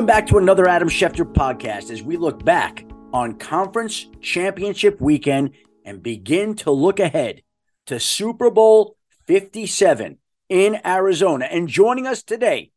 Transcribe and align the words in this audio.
Welcome 0.00 0.16
back 0.16 0.28
to 0.28 0.38
another 0.38 0.66
Adam 0.66 0.88
Schefter 0.88 1.30
podcast 1.30 1.90
as 1.90 2.02
we 2.02 2.16
look 2.16 2.42
back 2.42 2.86
on 3.12 3.34
conference 3.34 4.06
championship 4.22 4.98
weekend 4.98 5.50
and 5.84 6.02
begin 6.02 6.54
to 6.54 6.70
look 6.70 6.98
ahead 6.98 7.42
to 7.84 8.00
Super 8.00 8.50
Bowl 8.50 8.96
57 9.26 10.16
in 10.48 10.80
Arizona. 10.86 11.44
And 11.44 11.68
joining 11.68 12.06
us 12.06 12.22
today 12.22 12.70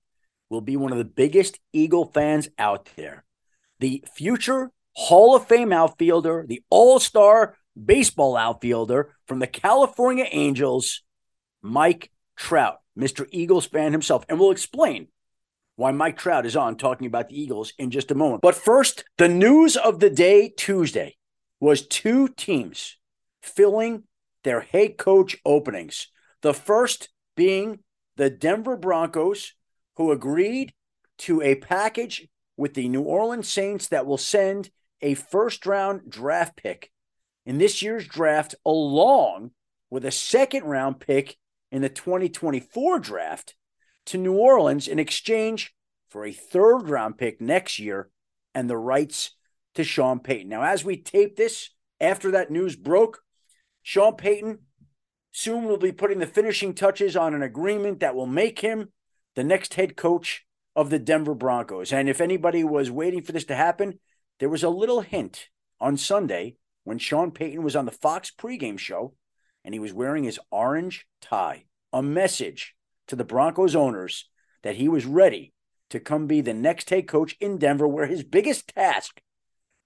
will 0.49 0.59
be 0.59 0.75
one 0.75 0.91
of 0.91 0.97
the 0.97 1.05
biggest 1.05 1.61
Eagle 1.71 2.03
fans 2.03 2.49
out 2.59 2.89
there, 2.97 3.23
the 3.79 4.03
future 4.13 4.71
Hall 4.91 5.33
of 5.33 5.47
Fame 5.47 5.71
outfielder, 5.71 6.43
the 6.45 6.61
all 6.69 6.99
star 6.99 7.55
baseball 7.81 8.35
outfielder 8.35 9.15
from 9.29 9.39
the 9.39 9.47
California 9.47 10.25
Angels, 10.29 11.03
Mike 11.61 12.11
Trout, 12.35 12.81
Mr. 12.99 13.25
Eagles 13.31 13.65
fan 13.65 13.93
himself. 13.93 14.25
And 14.27 14.37
we'll 14.37 14.51
explain 14.51 15.07
why 15.75 15.91
Mike 15.91 16.17
Trout 16.17 16.45
is 16.45 16.55
on 16.55 16.77
talking 16.77 17.07
about 17.07 17.29
the 17.29 17.39
Eagles 17.39 17.73
in 17.77 17.91
just 17.91 18.11
a 18.11 18.15
moment. 18.15 18.41
But 18.41 18.55
first, 18.55 19.05
the 19.17 19.27
news 19.27 19.75
of 19.75 19.99
the 19.99 20.09
day 20.09 20.53
Tuesday 20.55 21.15
was 21.59 21.87
two 21.87 22.27
teams 22.27 22.97
filling 23.41 24.03
their 24.43 24.61
head 24.61 24.97
coach 24.97 25.37
openings. 25.45 26.07
The 26.41 26.53
first 26.53 27.09
being 27.35 27.79
the 28.17 28.29
Denver 28.29 28.77
Broncos, 28.77 29.53
who 29.95 30.11
agreed 30.11 30.73
to 31.19 31.41
a 31.41 31.55
package 31.55 32.27
with 32.57 32.73
the 32.73 32.87
New 32.87 33.01
Orleans 33.01 33.47
Saints 33.47 33.87
that 33.87 34.05
will 34.05 34.17
send 34.17 34.69
a 35.01 35.15
first 35.15 35.65
round 35.65 36.09
draft 36.09 36.55
pick 36.55 36.91
in 37.45 37.57
this 37.57 37.81
year's 37.81 38.07
draft, 38.07 38.55
along 38.65 39.51
with 39.89 40.05
a 40.05 40.11
second 40.11 40.63
round 40.63 40.99
pick 40.99 41.37
in 41.71 41.81
the 41.81 41.89
2024 41.89 42.99
draft 42.99 43.55
to 44.07 44.17
New 44.17 44.33
Orleans 44.33 44.87
in 44.87 44.99
exchange 44.99 45.73
for 46.09 46.25
a 46.25 46.31
third 46.31 46.89
round 46.89 47.17
pick 47.17 47.41
next 47.41 47.79
year 47.79 48.09
and 48.53 48.69
the 48.69 48.77
rights 48.77 49.31
to 49.75 49.83
Sean 49.83 50.19
Payton. 50.19 50.49
Now, 50.49 50.63
as 50.63 50.85
we 50.85 50.97
tape 50.97 51.35
this, 51.35 51.71
after 51.99 52.31
that 52.31 52.51
news 52.51 52.75
broke, 52.75 53.21
Sean 53.81 54.15
Payton 54.15 54.59
soon 55.31 55.65
will 55.65 55.77
be 55.77 55.91
putting 55.91 56.19
the 56.19 56.27
finishing 56.27 56.73
touches 56.73 57.17
on 57.17 57.33
an 57.33 57.41
agreement 57.41 57.99
that 57.99 58.15
will 58.15 58.27
make 58.27 58.59
him 58.59 58.89
the 59.35 59.43
next 59.43 59.73
head 59.73 59.97
coach 59.97 60.45
of 60.75 60.89
the 60.89 60.99
Denver 60.99 61.33
Broncos. 61.33 61.91
And 61.91 62.07
if 62.07 62.21
anybody 62.21 62.63
was 62.63 62.91
waiting 62.91 63.23
for 63.23 63.31
this 63.31 63.45
to 63.45 63.55
happen, 63.55 63.99
there 64.39 64.49
was 64.49 64.63
a 64.63 64.69
little 64.69 65.01
hint 65.01 65.49
on 65.79 65.97
Sunday 65.97 66.57
when 66.83 66.97
Sean 66.97 67.31
Payton 67.31 67.63
was 67.63 67.75
on 67.75 67.85
the 67.85 67.91
Fox 67.91 68.31
pregame 68.31 68.77
show 68.77 69.15
and 69.63 69.73
he 69.73 69.79
was 69.79 69.93
wearing 69.93 70.23
his 70.23 70.39
orange 70.51 71.07
tie, 71.21 71.65
a 71.91 72.03
message 72.03 72.75
to 73.07 73.15
the 73.15 73.23
Broncos 73.23 73.75
owners 73.75 74.29
that 74.63 74.75
he 74.75 74.87
was 74.87 75.05
ready 75.05 75.53
to 75.89 75.99
come 75.99 76.27
be 76.27 76.41
the 76.41 76.53
next 76.53 76.89
head 76.89 77.07
coach 77.07 77.35
in 77.39 77.57
Denver, 77.57 77.87
where 77.87 78.07
his 78.07 78.23
biggest 78.23 78.73
task 78.73 79.21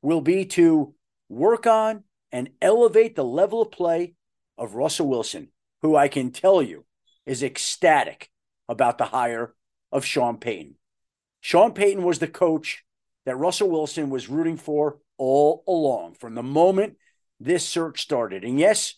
will 0.02 0.22
be 0.22 0.46
to 0.46 0.94
work 1.28 1.68
on 1.68 2.04
and 2.32 2.50
elevate 2.62 3.16
the 3.16 3.26
level 3.26 3.62
of 3.62 3.72
play 3.72 4.14
of 4.58 4.76
Russell 4.76 5.08
Wilson, 5.08 5.50
who 5.82 5.96
I 5.96 6.08
can 6.08 6.32
tell 6.32 6.62
you 6.62 6.86
is 7.26 7.44
ecstatic 7.44 8.30
about 8.70 8.98
the 8.98 9.06
hire 9.06 9.54
of 9.92 10.06
Sean 10.06 10.38
Payton. 10.38 10.76
Sean 11.42 11.74
Payton 11.74 12.04
was 12.04 12.20
the 12.20 12.28
coach 12.28 12.84
that 13.26 13.36
Russell 13.36 13.70
Wilson 13.70 14.10
was 14.10 14.30
rooting 14.30 14.58
for 14.58 15.00
all 15.18 15.64
along 15.68 16.14
from 16.14 16.36
the 16.36 16.44
moment 16.44 16.98
this 17.40 17.66
search 17.66 18.02
started. 18.02 18.44
And 18.44 18.60
yes, 18.60 18.96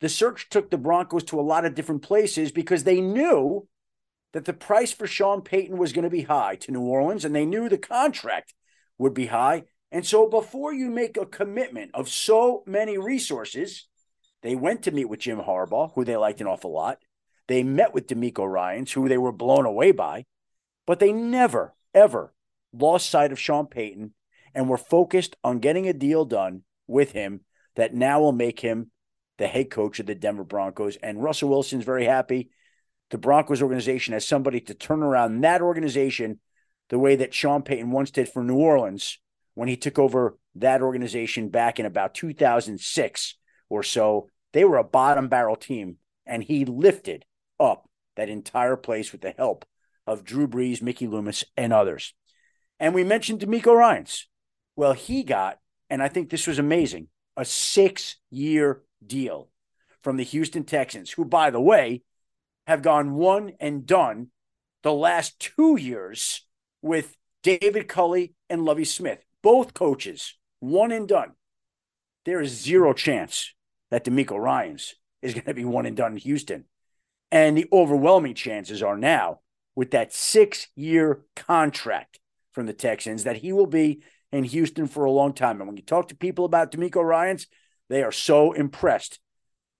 the 0.00 0.08
search 0.08 0.48
took 0.48 0.70
the 0.70 0.78
Broncos 0.78 1.24
to 1.24 1.40
a 1.40 1.42
lot 1.42 1.64
of 1.64 1.74
different 1.74 2.02
places 2.02 2.52
because 2.52 2.84
they 2.84 3.00
knew 3.00 3.66
that 4.32 4.44
the 4.44 4.52
price 4.52 4.92
for 4.92 5.06
Sean 5.06 5.42
Payton 5.42 5.76
was 5.76 5.92
going 5.92 6.04
to 6.04 6.10
be 6.10 6.22
high 6.22 6.56
to 6.56 6.72
New 6.72 6.82
Orleans 6.82 7.24
and 7.24 7.34
they 7.34 7.46
knew 7.46 7.68
the 7.68 7.78
contract 7.78 8.54
would 8.98 9.14
be 9.14 9.26
high. 9.26 9.64
And 9.90 10.06
so 10.06 10.28
before 10.28 10.72
you 10.72 10.90
make 10.90 11.16
a 11.16 11.26
commitment 11.26 11.90
of 11.94 12.08
so 12.08 12.62
many 12.66 12.98
resources, 12.98 13.88
they 14.42 14.54
went 14.54 14.82
to 14.82 14.90
meet 14.90 15.06
with 15.06 15.20
Jim 15.20 15.38
Harbaugh, 15.38 15.92
who 15.94 16.04
they 16.04 16.16
liked 16.16 16.40
an 16.40 16.46
awful 16.46 16.72
lot. 16.72 16.98
They 17.48 17.62
met 17.62 17.94
with 17.94 18.06
DeMeco 18.06 18.46
Ryans, 18.46 18.92
who 18.92 19.08
they 19.08 19.18
were 19.18 19.32
blown 19.32 19.64
away 19.64 19.92
by, 19.92 20.26
but 20.86 21.00
they 21.00 21.12
never, 21.12 21.74
ever 21.94 22.34
lost 22.72 23.08
sight 23.08 23.32
of 23.32 23.40
Sean 23.40 23.66
Payton 23.66 24.12
and 24.54 24.68
were 24.68 24.76
focused 24.76 25.36
on 25.42 25.58
getting 25.58 25.88
a 25.88 25.94
deal 25.94 26.24
done 26.24 26.62
with 26.86 27.12
him 27.12 27.40
that 27.76 27.94
now 27.94 28.20
will 28.20 28.32
make 28.32 28.60
him 28.60 28.90
the 29.38 29.46
head 29.46 29.70
coach 29.70 29.98
of 30.00 30.06
the 30.06 30.14
Denver 30.14 30.44
Broncos. 30.44 30.96
And 30.96 31.22
Russell 31.22 31.48
Wilson's 31.48 31.84
very 31.84 32.04
happy. 32.04 32.50
The 33.10 33.18
Broncos 33.18 33.62
organization 33.62 34.12
has 34.12 34.26
somebody 34.26 34.60
to 34.62 34.74
turn 34.74 35.02
around 35.02 35.40
that 35.40 35.62
organization 35.62 36.40
the 36.90 36.98
way 36.98 37.16
that 37.16 37.34
Sean 37.34 37.62
Payton 37.62 37.90
once 37.90 38.10
did 38.10 38.28
for 38.28 38.42
New 38.42 38.56
Orleans 38.56 39.18
when 39.54 39.68
he 39.68 39.76
took 39.76 39.98
over 39.98 40.38
that 40.56 40.82
organization 40.82 41.48
back 41.48 41.78
in 41.78 41.86
about 41.86 42.14
2006 42.14 43.34
or 43.68 43.82
so. 43.82 44.28
They 44.52 44.64
were 44.64 44.78
a 44.78 44.84
bottom 44.84 45.28
barrel 45.28 45.56
team, 45.56 45.96
and 46.26 46.42
he 46.42 46.64
lifted 46.64 47.24
up 47.60 47.88
that 48.16 48.28
entire 48.28 48.76
place 48.76 49.12
with 49.12 49.20
the 49.20 49.34
help 49.36 49.64
of 50.06 50.24
Drew 50.24 50.48
Brees, 50.48 50.82
Mickey 50.82 51.06
Loomis, 51.06 51.44
and 51.56 51.72
others. 51.72 52.14
And 52.80 52.94
we 52.94 53.04
mentioned 53.04 53.40
DeMeco 53.40 53.74
Ryans. 53.74 54.26
Well, 54.74 54.92
he 54.92 55.22
got, 55.22 55.58
and 55.90 56.02
I 56.02 56.08
think 56.08 56.30
this 56.30 56.46
was 56.46 56.58
amazing, 56.58 57.08
a 57.36 57.44
six 57.44 58.16
year 58.30 58.82
deal 59.04 59.48
from 60.02 60.16
the 60.16 60.24
Houston 60.24 60.64
Texans, 60.64 61.10
who, 61.10 61.24
by 61.24 61.50
the 61.50 61.60
way, 61.60 62.02
have 62.66 62.82
gone 62.82 63.14
one 63.14 63.52
and 63.60 63.86
done 63.86 64.28
the 64.82 64.92
last 64.92 65.38
two 65.40 65.76
years 65.76 66.46
with 66.82 67.16
David 67.42 67.88
Culley 67.88 68.34
and 68.48 68.64
Lovie 68.64 68.84
Smith, 68.84 69.24
both 69.42 69.74
coaches, 69.74 70.36
one 70.60 70.92
and 70.92 71.08
done. 71.08 71.32
There 72.24 72.40
is 72.40 72.60
zero 72.60 72.92
chance 72.92 73.54
that 73.90 74.04
DeMeco 74.04 74.38
Ryans 74.38 74.94
is 75.22 75.34
going 75.34 75.46
to 75.46 75.54
be 75.54 75.64
one 75.64 75.86
and 75.86 75.96
done 75.96 76.12
in 76.12 76.18
Houston. 76.18 76.64
And 77.30 77.56
the 77.56 77.66
overwhelming 77.72 78.34
chances 78.34 78.82
are 78.82 78.96
now 78.96 79.40
with 79.74 79.90
that 79.92 80.12
six 80.12 80.68
year 80.74 81.22
contract 81.36 82.18
from 82.52 82.66
the 82.66 82.72
Texans 82.72 83.24
that 83.24 83.36
he 83.36 83.52
will 83.52 83.66
be 83.66 84.02
in 84.32 84.44
Houston 84.44 84.86
for 84.86 85.04
a 85.04 85.10
long 85.10 85.32
time. 85.32 85.60
And 85.60 85.68
when 85.68 85.76
you 85.76 85.82
talk 85.82 86.08
to 86.08 86.16
people 86.16 86.44
about 86.44 86.72
DeMeco 86.72 87.02
Ryans, 87.02 87.46
they 87.88 88.02
are 88.02 88.12
so 88.12 88.52
impressed 88.52 89.18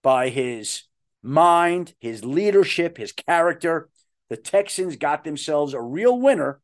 by 0.02 0.28
his 0.28 0.84
mind, 1.22 1.94
his 2.00 2.24
leadership, 2.24 2.96
his 2.96 3.12
character. 3.12 3.88
The 4.30 4.36
Texans 4.36 4.96
got 4.96 5.24
themselves 5.24 5.74
a 5.74 5.80
real 5.80 6.18
winner, 6.18 6.60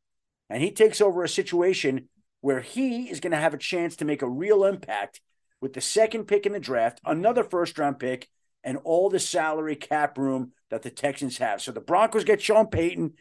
and 0.49 0.63
he 0.63 0.71
takes 0.71 1.01
over 1.01 1.23
a 1.23 1.29
situation 1.29 2.09
where 2.41 2.61
he 2.61 3.09
is 3.09 3.21
going 3.21 3.33
to 3.33 3.39
have 3.39 3.55
a 3.55 3.59
chance 3.59 3.97
to 3.97 4.05
make 4.05 4.23
a 4.23 4.29
real 4.29 4.65
impact 4.65 5.21
with 5.61 5.73
the 5.73 5.81
second 5.81 6.25
pick 6.25 6.45
in 6.45 6.53
the 6.53 6.61
draft, 6.61 7.01
another 7.05 7.43
first 7.43 7.79
round 7.79 7.99
pick, 7.99 8.29
and 8.63 8.79
all 8.85 9.09
the 9.09 9.19
salary 9.19 9.77
cap 9.77 10.19
room 10.19 10.53
that 10.71 10.83
the 10.83 10.91
Texans 10.91 11.39
have. 11.39 11.63
So 11.63 11.73
the 11.73 11.81
Broncos 11.81 12.25
get 12.25 12.43
Sean 12.43 12.67
Payton. 12.67 13.15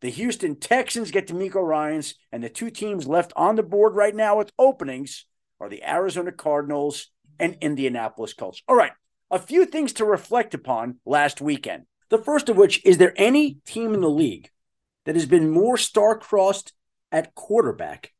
The 0.00 0.10
Houston 0.10 0.56
Texans 0.56 1.10
get 1.10 1.28
DeMeco 1.28 1.62
Ryans, 1.62 2.14
and 2.30 2.42
the 2.42 2.48
two 2.48 2.70
teams 2.70 3.06
left 3.06 3.32
on 3.36 3.56
the 3.56 3.62
board 3.62 3.94
right 3.94 4.14
now 4.14 4.36
with 4.36 4.52
openings 4.58 5.24
are 5.60 5.68
the 5.68 5.88
Arizona 5.88 6.32
Cardinals 6.32 7.10
and 7.38 7.56
Indianapolis 7.60 8.32
Colts. 8.32 8.62
All 8.68 8.76
right, 8.76 8.92
a 9.30 9.38
few 9.38 9.64
things 9.64 9.92
to 9.94 10.04
reflect 10.04 10.54
upon 10.54 10.98
last 11.04 11.40
weekend. 11.40 11.84
The 12.10 12.18
first 12.18 12.48
of 12.48 12.56
which 12.56 12.84
is 12.84 12.98
there 12.98 13.14
any 13.16 13.58
team 13.66 13.94
in 13.94 14.00
the 14.00 14.10
league 14.10 14.50
that 15.04 15.16
has 15.16 15.26
been 15.26 15.50
more 15.50 15.76
star-crossed 15.76 16.72
at 17.10 17.34
quarterback 17.34 18.12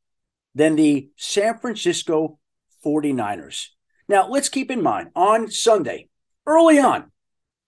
than 0.55 0.77
the 0.77 1.09
San 1.17 1.59
Francisco 1.59 2.39
49ers? 2.85 3.69
Now, 4.09 4.29
let's 4.29 4.49
keep 4.49 4.71
in 4.71 4.83
mind 4.83 5.11
on 5.15 5.51
Sunday, 5.51 6.09
early 6.47 6.79
on, 6.79 7.11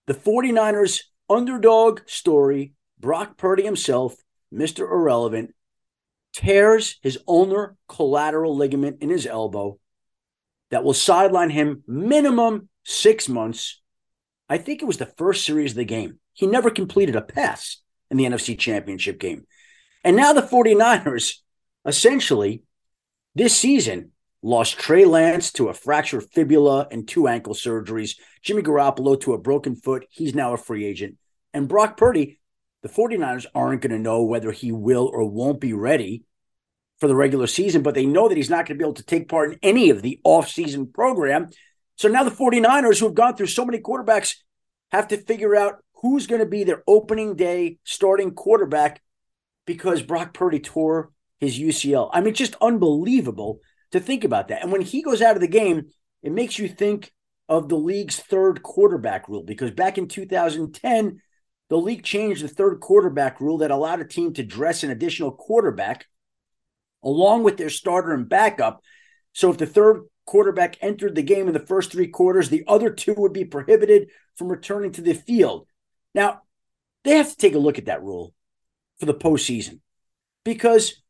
the 0.06 0.14
49ers 0.14 1.02
underdog 1.28 2.00
story, 2.06 2.72
Brock 2.98 3.36
Purdy 3.36 3.64
himself, 3.64 4.16
Mr. 4.52 4.80
Irrelevant, 4.80 5.54
tears 6.32 6.98
his 7.02 7.18
ulnar 7.26 7.76
collateral 7.88 8.54
ligament 8.54 8.98
in 9.00 9.08
his 9.08 9.26
elbow 9.26 9.78
that 10.70 10.84
will 10.84 10.94
sideline 10.94 11.50
him 11.50 11.82
minimum 11.86 12.68
six 12.84 13.28
months. 13.28 13.80
I 14.48 14.58
think 14.58 14.82
it 14.82 14.86
was 14.86 14.98
the 14.98 15.06
first 15.06 15.44
series 15.44 15.72
of 15.72 15.76
the 15.76 15.84
game. 15.84 16.18
He 16.32 16.46
never 16.46 16.70
completed 16.70 17.16
a 17.16 17.22
pass 17.22 17.78
in 18.10 18.16
the 18.16 18.24
NFC 18.24 18.58
Championship 18.58 19.18
game. 19.18 19.46
And 20.04 20.16
now 20.16 20.32
the 20.32 20.42
49ers 20.42 21.38
essentially 21.84 22.62
this 23.34 23.56
season 23.56 24.12
lost 24.42 24.78
Trey 24.78 25.04
Lance 25.04 25.52
to 25.52 25.68
a 25.68 25.74
fractured 25.74 26.24
fibula 26.32 26.86
and 26.90 27.06
two 27.06 27.26
ankle 27.26 27.54
surgeries, 27.54 28.16
Jimmy 28.42 28.62
Garoppolo 28.62 29.20
to 29.22 29.32
a 29.32 29.38
broken 29.38 29.74
foot. 29.74 30.06
He's 30.10 30.34
now 30.34 30.52
a 30.52 30.56
free 30.56 30.84
agent. 30.84 31.16
And 31.52 31.68
Brock 31.68 31.96
Purdy, 31.96 32.38
the 32.82 32.88
49ers 32.88 33.46
aren't 33.54 33.82
going 33.82 33.90
to 33.90 33.98
know 33.98 34.22
whether 34.22 34.52
he 34.52 34.70
will 34.70 35.10
or 35.12 35.28
won't 35.28 35.60
be 35.60 35.72
ready 35.72 36.22
for 36.98 37.08
the 37.08 37.14
regular 37.14 37.46
season, 37.46 37.82
but 37.82 37.94
they 37.94 38.06
know 38.06 38.28
that 38.28 38.36
he's 38.36 38.50
not 38.50 38.66
going 38.66 38.78
to 38.78 38.82
be 38.82 38.84
able 38.84 38.94
to 38.94 39.04
take 39.04 39.28
part 39.28 39.52
in 39.52 39.58
any 39.62 39.90
of 39.90 40.02
the 40.02 40.20
offseason 40.24 40.92
program. 40.92 41.48
So 41.96 42.08
now 42.08 42.24
the 42.24 42.30
49ers, 42.30 43.00
who 43.00 43.06
have 43.06 43.14
gone 43.14 43.36
through 43.36 43.46
so 43.46 43.64
many 43.64 43.78
quarterbacks, 43.78 44.36
have 44.92 45.08
to 45.08 45.16
figure 45.16 45.56
out 45.56 45.76
who's 46.02 46.26
going 46.26 46.40
to 46.40 46.46
be 46.46 46.64
their 46.64 46.82
opening 46.86 47.36
day 47.36 47.78
starting 47.84 48.32
quarterback 48.32 49.02
because 49.66 50.02
Brock 50.02 50.32
Purdy 50.32 50.60
tore 50.60 51.10
his 51.40 51.58
UCL. 51.58 52.10
I 52.12 52.20
mean, 52.20 52.34
just 52.34 52.56
unbelievable 52.60 53.60
to 53.92 54.00
think 54.00 54.24
about 54.24 54.48
that. 54.48 54.62
And 54.62 54.72
when 54.72 54.82
he 54.82 55.02
goes 55.02 55.20
out 55.20 55.36
of 55.36 55.40
the 55.40 55.48
game, 55.48 55.86
it 56.22 56.32
makes 56.32 56.58
you 56.58 56.68
think 56.68 57.12
of 57.48 57.68
the 57.68 57.76
league's 57.76 58.18
third 58.18 58.62
quarterback 58.62 59.28
rule 59.28 59.42
because 59.42 59.70
back 59.70 59.98
in 59.98 60.08
2010, 60.08 61.20
the 61.68 61.76
league 61.76 62.04
changed 62.04 62.42
the 62.42 62.48
third 62.48 62.80
quarterback 62.80 63.40
rule 63.40 63.58
that 63.58 63.70
allowed 63.70 64.00
a 64.00 64.04
team 64.04 64.32
to 64.34 64.42
dress 64.42 64.82
an 64.82 64.90
additional 64.90 65.32
quarterback 65.32 66.06
along 67.06 67.44
with 67.44 67.56
their 67.56 67.70
starter 67.70 68.12
and 68.12 68.28
backup. 68.28 68.82
So 69.32 69.50
if 69.50 69.58
the 69.58 69.66
third 69.66 70.02
quarterback 70.26 70.76
entered 70.82 71.14
the 71.14 71.22
game 71.22 71.46
in 71.46 71.54
the 71.54 71.60
first 71.60 71.92
three 71.92 72.08
quarters, 72.08 72.50
the 72.50 72.64
other 72.66 72.90
two 72.90 73.14
would 73.14 73.32
be 73.32 73.44
prohibited 73.44 74.10
from 74.34 74.48
returning 74.48 74.90
to 74.92 75.00
the 75.00 75.14
field. 75.14 75.68
Now, 76.14 76.42
they 77.04 77.16
have 77.16 77.30
to 77.30 77.36
take 77.36 77.54
a 77.54 77.58
look 77.58 77.78
at 77.78 77.86
that 77.86 78.02
rule 78.02 78.34
for 78.98 79.06
the 79.06 79.14
postseason 79.14 79.80
because 80.44 81.00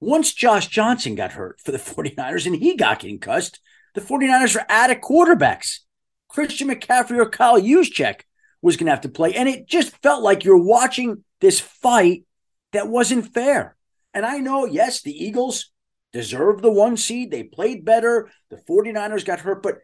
once 0.00 0.32
Josh 0.32 0.68
Johnson 0.68 1.14
got 1.14 1.32
hurt 1.32 1.60
for 1.60 1.72
the 1.72 1.78
49ers 1.78 2.46
and 2.46 2.56
he 2.56 2.76
got 2.76 3.00
concussed, 3.00 3.60
the 3.94 4.00
49ers 4.00 4.56
are 4.56 4.66
out 4.68 4.90
of 4.90 4.98
quarterbacks. 4.98 5.80
Christian 6.28 6.68
McCaffrey 6.68 7.18
or 7.18 7.28
Kyle 7.28 7.60
Juszczyk 7.60 8.22
was 8.62 8.76
going 8.76 8.86
to 8.86 8.92
have 8.92 9.02
to 9.02 9.08
play. 9.10 9.34
And 9.34 9.48
it 9.48 9.68
just 9.68 9.96
felt 10.02 10.22
like 10.22 10.44
you're 10.44 10.56
watching 10.56 11.22
this 11.40 11.60
fight 11.60 12.24
that 12.72 12.88
wasn't 12.88 13.32
fair. 13.32 13.73
And 14.14 14.24
I 14.24 14.38
know, 14.38 14.64
yes, 14.64 15.02
the 15.02 15.12
Eagles 15.12 15.70
deserved 16.12 16.62
the 16.62 16.70
one 16.70 16.96
seed. 16.96 17.30
They 17.30 17.42
played 17.42 17.84
better. 17.84 18.30
The 18.48 18.62
49ers 18.68 19.24
got 19.24 19.40
hurt, 19.40 19.62
but 19.62 19.78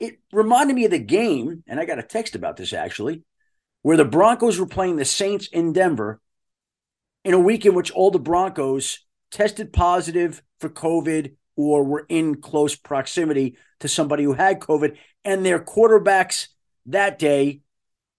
it 0.00 0.18
reminded 0.32 0.74
me 0.74 0.86
of 0.86 0.90
the 0.90 0.98
game, 0.98 1.62
and 1.66 1.78
I 1.78 1.84
got 1.84 1.98
a 1.98 2.02
text 2.02 2.34
about 2.34 2.56
this 2.56 2.72
actually, 2.72 3.22
where 3.82 3.96
the 3.96 4.04
Broncos 4.04 4.58
were 4.58 4.66
playing 4.66 4.96
the 4.96 5.04
Saints 5.04 5.48
in 5.48 5.72
Denver 5.72 6.20
in 7.24 7.34
a 7.34 7.38
week 7.38 7.66
in 7.66 7.74
which 7.74 7.90
all 7.90 8.10
the 8.10 8.18
Broncos 8.18 9.00
tested 9.30 9.72
positive 9.72 10.42
for 10.60 10.68
COVID 10.70 11.34
or 11.56 11.82
were 11.84 12.06
in 12.08 12.40
close 12.40 12.76
proximity 12.76 13.56
to 13.80 13.88
somebody 13.88 14.24
who 14.24 14.32
had 14.32 14.60
COVID, 14.60 14.96
and 15.24 15.44
their 15.44 15.58
quarterbacks 15.58 16.48
that 16.86 17.18
day 17.18 17.60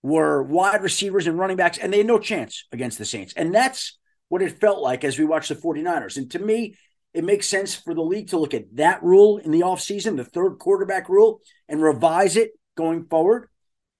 were 0.03 0.43
wide 0.43 0.83
receivers 0.83 1.25
and 1.25 1.39
running 1.39 1.57
backs, 1.57 1.77
and 1.77 1.91
they 1.91 1.97
had 1.97 2.07
no 2.07 2.19
chance 2.19 2.65
against 2.71 2.97
the 2.97 3.05
Saints. 3.05 3.33
And 3.35 3.55
that's 3.55 3.97
what 4.29 4.41
it 4.41 4.59
felt 4.59 4.79
like 4.79 5.03
as 5.03 5.19
we 5.19 5.25
watched 5.25 5.49
the 5.49 5.55
49ers. 5.55 6.17
And 6.17 6.31
to 6.31 6.39
me, 6.39 6.75
it 7.13 7.23
makes 7.23 7.47
sense 7.47 7.75
for 7.75 7.93
the 7.93 8.01
league 8.01 8.29
to 8.29 8.37
look 8.37 8.53
at 8.53 8.75
that 8.75 9.03
rule 9.03 9.37
in 9.37 9.51
the 9.51 9.61
offseason, 9.61 10.15
the 10.15 10.23
third 10.23 10.59
quarterback 10.59 11.09
rule, 11.09 11.41
and 11.67 11.81
revise 11.81 12.37
it 12.37 12.51
going 12.77 13.05
forward. 13.05 13.49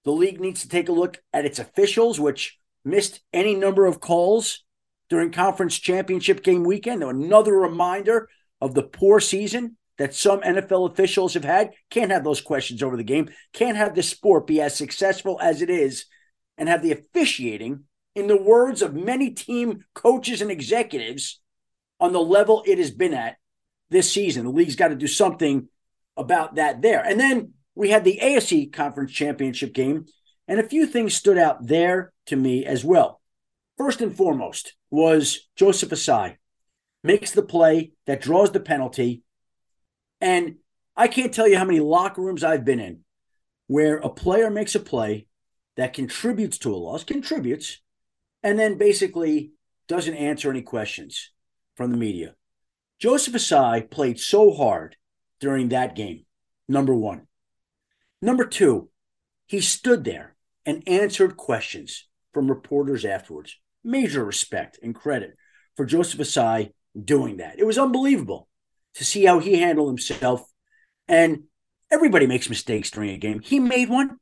The 0.04 0.12
league 0.12 0.40
needs 0.40 0.62
to 0.62 0.68
take 0.68 0.88
a 0.88 0.92
look 0.92 1.18
at 1.32 1.44
its 1.44 1.58
officials, 1.58 2.18
which 2.18 2.58
missed 2.84 3.20
any 3.32 3.54
number 3.54 3.84
of 3.84 4.00
calls 4.00 4.64
during 5.10 5.32
conference 5.32 5.78
championship 5.78 6.42
game 6.42 6.64
weekend. 6.64 7.02
Another 7.02 7.52
reminder 7.52 8.28
of 8.60 8.74
the 8.74 8.82
poor 8.82 9.20
season 9.20 9.76
that 9.98 10.14
some 10.14 10.40
NFL 10.40 10.90
officials 10.90 11.34
have 11.34 11.44
had. 11.44 11.72
Can't 11.90 12.12
have 12.12 12.24
those 12.24 12.40
questions 12.40 12.82
over 12.82 12.96
the 12.96 13.04
game. 13.04 13.28
Can't 13.52 13.76
have 13.76 13.94
the 13.94 14.02
sport 14.02 14.46
be 14.46 14.60
as 14.60 14.74
successful 14.74 15.38
as 15.42 15.60
it 15.60 15.68
is 15.68 16.06
and 16.56 16.68
have 16.68 16.82
the 16.82 16.92
officiating, 16.92 17.84
in 18.20 18.28
the 18.28 18.40
words 18.40 18.82
of 18.82 18.94
many 18.94 19.30
team 19.30 19.84
coaches 19.94 20.40
and 20.40 20.50
executives, 20.50 21.40
on 21.98 22.12
the 22.12 22.20
level 22.20 22.62
it 22.66 22.78
has 22.78 22.90
been 22.90 23.14
at 23.14 23.36
this 23.90 24.10
season. 24.10 24.44
The 24.44 24.52
league's 24.52 24.76
got 24.76 24.88
to 24.88 24.94
do 24.94 25.06
something 25.06 25.68
about 26.16 26.54
that 26.54 26.82
there. 26.82 27.04
And 27.04 27.18
then 27.18 27.54
we 27.74 27.90
had 27.90 28.04
the 28.04 28.18
AFC 28.22 28.72
Conference 28.72 29.12
Championship 29.12 29.74
game, 29.74 30.06
and 30.48 30.60
a 30.60 30.68
few 30.68 30.86
things 30.86 31.14
stood 31.14 31.38
out 31.38 31.66
there 31.66 32.12
to 32.26 32.36
me 32.36 32.64
as 32.64 32.84
well. 32.84 33.20
First 33.76 34.00
and 34.00 34.16
foremost 34.16 34.74
was 34.90 35.48
Joseph 35.56 35.90
Ossai 35.90 36.36
makes 37.02 37.30
the 37.30 37.42
play 37.42 37.92
that 38.06 38.20
draws 38.20 38.52
the 38.52 38.60
penalty. 38.60 39.22
And 40.20 40.56
I 40.96 41.08
can't 41.08 41.32
tell 41.32 41.48
you 41.48 41.56
how 41.56 41.64
many 41.64 41.80
locker 41.80 42.20
rooms 42.20 42.44
I've 42.44 42.64
been 42.64 42.80
in 42.80 43.00
where 43.66 43.98
a 43.98 44.08
player 44.08 44.50
makes 44.50 44.74
a 44.74 44.80
play 44.80 45.28
that 45.76 45.92
contributes 45.92 46.58
to 46.58 46.74
a 46.74 46.76
loss, 46.76 47.04
contributes, 47.04 47.80
and 48.42 48.58
then 48.58 48.78
basically 48.78 49.52
doesn't 49.88 50.14
answer 50.14 50.50
any 50.50 50.62
questions 50.62 51.30
from 51.76 51.90
the 51.90 51.96
media. 51.96 52.34
Joseph 52.98 53.34
Ossai 53.34 53.90
played 53.90 54.20
so 54.20 54.52
hard 54.52 54.96
during 55.40 55.70
that 55.70 55.96
game, 55.96 56.26
number 56.68 56.94
one. 56.94 57.26
Number 58.22 58.44
two, 58.44 58.90
he 59.46 59.60
stood 59.60 60.04
there 60.04 60.36
and 60.66 60.86
answered 60.86 61.36
questions 61.36 62.06
from 62.32 62.48
reporters 62.48 63.04
afterwards. 63.04 63.58
Major 63.82 64.24
respect 64.24 64.78
and 64.82 64.94
credit 64.94 65.36
for 65.76 65.86
Joseph 65.86 66.20
Ossai 66.20 66.72
doing 67.02 67.38
that. 67.38 67.58
It 67.58 67.66
was 67.66 67.78
unbelievable 67.78 68.48
to 68.94 69.04
see 69.04 69.24
how 69.24 69.38
he 69.38 69.58
handled 69.58 69.88
himself. 69.88 70.42
And 71.08 71.44
everybody 71.90 72.26
makes 72.26 72.50
mistakes 72.50 72.90
during 72.90 73.10
a 73.10 73.18
game. 73.18 73.40
He 73.40 73.58
made 73.58 73.88
one, 73.88 74.18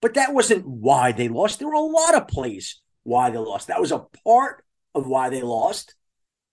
but 0.00 0.14
that 0.14 0.32
wasn't 0.32 0.66
why 0.66 1.12
they 1.12 1.28
lost. 1.28 1.58
There 1.58 1.68
were 1.68 1.74
a 1.74 1.80
lot 1.80 2.14
of 2.14 2.28
plays 2.28 2.80
why 3.06 3.30
they 3.30 3.38
lost. 3.38 3.68
That 3.68 3.80
was 3.80 3.92
a 3.92 4.04
part 4.24 4.64
of 4.94 5.06
why 5.06 5.30
they 5.30 5.42
lost, 5.42 5.94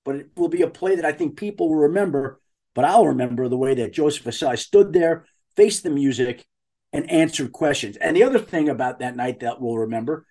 but 0.06 0.16
it 0.16 0.30
will 0.36 0.50
be 0.50 0.62
a 0.62 0.70
play 0.70 0.96
that 0.96 1.06
I 1.06 1.12
think 1.12 1.36
people 1.36 1.70
will 1.70 1.82
remember. 1.82 2.40
But 2.76 2.86
I'll 2.86 3.08
remember 3.08 3.50
the 3.50 3.58
way 3.58 3.74
that 3.76 3.94
Joseph 3.94 4.26
Ossai 4.26 4.58
stood 4.58 4.94
there, 4.94 5.26
faced 5.56 5.84
the 5.84 5.90
music, 5.90 6.46
and 6.92 7.10
answered 7.10 7.52
questions. 7.52 7.98
And 7.98 8.16
the 8.16 8.24
other 8.24 8.40
thing 8.40 8.70
about 8.70 9.00
that 9.00 9.16
night 9.16 9.40
that 9.40 9.60
we'll 9.60 9.78
remember 9.80 10.26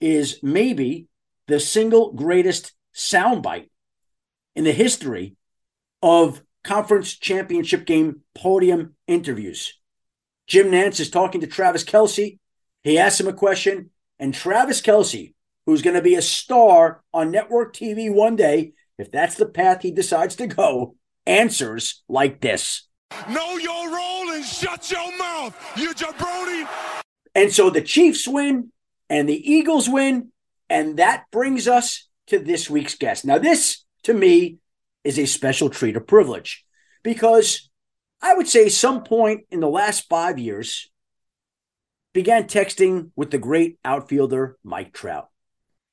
is 0.00 0.40
maybe 0.42 1.06
the 1.46 1.60
single 1.60 2.12
greatest 2.12 2.72
soundbite 2.94 3.70
in 4.56 4.64
the 4.64 4.72
history 4.72 5.36
of 6.02 6.42
conference 6.64 7.14
championship 7.14 7.86
game 7.86 8.20
podium 8.34 8.94
interviews. 9.06 9.78
Jim 10.46 10.70
Nantz 10.70 10.98
is 10.98 11.10
talking 11.10 11.42
to 11.42 11.46
Travis 11.46 11.84
Kelce. 11.84 12.38
He 12.82 12.98
asks 12.98 13.20
him 13.20 13.28
a 13.28 13.32
question, 13.32 13.90
and 14.18 14.34
Travis 14.34 14.80
Kelce, 14.80 15.34
who's 15.66 15.82
going 15.82 15.96
to 15.96 16.02
be 16.02 16.14
a 16.14 16.22
star 16.22 17.02
on 17.12 17.30
network 17.30 17.74
TV 17.74 18.12
one 18.12 18.36
day, 18.36 18.72
if 18.98 19.10
that's 19.10 19.36
the 19.36 19.46
path 19.46 19.82
he 19.82 19.90
decides 19.90 20.36
to 20.36 20.46
go, 20.46 20.96
answers 21.26 22.02
like 22.08 22.40
this. 22.40 22.86
Know 23.28 23.56
your 23.56 23.94
role 23.94 24.30
and 24.30 24.44
shut 24.44 24.90
your 24.90 25.16
mouth, 25.18 25.56
you 25.76 25.92
jabroni. 25.94 26.68
And 27.34 27.52
so 27.52 27.70
the 27.70 27.80
Chiefs 27.80 28.26
win 28.26 28.72
and 29.08 29.28
the 29.28 29.50
Eagles 29.52 29.88
win. 29.88 30.32
And 30.68 30.98
that 30.98 31.24
brings 31.32 31.66
us 31.66 32.08
to 32.28 32.38
this 32.38 32.70
week's 32.70 32.94
guest. 32.94 33.24
Now, 33.24 33.38
this 33.38 33.84
to 34.04 34.14
me 34.14 34.58
is 35.02 35.18
a 35.18 35.26
special 35.26 35.70
treat, 35.70 35.96
a 35.96 36.00
privilege, 36.00 36.64
because 37.02 37.70
I 38.22 38.34
would 38.34 38.48
say 38.48 38.68
some 38.68 39.02
point 39.02 39.46
in 39.50 39.60
the 39.60 39.68
last 39.68 40.08
five 40.08 40.38
years 40.38 40.90
began 42.12 42.44
texting 42.44 43.10
with 43.16 43.30
the 43.30 43.38
great 43.38 43.78
outfielder 43.84 44.58
Mike 44.62 44.92
Trout. 44.92 45.29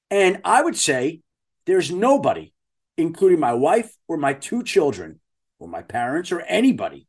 And 0.10 0.42
I 0.44 0.62
would 0.62 0.78
say 0.78 1.22
there's 1.66 1.92
nobody, 1.92 2.54
including 2.98 3.40
my 3.40 3.54
wife 3.54 3.94
or 4.08 4.18
my 4.18 4.34
two 4.34 4.64
children 4.64 5.20
or 5.60 5.68
my 5.68 5.82
parents 5.82 6.32
or 6.32 6.42
anybody, 6.42 7.08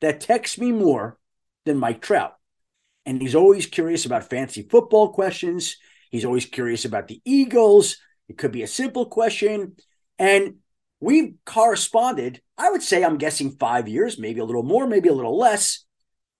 that 0.00 0.20
texts 0.20 0.58
me 0.58 0.72
more 0.72 1.18
than 1.64 1.78
Mike 1.78 2.02
Trout. 2.02 2.34
And 3.06 3.20
he's 3.20 3.34
always 3.34 3.66
curious 3.66 4.04
about 4.04 4.28
fantasy 4.28 4.62
football 4.62 5.12
questions. 5.12 5.76
He's 6.10 6.24
always 6.24 6.46
curious 6.46 6.84
about 6.84 7.08
the 7.08 7.20
Eagles. 7.24 7.96
It 8.28 8.38
could 8.38 8.52
be 8.52 8.62
a 8.62 8.68
simple 8.68 9.06
question. 9.06 9.76
And 10.18 10.56
we've 11.00 11.34
corresponded, 11.44 12.40
I 12.56 12.70
would 12.70 12.82
say, 12.82 13.04
I'm 13.04 13.18
guessing 13.18 13.52
five 13.52 13.88
years, 13.88 14.18
maybe 14.18 14.40
a 14.40 14.44
little 14.44 14.62
more, 14.62 14.86
maybe 14.86 15.08
a 15.08 15.14
little 15.14 15.38
less, 15.38 15.84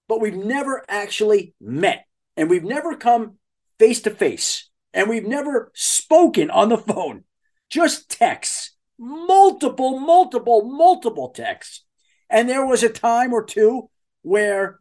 but 0.08 0.20
we've 0.20 0.36
never 0.36 0.84
actually 0.88 1.54
met 1.60 2.04
and 2.36 2.50
we've 2.50 2.64
never 2.64 2.96
come 2.96 3.38
face 3.78 4.02
to 4.02 4.10
face 4.10 4.68
and 4.94 5.08
we've 5.08 5.26
never 5.26 5.70
spoken 5.74 6.50
on 6.50 6.68
the 6.68 6.78
phone, 6.78 7.24
just 7.68 8.08
texts, 8.08 8.70
multiple, 8.98 9.98
multiple, 9.98 10.62
multiple 10.64 11.30
texts. 11.30 11.84
And 12.30 12.48
there 12.48 12.64
was 12.64 12.82
a 12.82 12.88
time 12.88 13.32
or 13.32 13.44
two 13.44 13.90
where 14.22 14.78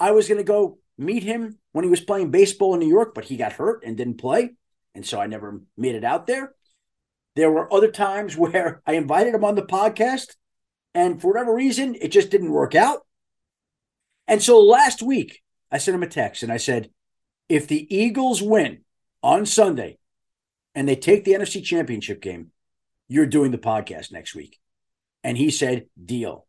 I 0.00 0.10
was 0.12 0.26
going 0.26 0.38
to 0.38 0.44
go 0.44 0.78
meet 0.98 1.22
him 1.22 1.58
when 1.72 1.84
he 1.84 1.90
was 1.90 2.00
playing 2.00 2.30
baseball 2.30 2.74
in 2.74 2.80
New 2.80 2.88
York, 2.88 3.14
but 3.14 3.26
he 3.26 3.36
got 3.36 3.52
hurt 3.52 3.84
and 3.84 3.96
didn't 3.96 4.18
play. 4.18 4.50
And 4.94 5.06
so 5.06 5.20
I 5.20 5.26
never 5.26 5.60
made 5.76 5.94
it 5.94 6.04
out 6.04 6.26
there. 6.26 6.54
There 7.36 7.50
were 7.50 7.72
other 7.72 7.90
times 7.90 8.36
where 8.38 8.82
I 8.86 8.94
invited 8.94 9.34
him 9.34 9.44
on 9.44 9.54
the 9.54 9.62
podcast, 9.62 10.34
and 10.94 11.20
for 11.20 11.28
whatever 11.28 11.54
reason, 11.54 11.94
it 12.00 12.08
just 12.08 12.30
didn't 12.30 12.50
work 12.50 12.74
out. 12.74 13.00
And 14.26 14.42
so 14.42 14.60
last 14.60 15.02
week, 15.02 15.42
I 15.70 15.78
sent 15.78 15.94
him 15.94 16.02
a 16.02 16.06
text 16.06 16.42
and 16.42 16.52
I 16.52 16.58
said, 16.58 16.90
if 17.48 17.66
the 17.66 17.94
Eagles 17.94 18.40
win 18.42 18.82
on 19.22 19.46
Sunday 19.46 19.98
and 20.74 20.88
they 20.88 20.96
take 20.96 21.24
the 21.24 21.32
NFC 21.32 21.62
championship 21.62 22.20
game, 22.20 22.50
you're 23.08 23.26
doing 23.26 23.50
the 23.50 23.58
podcast 23.58 24.12
next 24.12 24.34
week. 24.34 24.58
And 25.22 25.36
he 25.36 25.50
said, 25.50 25.86
deal. 26.02 26.46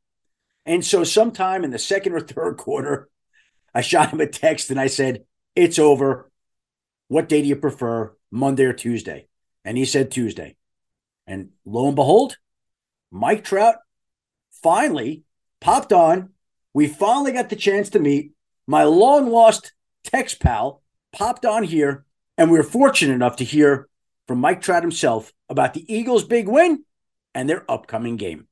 And 0.65 0.84
so 0.84 1.03
sometime 1.03 1.63
in 1.63 1.72
the 1.72 1.80
second 1.80 2.13
or 2.13 2.22
third 2.22 2.58
quarter, 2.58 3.10
I 3.74 3.82
shot 3.82 4.12
him 4.12 4.22
a 4.22 4.27
text 4.27 4.70
and 4.72 4.80
I 4.80 4.88
said, 4.88 5.25
it's 5.56 5.77
over. 5.77 6.32
What 7.08 7.30
day 7.30 7.42
do 7.42 7.48
you 7.48 7.56
prefer, 7.56 8.15
Monday 8.32 8.65
or 8.65 8.74
Tuesday? 8.74 9.27
And 9.65 9.77
he 9.77 9.86
said 9.86 10.10
Tuesday. 10.10 10.56
And 11.27 11.50
lo 11.65 11.88
and 11.88 11.96
behold, 11.96 12.38
Mike 13.12 13.44
Trout 13.44 13.75
finally 14.51 15.24
popped 15.60 15.94
on. 15.94 16.30
We 16.74 16.88
finally 16.88 17.32
got 17.32 17.50
the 17.50 17.56
chance 17.56 17.89
to 17.92 18.00
meet. 18.00 18.32
My 18.65 18.84
long 18.86 19.30
lost 19.30 19.74
text 20.03 20.39
pal 20.39 20.82
popped 21.12 21.46
on 21.46 21.63
here, 21.63 22.06
and 22.37 22.49
we 22.51 22.57
were 22.57 22.63
fortunate 22.63 23.13
enough 23.13 23.37
to 23.37 23.43
hear 23.43 23.87
from 24.27 24.39
Mike 24.39 24.61
Trout 24.61 24.83
himself 24.83 25.33
about 25.49 25.73
the 25.73 25.93
Eagles' 25.93 26.23
big 26.23 26.47
win 26.47 26.83
and 27.33 27.49
their 27.49 27.69
upcoming 27.69 28.17
game. 28.17 28.47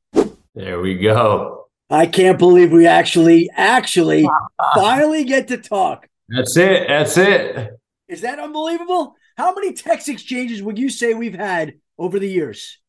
There 0.53 0.79
we 0.81 0.97
go. 0.97 1.67
I 1.89 2.05
can't 2.05 2.39
believe 2.39 2.71
we 2.71 2.87
actually, 2.87 3.49
actually 3.53 4.27
finally 4.75 5.23
get 5.23 5.49
to 5.49 5.57
talk. 5.57 6.07
That's 6.29 6.55
it. 6.57 6.87
That's 6.87 7.17
it. 7.17 7.71
Is 8.07 8.21
that 8.21 8.39
unbelievable? 8.39 9.15
How 9.37 9.53
many 9.53 9.73
text 9.73 10.09
exchanges 10.09 10.61
would 10.61 10.77
you 10.77 10.89
say 10.89 11.13
we've 11.13 11.35
had 11.35 11.75
over 11.97 12.19
the 12.19 12.29
years? 12.29 12.79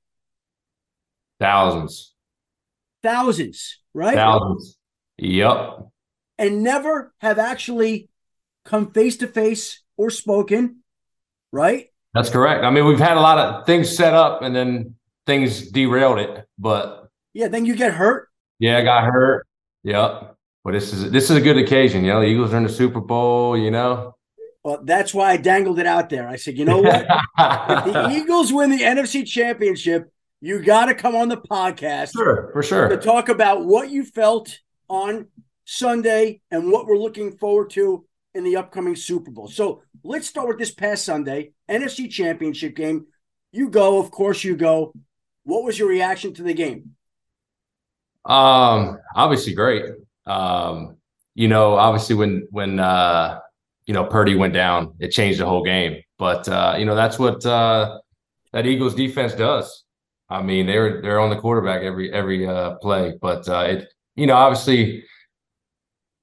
Thousands. 1.41 2.15
Thousands, 3.03 3.79
right? 3.95 4.15
Thousands. 4.15 4.77
Yep. 5.19 5.89
And 6.39 6.63
never 6.63 7.13
have 7.19 7.39
actually 7.39 8.09
come 8.65 8.93
face 8.93 9.17
to 9.19 9.27
face 9.27 9.83
or 9.97 10.11
spoken, 10.11 10.82
right? 11.53 11.87
That's 12.15 12.31
correct. 12.31 12.65
I 12.65 12.71
mean, 12.71 12.87
we've 12.87 12.99
had 12.99 13.17
a 13.17 13.21
lot 13.21 13.39
of 13.39 13.67
things 13.67 13.95
set 13.95 14.15
up 14.15 14.43
and 14.43 14.55
then 14.55 14.97
things 15.27 15.71
derailed 15.71 16.19
it, 16.19 16.47
but 16.59 17.09
yeah, 17.33 17.49
then 17.49 17.65
you 17.65 17.77
get 17.77 17.95
hurt. 17.95 18.29
Yeah, 18.59 18.79
I 18.79 18.83
got 18.83 19.05
hurt. 19.05 19.47
Yep. 19.85 20.37
But 20.65 20.73
this 20.73 20.93
is 20.93 21.11
this 21.11 21.31
is 21.31 21.37
a 21.37 21.41
good 21.41 21.59
occasion, 21.59 22.05
you 22.05 22.13
know. 22.13 22.21
The 22.21 22.27
Eagles 22.27 22.53
are 22.53 22.59
in 22.59 22.63
the 22.63 22.69
Super 22.69 23.01
Bowl, 23.01 23.57
you 23.57 23.71
know. 23.71 24.15
Well, 24.63 24.81
that's 24.85 25.13
why 25.13 25.33
I 25.33 25.37
dangled 25.39 25.81
it 25.81 25.87
out 25.87 26.09
there. 26.09 26.29
I 26.29 26.37
said, 26.37 26.57
you 26.57 26.65
know 26.65 26.79
what? 26.79 27.01
if 27.39 27.93
the 27.93 28.11
Eagles 28.13 28.53
win 28.53 28.71
the 28.71 28.79
NFC 28.79 29.27
Championship, 29.27 30.13
you 30.41 30.63
got 30.63 30.87
to 30.87 30.95
come 30.95 31.17
on 31.17 31.29
the 31.29 31.37
podcast. 31.37 32.13
Sure, 32.13 32.51
for 32.53 32.63
sure. 32.63 32.89
To 32.89 32.97
talk 32.97 33.29
about 33.29 33.65
what 33.65 33.91
you 33.91 34.05
felt 34.05 34.61
on 34.89 35.27
Sunday 35.65 36.41
and 36.53 36.71
what 36.71 36.87
we're 36.87 36.99
looking 36.99 37.37
forward 37.39 37.71
to 37.71 38.05
in 38.35 38.45
the 38.45 38.57
upcoming 38.57 38.95
Super 38.95 39.33
Bowl. 39.33 39.49
So 39.49 39.83
let's 40.05 40.27
start 40.29 40.49
with 40.49 40.59
this 40.59 40.73
past 40.73 41.05
Sunday, 41.05 41.53
NFC 41.69 42.11
Championship 42.11 42.77
game. 42.77 43.07
You 43.53 43.69
go, 43.69 43.99
of 43.99 44.11
course, 44.11 44.45
you 44.45 44.57
go. 44.57 44.93
What 45.45 45.65
was 45.65 45.79
your 45.79 45.89
reaction 45.89 46.33
to 46.35 46.43
the 46.43 46.55
game? 46.55 46.95
Um, 48.25 48.99
obviously 49.15 49.55
great. 49.55 49.85
Um, 50.27 50.97
you 51.35 51.49
know, 51.49 51.75
obviously 51.75 52.15
when 52.15 52.47
when 52.51 52.79
uh 52.79 53.41
you 53.87 53.95
know 53.95 54.05
Purdy 54.05 54.35
went 54.37 54.55
down, 54.55 54.95
it 55.01 55.09
changed 55.09 55.41
the 55.41 55.47
whole 55.47 55.65
game. 55.65 56.03
But 56.19 56.49
uh, 56.49 56.77
you 56.79 56.85
know, 56.85 56.95
that's 56.95 57.19
what 57.19 57.45
uh 57.45 57.99
that 58.53 58.67
Eagles 58.67 58.95
defense 58.95 59.35
does. 59.35 59.85
I 60.29 60.43
mean, 60.43 60.67
they're 60.67 61.03
they're 61.03 61.21
on 61.21 61.31
the 61.31 61.37
quarterback 61.37 61.83
every 61.83 62.13
every 62.13 62.47
uh 62.47 62.77
play. 62.77 63.15
But 63.21 63.49
uh 63.49 63.65
it 63.69 63.89
you 64.15 64.27
know, 64.27 64.37
obviously 64.37 65.05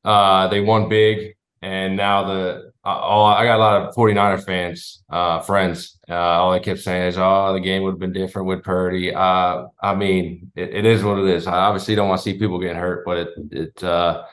uh 0.06 0.48
they 0.48 0.62
won 0.62 0.88
big 0.88 1.36
and 1.62 1.98
now 1.98 2.24
the 2.24 2.69
all 2.84 3.26
I 3.26 3.46
got 3.46 3.58
a 3.58 3.60
lot 3.60 3.82
of 3.82 3.96
49er 3.96 4.44
fans, 4.46 5.04
uh, 5.10 5.42
friends. 5.42 5.98
Uh, 6.10 6.16
all 6.16 6.52
they 6.52 6.60
kept 6.60 6.80
saying 6.80 7.10
is, 7.10 7.18
"Oh, 7.18 7.54
the 7.54 7.60
game 7.60 7.84
would 7.84 7.92
have 7.92 8.00
been 8.00 8.14
different 8.14 8.48
with 8.48 8.64
Purdy." 8.64 9.14
Uh, 9.14 9.66
I 9.82 9.96
mean, 9.96 10.52
it, 10.56 10.74
it 10.74 10.86
is 10.86 11.04
what 11.04 11.20
it 11.20 11.26
is. 11.26 11.46
I 11.48 11.58
obviously 11.58 11.96
don't 11.96 12.08
want 12.08 12.20
to 12.20 12.24
see 12.24 12.40
people 12.40 12.60
getting 12.60 12.78
hurt, 12.78 13.04
but 13.06 13.18
it 13.18 13.30
it 13.52 13.84
uh, 13.84 14.24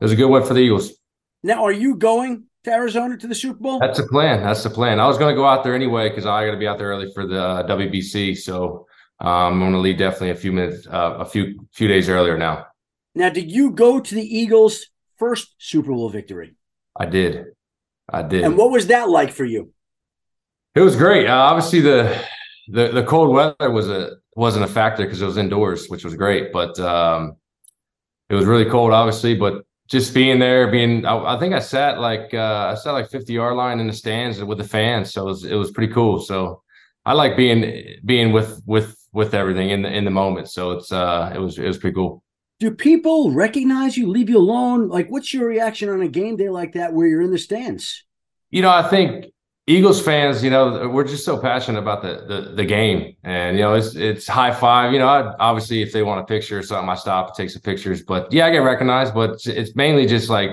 it 0.00 0.04
was 0.04 0.12
a 0.12 0.16
good 0.16 0.28
win 0.28 0.42
for 0.42 0.54
the 0.54 0.60
Eagles. 0.60 0.92
Now, 1.42 1.64
are 1.64 1.72
you 1.72 1.96
going 1.96 2.44
to 2.64 2.72
Arizona 2.72 3.16
to 3.18 3.26
the 3.26 3.34
Super 3.34 3.58
Bowl? 3.58 3.78
That's 3.78 3.98
the 3.98 4.06
plan. 4.06 4.42
That's 4.42 4.62
the 4.62 4.70
plan. 4.70 5.00
I 5.00 5.06
was 5.06 5.18
going 5.18 5.34
to 5.34 5.36
go 5.36 5.46
out 5.46 5.64
there 5.64 5.74
anyway 5.74 6.08
because 6.08 6.26
I 6.26 6.46
got 6.46 6.52
to 6.52 6.58
be 6.58 6.68
out 6.68 6.78
there 6.78 6.88
early 6.88 7.12
for 7.12 7.26
the 7.26 7.42
uh, 7.42 7.66
WBC. 7.66 8.38
So 8.38 8.86
um, 9.20 9.28
I'm 9.28 9.58
going 9.60 9.72
to 9.72 9.78
leave 9.78 9.98
definitely 9.98 10.30
a 10.30 10.36
few 10.36 10.52
minutes, 10.52 10.86
uh, 10.86 11.16
a 11.18 11.24
few 11.24 11.66
few 11.72 11.88
days 11.88 12.08
earlier 12.08 12.38
now. 12.38 12.66
Now, 13.14 13.28
did 13.28 13.50
you 13.50 13.70
go 13.70 14.00
to 14.00 14.14
the 14.14 14.38
Eagles' 14.38 14.86
first 15.18 15.54
Super 15.58 15.92
Bowl 15.92 16.08
victory? 16.08 16.54
I 16.96 17.06
did. 17.06 17.46
I 18.08 18.22
did. 18.22 18.44
And 18.44 18.56
what 18.56 18.70
was 18.70 18.88
that 18.88 19.08
like 19.08 19.32
for 19.32 19.44
you? 19.44 19.72
It 20.74 20.80
was 20.80 20.96
great. 20.96 21.26
Uh, 21.26 21.34
obviously, 21.34 21.80
the, 21.80 22.24
the 22.68 22.88
the 22.88 23.04
cold 23.04 23.30
weather 23.30 23.70
was 23.70 23.88
a 23.88 24.16
wasn't 24.36 24.64
a 24.64 24.68
factor 24.68 25.04
because 25.04 25.20
it 25.20 25.26
was 25.26 25.36
indoors, 25.36 25.88
which 25.88 26.04
was 26.04 26.14
great. 26.14 26.52
But 26.52 26.78
um, 26.80 27.36
it 28.30 28.34
was 28.34 28.46
really 28.46 28.64
cold, 28.64 28.92
obviously. 28.92 29.34
But 29.34 29.64
just 29.88 30.14
being 30.14 30.38
there, 30.38 30.70
being 30.70 31.04
I, 31.04 31.34
I 31.34 31.38
think 31.38 31.54
I 31.54 31.58
sat 31.58 32.00
like 32.00 32.32
uh, 32.32 32.72
I 32.72 32.74
sat 32.74 32.92
like 32.92 33.10
fifty 33.10 33.34
yard 33.34 33.56
line 33.56 33.80
in 33.80 33.86
the 33.86 33.92
stands 33.92 34.42
with 34.42 34.58
the 34.58 34.64
fans, 34.64 35.12
so 35.12 35.22
it 35.22 35.26
was 35.26 35.44
it 35.44 35.54
was 35.54 35.70
pretty 35.70 35.92
cool. 35.92 36.20
So 36.20 36.62
I 37.04 37.12
like 37.12 37.36
being 37.36 37.98
being 38.04 38.32
with 38.32 38.62
with 38.64 38.96
with 39.12 39.34
everything 39.34 39.70
in 39.70 39.82
the 39.82 39.92
in 39.92 40.04
the 40.04 40.10
moment. 40.10 40.48
So 40.48 40.72
it's 40.72 40.90
uh 40.90 41.32
it 41.34 41.38
was 41.38 41.58
it 41.58 41.66
was 41.66 41.78
pretty 41.78 41.94
cool 41.94 42.22
do 42.62 42.70
people 42.70 43.32
recognize 43.32 43.96
you, 43.96 44.08
leave 44.08 44.30
you 44.30 44.38
alone? 44.38 44.88
Like, 44.88 45.10
what's 45.10 45.34
your 45.34 45.48
reaction 45.48 45.88
on 45.88 46.00
a 46.00 46.06
game 46.06 46.36
day 46.36 46.48
like 46.48 46.74
that 46.74 46.92
where 46.92 47.08
you're 47.08 47.20
in 47.20 47.32
the 47.32 47.38
stands? 47.38 48.04
You 48.50 48.62
know, 48.62 48.70
I 48.70 48.88
think 48.88 49.32
Eagles 49.66 50.00
fans, 50.00 50.44
you 50.44 50.50
know, 50.50 50.88
we're 50.88 51.02
just 51.02 51.24
so 51.24 51.36
passionate 51.36 51.80
about 51.80 52.02
the 52.02 52.24
the, 52.24 52.52
the 52.54 52.64
game, 52.64 53.16
and 53.24 53.56
you 53.56 53.64
know, 53.64 53.74
it's 53.74 53.96
it's 53.96 54.28
high 54.28 54.54
five. 54.54 54.92
You 54.92 55.00
know, 55.00 55.08
I, 55.08 55.34
obviously, 55.40 55.82
if 55.82 55.92
they 55.92 56.04
want 56.04 56.20
a 56.20 56.24
picture 56.24 56.56
or 56.56 56.62
something, 56.62 56.88
I 56.88 56.94
stop, 56.94 57.36
take 57.36 57.50
some 57.50 57.62
pictures. 57.62 58.04
But 58.04 58.32
yeah, 58.32 58.46
I 58.46 58.50
get 58.50 58.58
recognized, 58.58 59.12
but 59.12 59.30
it's, 59.30 59.48
it's 59.48 59.74
mainly 59.74 60.06
just 60.06 60.30
like, 60.30 60.50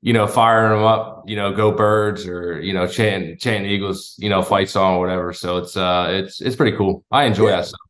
you 0.00 0.14
know, 0.14 0.26
firing 0.26 0.78
them 0.78 0.86
up. 0.86 1.24
You 1.26 1.36
know, 1.36 1.52
go 1.52 1.72
birds, 1.72 2.26
or 2.26 2.58
you 2.62 2.72
know, 2.72 2.86
chanting 2.86 3.36
chanting 3.36 3.70
Eagles, 3.70 4.14
you 4.16 4.30
know, 4.30 4.40
fight 4.40 4.70
song 4.70 4.94
or 4.94 5.00
whatever. 5.00 5.34
So 5.34 5.58
it's 5.58 5.76
uh, 5.76 6.06
it's 6.08 6.40
it's 6.40 6.56
pretty 6.56 6.74
cool. 6.74 7.04
I 7.10 7.24
enjoy 7.24 7.50
yeah. 7.50 7.56
that. 7.56 7.66
Stuff. 7.66 7.80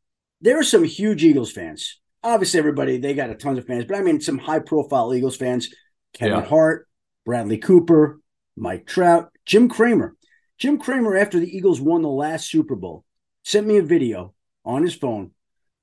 There 0.40 0.58
are 0.58 0.64
some 0.64 0.82
huge 0.82 1.22
Eagles 1.22 1.52
fans 1.52 2.00
obviously 2.28 2.58
everybody 2.58 2.98
they 2.98 3.14
got 3.14 3.30
a 3.30 3.34
tons 3.34 3.58
of 3.58 3.66
fans, 3.66 3.84
but 3.84 3.96
I 3.96 4.02
mean 4.02 4.20
some 4.20 4.38
high 4.38 4.60
profile 4.60 5.14
Eagles 5.14 5.36
fans: 5.36 5.68
Kevin 6.14 6.38
yeah. 6.38 6.44
Hart, 6.44 6.88
Bradley 7.24 7.58
Cooper, 7.58 8.20
Mike 8.56 8.86
Trout, 8.86 9.30
Jim 9.44 9.68
Cramer. 9.68 10.14
Jim 10.58 10.78
Cramer, 10.78 11.16
after 11.16 11.38
the 11.38 11.56
Eagles 11.56 11.80
won 11.80 12.02
the 12.02 12.08
last 12.08 12.50
Super 12.50 12.74
Bowl, 12.74 13.04
sent 13.44 13.66
me 13.66 13.76
a 13.76 13.82
video 13.82 14.34
on 14.64 14.82
his 14.82 14.94
phone 14.94 15.30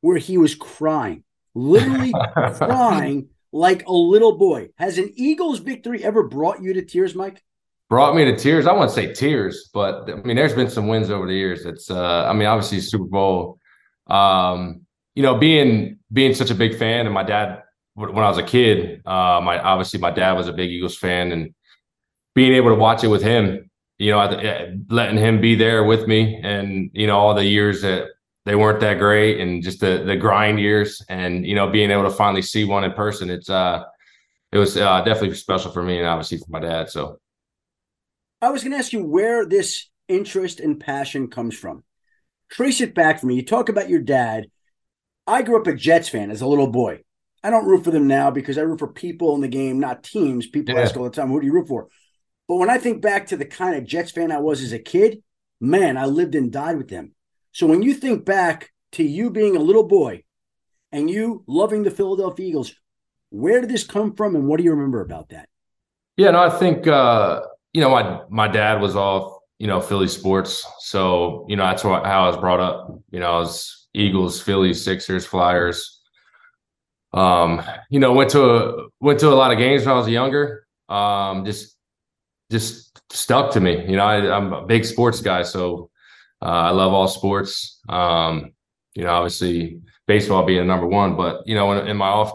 where 0.02 0.18
he 0.18 0.38
was 0.38 0.54
crying, 0.54 1.24
literally 1.54 2.12
crying 2.56 3.30
like 3.52 3.88
a 3.88 3.94
little 3.94 4.38
boy. 4.38 4.70
Has 4.78 4.98
an 4.98 5.14
Eagles 5.16 5.60
victory 5.60 6.04
ever 6.04 6.24
brought 6.24 6.62
you 6.62 6.74
to 6.74 6.84
tears, 6.84 7.16
Mike? 7.16 7.42
Brought 7.90 8.16
me 8.16 8.26
to 8.26 8.36
tears. 8.36 8.68
I 8.68 8.74
wouldn't 8.74 8.92
say 8.92 9.14
tears, 9.14 9.70
but 9.74 10.10
I 10.10 10.16
mean, 10.16 10.36
there's 10.36 10.54
been 10.54 10.70
some 10.70 10.88
wins 10.88 11.10
over 11.10 11.26
the 11.26 11.34
years. 11.34 11.66
It's, 11.66 11.90
uh, 11.90 12.26
I 12.28 12.34
mean, 12.34 12.48
obviously 12.48 12.82
Super 12.82 13.06
Bowl. 13.06 13.60
Um, 14.08 14.85
you 15.16 15.24
know, 15.24 15.36
being 15.36 15.98
being 16.12 16.34
such 16.34 16.52
a 16.52 16.56
big 16.56 16.78
fan, 16.78 17.06
and 17.06 17.14
my 17.14 17.24
dad 17.24 17.64
when 17.96 18.18
I 18.18 18.28
was 18.28 18.38
a 18.38 18.44
kid, 18.44 19.02
uh, 19.06 19.40
my 19.42 19.58
obviously 19.60 20.00
my 20.00 20.12
dad 20.12 20.34
was 20.34 20.48
a 20.48 20.54
big 20.54 20.70
Eagles 20.70 20.98
fan, 20.98 21.32
and 21.32 21.54
being 22.36 22.54
able 22.54 22.70
to 22.70 22.76
watch 22.76 23.04
it 23.04 23.08
with 23.08 23.24
him, 23.24 23.70
you 23.98 24.12
know, 24.12 24.20
letting 24.90 25.18
him 25.18 25.40
be 25.40 25.56
there 25.56 25.86
with 25.86 26.08
me, 26.08 26.40
and 26.44 26.92
you 26.94 27.08
know, 27.08 27.18
all 27.18 27.34
the 27.34 27.46
years 27.46 27.82
that 27.82 28.08
they 28.44 28.56
weren't 28.56 28.82
that 28.82 29.00
great, 29.00 29.40
and 29.40 29.64
just 29.64 29.80
the 29.80 30.04
the 30.06 30.18
grind 30.18 30.60
years, 30.60 31.02
and 31.08 31.46
you 31.46 31.56
know, 31.56 31.70
being 31.70 31.90
able 31.90 32.04
to 32.04 32.12
finally 32.12 32.42
see 32.42 32.66
one 32.66 32.84
in 32.84 32.92
person, 32.92 33.30
it's 33.30 33.50
uh, 33.50 33.84
it 34.52 34.58
was 34.58 34.76
uh, 34.76 35.02
definitely 35.04 35.34
special 35.36 35.72
for 35.72 35.82
me, 35.82 35.98
and 35.98 36.08
obviously 36.08 36.38
for 36.38 36.50
my 36.50 36.60
dad. 36.60 36.90
So, 36.90 37.20
I 38.42 38.50
was 38.52 38.64
going 38.64 38.74
to 38.74 38.78
ask 38.78 38.92
you 38.92 39.04
where 39.06 39.46
this 39.46 39.90
interest 40.10 40.60
and 40.60 40.78
passion 40.78 41.30
comes 41.30 41.58
from. 41.58 41.84
Trace 42.52 42.82
it 42.82 42.94
back 42.94 43.22
for 43.22 43.28
me. 43.28 43.36
You 43.36 43.46
talk 43.46 43.70
about 43.70 43.90
your 43.90 44.02
dad 44.02 44.48
I 45.28 45.42
grew 45.42 45.60
up 45.60 45.68
a 45.68 45.74
Jets 45.74 46.10
fan 46.10 46.32
as 46.32 46.42
a 46.42 46.48
little 46.48 46.70
boy. 46.70 47.02
I 47.44 47.50
don't 47.50 47.66
root 47.66 47.84
for 47.84 47.92
them 47.92 48.08
now 48.08 48.32
because 48.32 48.58
I 48.58 48.62
root 48.62 48.80
for 48.80 48.88
people 48.88 49.36
in 49.36 49.42
the 49.42 49.48
game, 49.48 49.80
not 49.80 50.04
teams. 50.04 50.48
People 50.48 50.76
yeah. 50.76 50.82
ask 50.82 50.98
all 50.98 51.04
the 51.04 51.10
time, 51.10 51.30
who 51.30 51.40
do 51.40 51.46
you 51.46 51.54
root 51.54 51.68
for? 51.68 51.88
But 52.48 52.56
when 52.56 52.70
I 52.70 52.78
think 52.78 53.02
back 53.02 53.28
to 53.28 53.38
the 53.38 53.46
kind 53.46 53.76
of 53.76 53.86
Jets 53.86 54.12
fan 54.12 54.32
I 54.32 54.40
was 54.40 54.62
as 54.62 54.74
a 54.74 54.80
kid, 54.80 55.24
man, 55.60 55.98
I 55.98 56.06
lived 56.06 56.36
and 56.36 56.52
died 56.52 56.78
with 56.78 56.90
them. 56.90 57.14
So 57.52 57.68
when 57.68 57.82
you 57.82 57.94
think 57.94 58.26
back 58.26 58.72
to 58.94 59.04
you 59.04 59.30
being 59.30 59.56
a 59.56 59.60
little 59.60 59.88
boy 59.88 60.24
and 60.92 61.10
you 61.10 61.44
loving 61.48 61.84
the 61.84 61.92
Philadelphia 61.92 62.48
Eagles, 62.48 62.74
where 63.30 63.62
did 63.62 63.70
this 63.70 63.86
come 63.86 64.16
from 64.16 64.36
and 64.36 64.48
what 64.48 64.58
do 64.58 64.64
you 64.64 64.72
remember 64.72 65.02
about 65.02 65.30
that? 65.30 65.50
Yeah, 66.18 66.32
no, 66.32 66.40
I 66.44 66.50
think 66.50 66.88
uh, 66.88 67.42
you 67.74 67.82
know, 67.82 67.90
my 67.90 68.22
my 68.30 68.48
dad 68.48 68.80
was 68.80 68.96
off, 68.96 69.38
you 69.60 69.68
know, 69.68 69.82
Philly 69.82 70.08
sports. 70.08 70.66
So, 70.80 71.46
you 71.50 71.58
know, 71.58 71.64
that's 71.66 71.82
how 71.82 71.94
I 71.94 72.28
was 72.28 72.38
brought 72.38 72.62
up. 72.62 73.00
You 73.12 73.20
know, 73.20 73.32
I 73.32 73.40
was 73.40 73.85
Eagles, 73.96 74.42
Phillies, 74.42 74.84
Sixers, 74.84 75.26
Flyers. 75.26 76.02
Um, 77.14 77.62
you 77.90 78.00
know, 78.00 78.14
went 78.14 78.30
to 78.32 78.44
a, 78.44 78.88
went 79.00 79.20
to 79.22 79.30
a 79.30 79.36
lot 79.36 79.52
of 79.52 79.58
games 79.58 79.86
when 79.86 79.96
I 79.96 79.98
was 79.98 80.08
younger. 80.08 80.68
Um, 80.90 81.46
just 81.46 81.76
just 82.52 83.02
stuck 83.12 83.52
to 83.54 83.60
me. 83.60 83.86
You 83.90 83.96
know, 83.96 84.06
I, 84.06 84.38
am 84.38 84.54
a 84.54 84.66
big 84.66 84.86
sports 84.86 85.22
guy, 85.22 85.44
so 85.44 85.90
uh, 86.42 86.46
I 86.46 86.70
love 86.72 86.94
all 86.94 87.08
sports. 87.08 87.80
Um, 87.90 88.54
you 88.96 89.04
know, 89.04 89.12
obviously 89.12 89.82
baseball 90.08 90.44
being 90.44 90.68
number 90.68 90.88
one, 90.88 91.16
but 91.16 91.48
you 91.48 91.56
know, 91.56 91.72
in, 91.72 91.88
in 91.88 91.98
my 91.98 92.08
off 92.08 92.34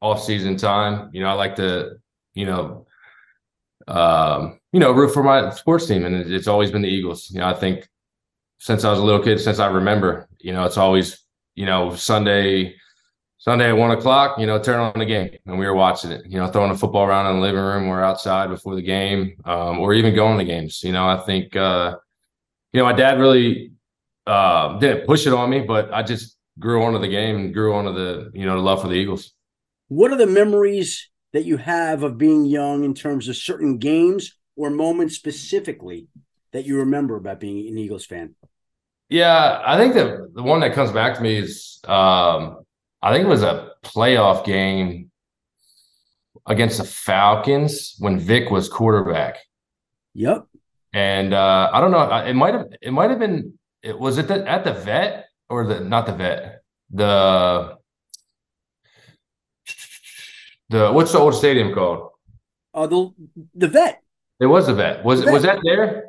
off 0.00 0.22
season 0.22 0.56
time, 0.56 1.10
you 1.12 1.20
know, 1.20 1.28
I 1.28 1.32
like 1.34 1.56
to, 1.56 1.96
you 2.34 2.46
know, 2.46 2.86
um, 3.86 4.60
you 4.72 4.80
know, 4.80 4.92
root 4.92 5.12
for 5.12 5.22
my 5.22 5.50
sports 5.50 5.86
team, 5.86 6.04
and 6.04 6.14
it's 6.14 6.46
always 6.46 6.70
been 6.70 6.82
the 6.82 6.88
Eagles. 6.88 7.30
You 7.30 7.40
know, 7.40 7.48
I 7.48 7.54
think 7.54 7.88
since 8.58 8.84
I 8.84 8.90
was 8.90 9.00
a 9.00 9.04
little 9.04 9.22
kid, 9.22 9.40
since 9.40 9.58
I 9.58 9.66
remember. 9.66 10.28
You 10.42 10.52
know, 10.52 10.64
it's 10.64 10.76
always 10.76 11.20
you 11.60 11.66
know, 11.66 11.94
Sunday, 11.94 12.74
Sunday 13.36 13.68
at 13.68 13.76
one 13.76 13.90
o'clock, 13.90 14.38
you 14.38 14.46
know, 14.46 14.58
turn 14.58 14.80
on 14.80 14.98
the 14.98 15.04
game 15.04 15.36
and 15.46 15.58
we 15.58 15.66
were 15.66 15.74
watching 15.74 16.10
it, 16.10 16.22
you 16.26 16.38
know, 16.38 16.46
throwing 16.46 16.70
a 16.70 16.76
football 16.76 17.04
around 17.04 17.26
in 17.26 17.36
the 17.36 17.42
living 17.42 17.60
room 17.60 17.88
or 17.88 18.02
outside 18.02 18.48
before 18.48 18.74
the 18.74 18.82
game, 18.82 19.36
um, 19.44 19.78
or 19.78 19.92
even 19.92 20.14
going 20.14 20.38
to 20.38 20.44
games. 20.44 20.82
You 20.82 20.92
know, 20.92 21.06
I 21.06 21.18
think, 21.18 21.54
uh, 21.54 21.96
you 22.72 22.80
know, 22.80 22.86
my 22.86 22.94
dad 22.94 23.18
really 23.18 23.72
uh, 24.26 24.78
didn't 24.78 25.06
push 25.06 25.26
it 25.26 25.34
on 25.34 25.50
me, 25.50 25.60
but 25.60 25.92
I 25.92 26.02
just 26.02 26.38
grew 26.58 26.82
onto 26.82 26.98
the 26.98 27.08
game 27.08 27.36
and 27.36 27.54
grew 27.54 27.74
onto 27.74 27.92
the, 27.92 28.30
you 28.32 28.46
know, 28.46 28.56
the 28.56 28.62
love 28.62 28.80
for 28.80 28.88
the 28.88 28.94
Eagles. 28.94 29.34
What 29.88 30.12
are 30.12 30.18
the 30.18 30.26
memories 30.26 31.10
that 31.32 31.44
you 31.44 31.56
have 31.58 32.02
of 32.02 32.16
being 32.16 32.44
young 32.44 32.84
in 32.84 32.94
terms 32.94 33.28
of 33.28 33.36
certain 33.36 33.78
games 33.78 34.36
or 34.56 34.70
moments 34.70 35.14
specifically 35.14 36.08
that 36.52 36.64
you 36.64 36.78
remember 36.78 37.16
about 37.16 37.40
being 37.40 37.68
an 37.68 37.76
Eagles 37.76 38.06
fan? 38.06 38.34
Yeah, 39.10 39.60
I 39.66 39.76
think 39.76 39.94
that 39.94 40.34
the 40.34 40.42
one 40.42 40.60
that 40.60 40.72
comes 40.72 40.92
back 40.92 41.16
to 41.16 41.20
me 41.20 41.36
is 41.36 41.80
um, 41.86 42.64
I 43.02 43.12
think 43.12 43.26
it 43.26 43.28
was 43.28 43.42
a 43.42 43.72
playoff 43.82 44.44
game 44.44 45.10
against 46.46 46.78
the 46.78 46.84
Falcons 46.84 47.96
when 47.98 48.18
Vic 48.18 48.50
was 48.50 48.68
quarterback. 48.68 49.38
Yep. 50.14 50.46
And 50.92 51.34
uh, 51.34 51.70
I 51.72 51.80
don't 51.80 51.90
know, 51.90 52.08
it 52.24 52.34
might 52.34 52.54
have 52.54 52.66
it 52.80 52.92
might 52.92 53.10
have 53.10 53.18
been 53.18 53.58
it 53.82 53.98
was 53.98 54.16
it 54.16 54.28
the, 54.28 54.48
at 54.48 54.64
the 54.64 54.74
vet 54.74 55.26
or 55.48 55.66
the 55.66 55.80
not 55.80 56.06
the 56.06 56.12
vet 56.12 56.60
the 56.92 57.76
the 60.68 60.92
what's 60.92 61.12
the 61.12 61.18
old 61.18 61.34
stadium 61.34 61.74
called? 61.74 62.10
Uh, 62.74 62.86
the 62.86 63.12
the 63.54 63.68
vet. 63.68 64.02
It 64.40 64.46
was 64.46 64.66
the 64.66 64.74
vet. 64.74 65.04
Was 65.04 65.20
it 65.20 65.32
was 65.32 65.42
that 65.42 65.58
there? 65.64 66.06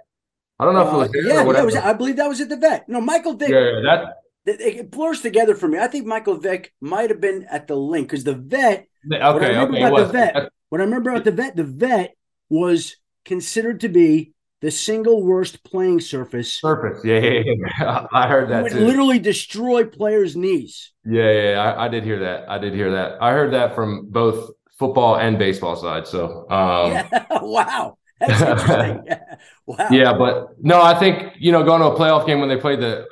I 0.61 0.65
don't 0.65 0.75
know 0.75 0.81
uh, 0.81 0.87
if 0.87 0.93
it 0.93 0.97
was 0.97 1.07
uh, 1.07 1.11
there 1.11 1.27
yeah, 1.27 1.43
whatever. 1.43 1.65
Was, 1.65 1.75
I 1.75 1.93
believe 1.93 2.15
that 2.17 2.29
was 2.29 2.39
at 2.39 2.49
the 2.49 2.57
vet. 2.57 2.87
No, 2.87 3.01
Michael 3.01 3.33
Vick. 3.33 3.49
Yeah, 3.49 3.81
yeah 3.83 4.05
that 4.45 4.59
it 4.59 4.91
blurs 4.91 5.21
together 5.21 5.55
for 5.55 5.67
me. 5.67 5.77
I 5.77 5.87
think 5.87 6.05
Michael 6.05 6.37
Vick 6.37 6.73
might 6.81 7.09
have 7.09 7.21
been 7.21 7.45
at 7.49 7.67
the 7.67 7.75
Linc 7.75 8.07
because 8.07 8.23
the 8.23 8.33
vet. 8.33 8.87
Okay, 9.05 9.19
what 9.19 9.43
I 9.43 9.47
remember 9.49 9.75
okay, 9.75 9.83
about 9.83 9.97
the 9.97 10.13
vet. 10.13 10.51
What 10.69 10.81
I 10.81 10.83
remember 10.85 11.09
about 11.11 11.23
the 11.25 11.31
vet, 11.31 11.55
the 11.55 11.63
vet 11.63 12.15
was 12.49 12.95
considered 13.25 13.81
to 13.81 13.89
be 13.89 14.33
the 14.61 14.71
single 14.71 15.23
worst 15.23 15.63
playing 15.63 15.99
surface. 15.99 16.53
Surface, 16.53 17.03
yeah, 17.03 17.19
yeah, 17.19 17.53
yeah. 17.79 18.07
I 18.13 18.27
heard 18.27 18.49
that. 18.49 18.67
It 18.67 18.73
would 18.73 18.83
literally 18.83 19.19
destroy 19.19 19.85
players' 19.85 20.35
knees. 20.35 20.91
Yeah, 21.03 21.31
yeah, 21.31 21.61
I, 21.61 21.85
I, 21.85 21.87
did 21.87 22.03
hear 22.03 22.19
that. 22.19 22.49
I 22.49 22.57
did 22.57 22.73
hear 22.73 22.91
that. 22.91 23.21
I 23.21 23.31
heard 23.31 23.53
that 23.53 23.75
from 23.75 24.07
both 24.09 24.51
football 24.77 25.17
and 25.17 25.37
baseball 25.37 25.75
side. 25.75 26.07
So, 26.07 26.49
um, 26.49 26.91
yeah. 26.91 27.27
wow. 27.41 27.97
That's 28.19 28.41
interesting. 28.41 29.17
wow. 29.77 29.87
Yeah, 29.89 30.13
but 30.13 30.55
no, 30.59 30.81
I 30.81 30.97
think 30.97 31.33
you 31.39 31.51
know 31.51 31.63
going 31.63 31.81
to 31.81 31.87
a 31.87 31.97
playoff 31.97 32.25
game 32.25 32.39
when 32.39 32.49
they 32.49 32.57
played 32.57 32.79
the 32.79 33.07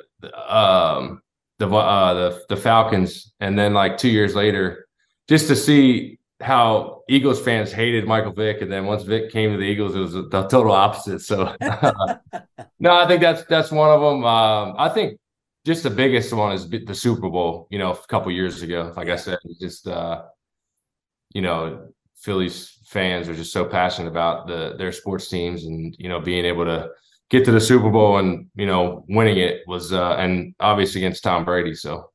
um, 0.46 1.22
the 1.58 1.68
uh, 1.68 2.14
the 2.14 2.42
the 2.48 2.56
Falcons, 2.56 3.32
and 3.40 3.58
then 3.58 3.74
like 3.74 3.96
two 3.96 4.08
years 4.08 4.34
later, 4.34 4.86
just 5.28 5.48
to 5.48 5.56
see 5.56 6.18
how 6.40 7.02
Eagles 7.08 7.40
fans 7.40 7.70
hated 7.70 8.06
Michael 8.06 8.32
Vick, 8.32 8.62
and 8.62 8.72
then 8.72 8.86
once 8.86 9.02
Vick 9.02 9.30
came 9.30 9.52
to 9.52 9.58
the 9.58 9.64
Eagles, 9.64 9.94
it 9.94 10.00
was 10.00 10.12
the 10.12 10.46
total 10.48 10.72
opposite. 10.72 11.20
So, 11.20 11.54
no, 12.80 12.92
I 12.92 13.06
think 13.06 13.20
that's 13.20 13.44
that's 13.44 13.70
one 13.70 13.90
of 13.90 14.00
them. 14.00 14.24
Um, 14.24 14.74
I 14.78 14.88
think 14.88 15.18
just 15.66 15.82
the 15.82 15.90
biggest 15.90 16.32
one 16.32 16.52
is 16.52 16.68
the 16.68 16.94
Super 16.94 17.28
Bowl. 17.28 17.68
You 17.70 17.78
know, 17.78 17.92
a 17.92 18.06
couple 18.06 18.32
years 18.32 18.62
ago, 18.62 18.92
like 18.96 19.08
I 19.08 19.16
said, 19.16 19.38
just 19.60 19.86
uh, 19.86 20.22
you 21.34 21.42
know, 21.42 21.88
Phillies 22.16 22.78
fans 22.90 23.28
are 23.28 23.34
just 23.34 23.52
so 23.52 23.64
passionate 23.64 24.08
about 24.08 24.48
the 24.48 24.74
their 24.76 24.92
sports 24.92 25.28
teams, 25.28 25.64
and 25.64 25.94
you 25.98 26.08
know, 26.08 26.20
being 26.20 26.44
able 26.44 26.64
to 26.64 26.90
get 27.30 27.44
to 27.44 27.52
the 27.52 27.60
Super 27.60 27.90
Bowl 27.90 28.18
and 28.18 28.48
you 28.54 28.66
know 28.66 29.04
winning 29.08 29.38
it 29.38 29.62
was 29.66 29.92
uh, 29.92 30.16
and 30.16 30.54
obviously 30.60 31.00
against 31.00 31.22
Tom 31.22 31.44
Brady. 31.44 31.74
So 31.74 32.10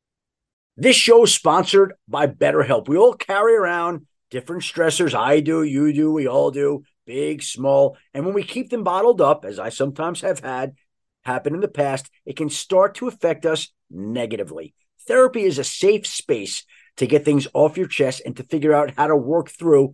this 0.77 0.95
show 0.95 1.23
is 1.23 1.33
sponsored 1.33 1.93
by 2.07 2.27
BetterHelp. 2.27 2.87
We 2.87 2.97
all 2.97 3.13
carry 3.13 3.55
around 3.55 4.05
different 4.29 4.63
stressors. 4.63 5.13
I 5.13 5.39
do, 5.39 5.63
you 5.63 5.93
do, 5.93 6.11
we 6.11 6.27
all 6.27 6.51
do, 6.51 6.83
big, 7.05 7.41
small, 7.41 7.97
and 8.13 8.25
when 8.25 8.35
we 8.35 8.43
keep 8.43 8.69
them 8.69 8.83
bottled 8.83 9.21
up, 9.21 9.45
as 9.45 9.57
I 9.57 9.69
sometimes 9.69 10.21
have 10.21 10.39
had 10.39 10.75
happen 11.23 11.55
in 11.55 11.61
the 11.61 11.67
past, 11.67 12.09
it 12.25 12.35
can 12.35 12.49
start 12.49 12.95
to 12.95 13.07
affect 13.07 13.45
us 13.45 13.71
negatively. 13.89 14.75
Therapy 15.07 15.43
is 15.43 15.57
a 15.57 15.63
safe 15.63 16.05
space 16.05 16.65
to 16.97 17.07
get 17.07 17.25
things 17.25 17.47
off 17.53 17.77
your 17.77 17.87
chest 17.87 18.21
and 18.25 18.35
to 18.37 18.43
figure 18.43 18.73
out 18.73 18.93
how 18.95 19.07
to 19.07 19.15
work 19.15 19.49
through 19.49 19.93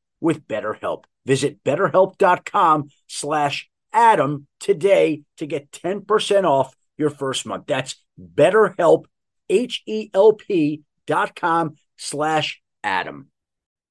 with 0.21 0.47
BetterHelp. 0.47 1.03
Visit 1.25 1.63
betterhelp.com 1.63 2.89
slash 3.07 3.69
Adam 3.91 4.47
today 4.59 5.23
to 5.37 5.45
get 5.45 5.71
10% 5.71 6.43
off 6.45 6.75
your 6.97 7.09
first 7.09 7.45
month. 7.45 7.65
That's 7.67 7.95
BetterHelp, 8.19 9.05
H-E-L-P 9.49 10.81
dot 11.07 11.35
com 11.35 11.75
slash 11.97 12.61
Adam. 12.83 13.27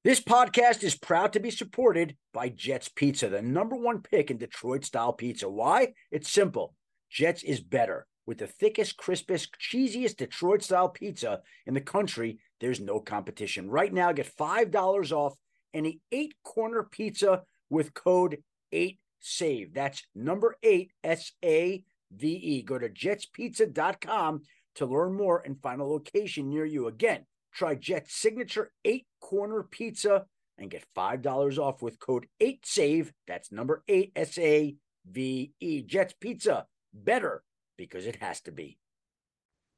This 0.03 0.19
podcast 0.19 0.81
is 0.83 0.97
proud 0.97 1.33
to 1.33 1.39
be 1.39 1.51
supported 1.51 2.15
by 2.33 2.49
Jets 2.49 2.89
Pizza, 2.89 3.29
the 3.29 3.41
number 3.43 3.75
one 3.75 4.01
pick 4.01 4.31
in 4.31 4.37
Detroit 4.37 4.83
style 4.83 5.13
pizza. 5.13 5.47
Why? 5.47 5.93
It's 6.09 6.31
simple. 6.31 6.73
Jets 7.11 7.43
is 7.43 7.59
better. 7.59 8.07
With 8.25 8.39
the 8.39 8.47
thickest, 8.47 8.97
crispest, 8.97 9.55
cheesiest 9.59 10.17
Detroit 10.17 10.63
style 10.63 10.89
pizza 10.89 11.41
in 11.67 11.73
the 11.73 11.81
country, 11.81 12.39
there's 12.59 12.79
no 12.79 12.99
competition. 12.99 13.69
Right 13.69 13.93
now, 13.93 14.11
get 14.11 14.35
$5 14.35 15.11
off 15.11 15.35
any 15.73 15.99
eight 16.11 16.33
corner 16.43 16.83
pizza 16.83 17.43
with 17.69 17.93
code 17.93 18.37
8 18.71 18.99
SAVE. 19.21 19.73
That's 19.73 20.03
number 20.15 20.55
eight, 20.63 20.91
S 21.03 21.31
A 21.43 21.83
V 22.11 22.27
E. 22.27 22.61
Go 22.63 22.77
to 22.77 22.89
jetspizza.com 22.89 24.41
to 24.75 24.85
learn 24.85 25.13
more 25.13 25.41
and 25.45 25.61
find 25.61 25.81
a 25.81 25.85
location 25.85 26.49
near 26.49 26.65
you. 26.65 26.87
Again, 26.87 27.25
try 27.53 27.75
Jet's 27.75 28.15
signature 28.15 28.71
eight 28.83 29.05
corner 29.19 29.63
pizza 29.63 30.25
and 30.57 30.69
get 30.69 30.85
$5 30.95 31.57
off 31.57 31.81
with 31.81 31.99
code 31.99 32.27
8SAVE. 32.41 33.11
That's 33.27 33.51
number 33.51 33.83
eight, 33.87 34.11
S 34.15 34.37
A 34.37 34.75
V 35.09 35.51
E. 35.59 35.81
Jet's 35.81 36.13
Pizza, 36.19 36.65
better 36.93 37.43
because 37.77 38.05
it 38.05 38.17
has 38.17 38.41
to 38.41 38.51
be. 38.51 38.77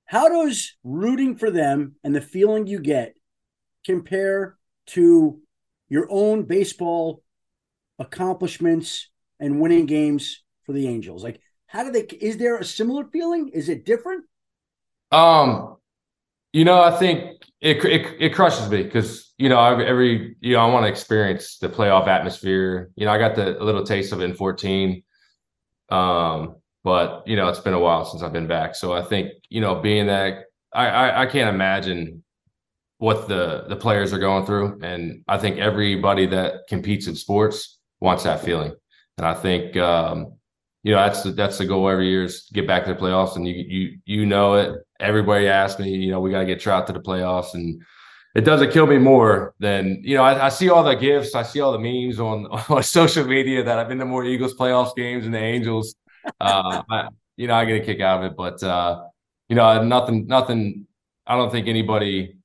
How 0.05 0.27
does 0.27 0.75
rooting 0.83 1.37
for 1.37 1.49
them 1.49 1.95
and 2.03 2.13
the 2.13 2.21
feeling 2.21 2.67
you 2.67 2.79
get 2.79 3.13
compare 3.85 4.57
to 4.87 5.39
your 5.93 6.07
own 6.09 6.41
baseball 6.41 7.21
accomplishments 7.99 9.09
and 9.39 9.61
winning 9.61 9.85
games 9.85 10.41
for 10.65 10.73
the 10.73 10.87
Angels? 10.87 11.23
Like, 11.23 11.39
how 11.67 11.83
do 11.83 11.91
they? 11.91 12.01
Is 12.01 12.37
there 12.37 12.57
a 12.57 12.65
similar 12.65 13.03
feeling? 13.05 13.49
Is 13.49 13.69
it 13.69 13.85
different? 13.85 14.23
Um, 15.11 15.77
you 16.51 16.65
know, 16.65 16.81
I 16.81 16.97
think 16.97 17.43
it 17.61 17.85
it, 17.85 18.15
it 18.19 18.33
crushes 18.33 18.71
me 18.71 18.81
because 18.81 19.33
you 19.37 19.49
know 19.49 19.59
every 19.59 20.35
you 20.41 20.53
know 20.53 20.61
I 20.61 20.65
want 20.65 20.85
to 20.85 20.89
experience 20.89 21.59
the 21.59 21.69
playoff 21.69 22.07
atmosphere. 22.07 22.89
You 22.95 23.05
know, 23.05 23.11
I 23.11 23.19
got 23.19 23.35
the 23.35 23.61
a 23.61 23.63
little 23.63 23.83
taste 23.83 24.13
of 24.13 24.19
it 24.19 24.23
in 24.23 24.33
fourteen, 24.33 25.03
um, 25.89 26.55
but 26.83 27.21
you 27.27 27.35
know 27.35 27.49
it's 27.49 27.59
been 27.59 27.75
a 27.75 27.79
while 27.79 28.03
since 28.03 28.23
I've 28.23 28.33
been 28.33 28.47
back. 28.47 28.73
So 28.73 28.93
I 28.93 29.03
think 29.03 29.29
you 29.49 29.61
know 29.61 29.75
being 29.75 30.07
that 30.07 30.45
I, 30.73 30.87
I, 30.87 31.21
I 31.21 31.25
can't 31.27 31.53
imagine 31.53 32.23
what 33.03 33.27
the 33.27 33.65
the 33.67 33.75
players 33.75 34.13
are 34.13 34.17
going 34.17 34.45
through, 34.45 34.79
and 34.81 35.25
I 35.27 35.37
think 35.37 35.57
everybody 35.57 36.25
that 36.27 36.67
competes 36.69 37.07
in 37.07 37.15
sports 37.15 37.77
wants 37.99 38.23
that 38.23 38.39
feeling. 38.39 38.73
And 39.17 39.27
I 39.27 39.33
think 39.33 39.75
um, 39.75 40.35
you 40.83 40.93
know 40.93 40.99
that's 40.99 41.21
the, 41.21 41.31
that's 41.31 41.57
the 41.57 41.65
goal 41.65 41.89
every 41.89 42.07
year 42.07 42.23
is 42.23 42.49
get 42.53 42.65
back 42.65 42.85
to 42.85 42.93
the 42.93 42.99
playoffs. 42.99 43.35
And 43.35 43.45
you 43.45 43.55
you 43.55 43.97
you 44.05 44.25
know 44.25 44.53
it. 44.53 44.79
Everybody 45.01 45.49
asks 45.49 45.81
me, 45.81 45.89
you 45.89 46.11
know, 46.11 46.21
we 46.21 46.31
got 46.31 46.39
to 46.39 46.45
get 46.45 46.61
Trout 46.61 46.87
to 46.87 46.93
the 46.93 47.01
playoffs, 47.01 47.55
and 47.55 47.83
it 48.35 48.45
doesn't 48.45 48.71
kill 48.71 48.87
me 48.87 48.99
more 48.99 49.53
than 49.59 49.99
you 50.01 50.15
know. 50.15 50.23
I, 50.23 50.45
I, 50.45 50.49
see 50.49 50.69
all 50.69 50.85
the 50.85 50.95
gifts, 50.95 51.35
I 51.35 51.43
see 51.43 51.59
all 51.59 51.73
the 51.73 51.79
memes 51.79 52.21
on, 52.21 52.45
on 52.69 52.83
social 52.83 53.25
media 53.25 53.63
that 53.63 53.79
I've 53.79 53.89
been 53.89 53.99
to 53.99 54.05
more 54.05 54.23
Eagles 54.23 54.53
playoffs 54.53 54.95
games 54.95 55.23
than 55.23 55.33
the 55.33 55.39
Angels. 55.39 55.95
Uh, 56.39 56.81
I, 56.89 57.09
you 57.35 57.47
know, 57.47 57.53
I 57.53 57.65
get 57.65 57.81
a 57.81 57.85
kick 57.85 57.99
out 57.99 58.23
of 58.23 58.31
it, 58.31 58.37
but 58.37 58.63
uh, 58.63 59.03
you 59.49 59.57
know, 59.57 59.83
nothing, 59.83 60.25
nothing. 60.25 60.87
I 61.27 61.35
don't 61.35 61.51
think 61.51 61.67
anybody, 61.67 62.37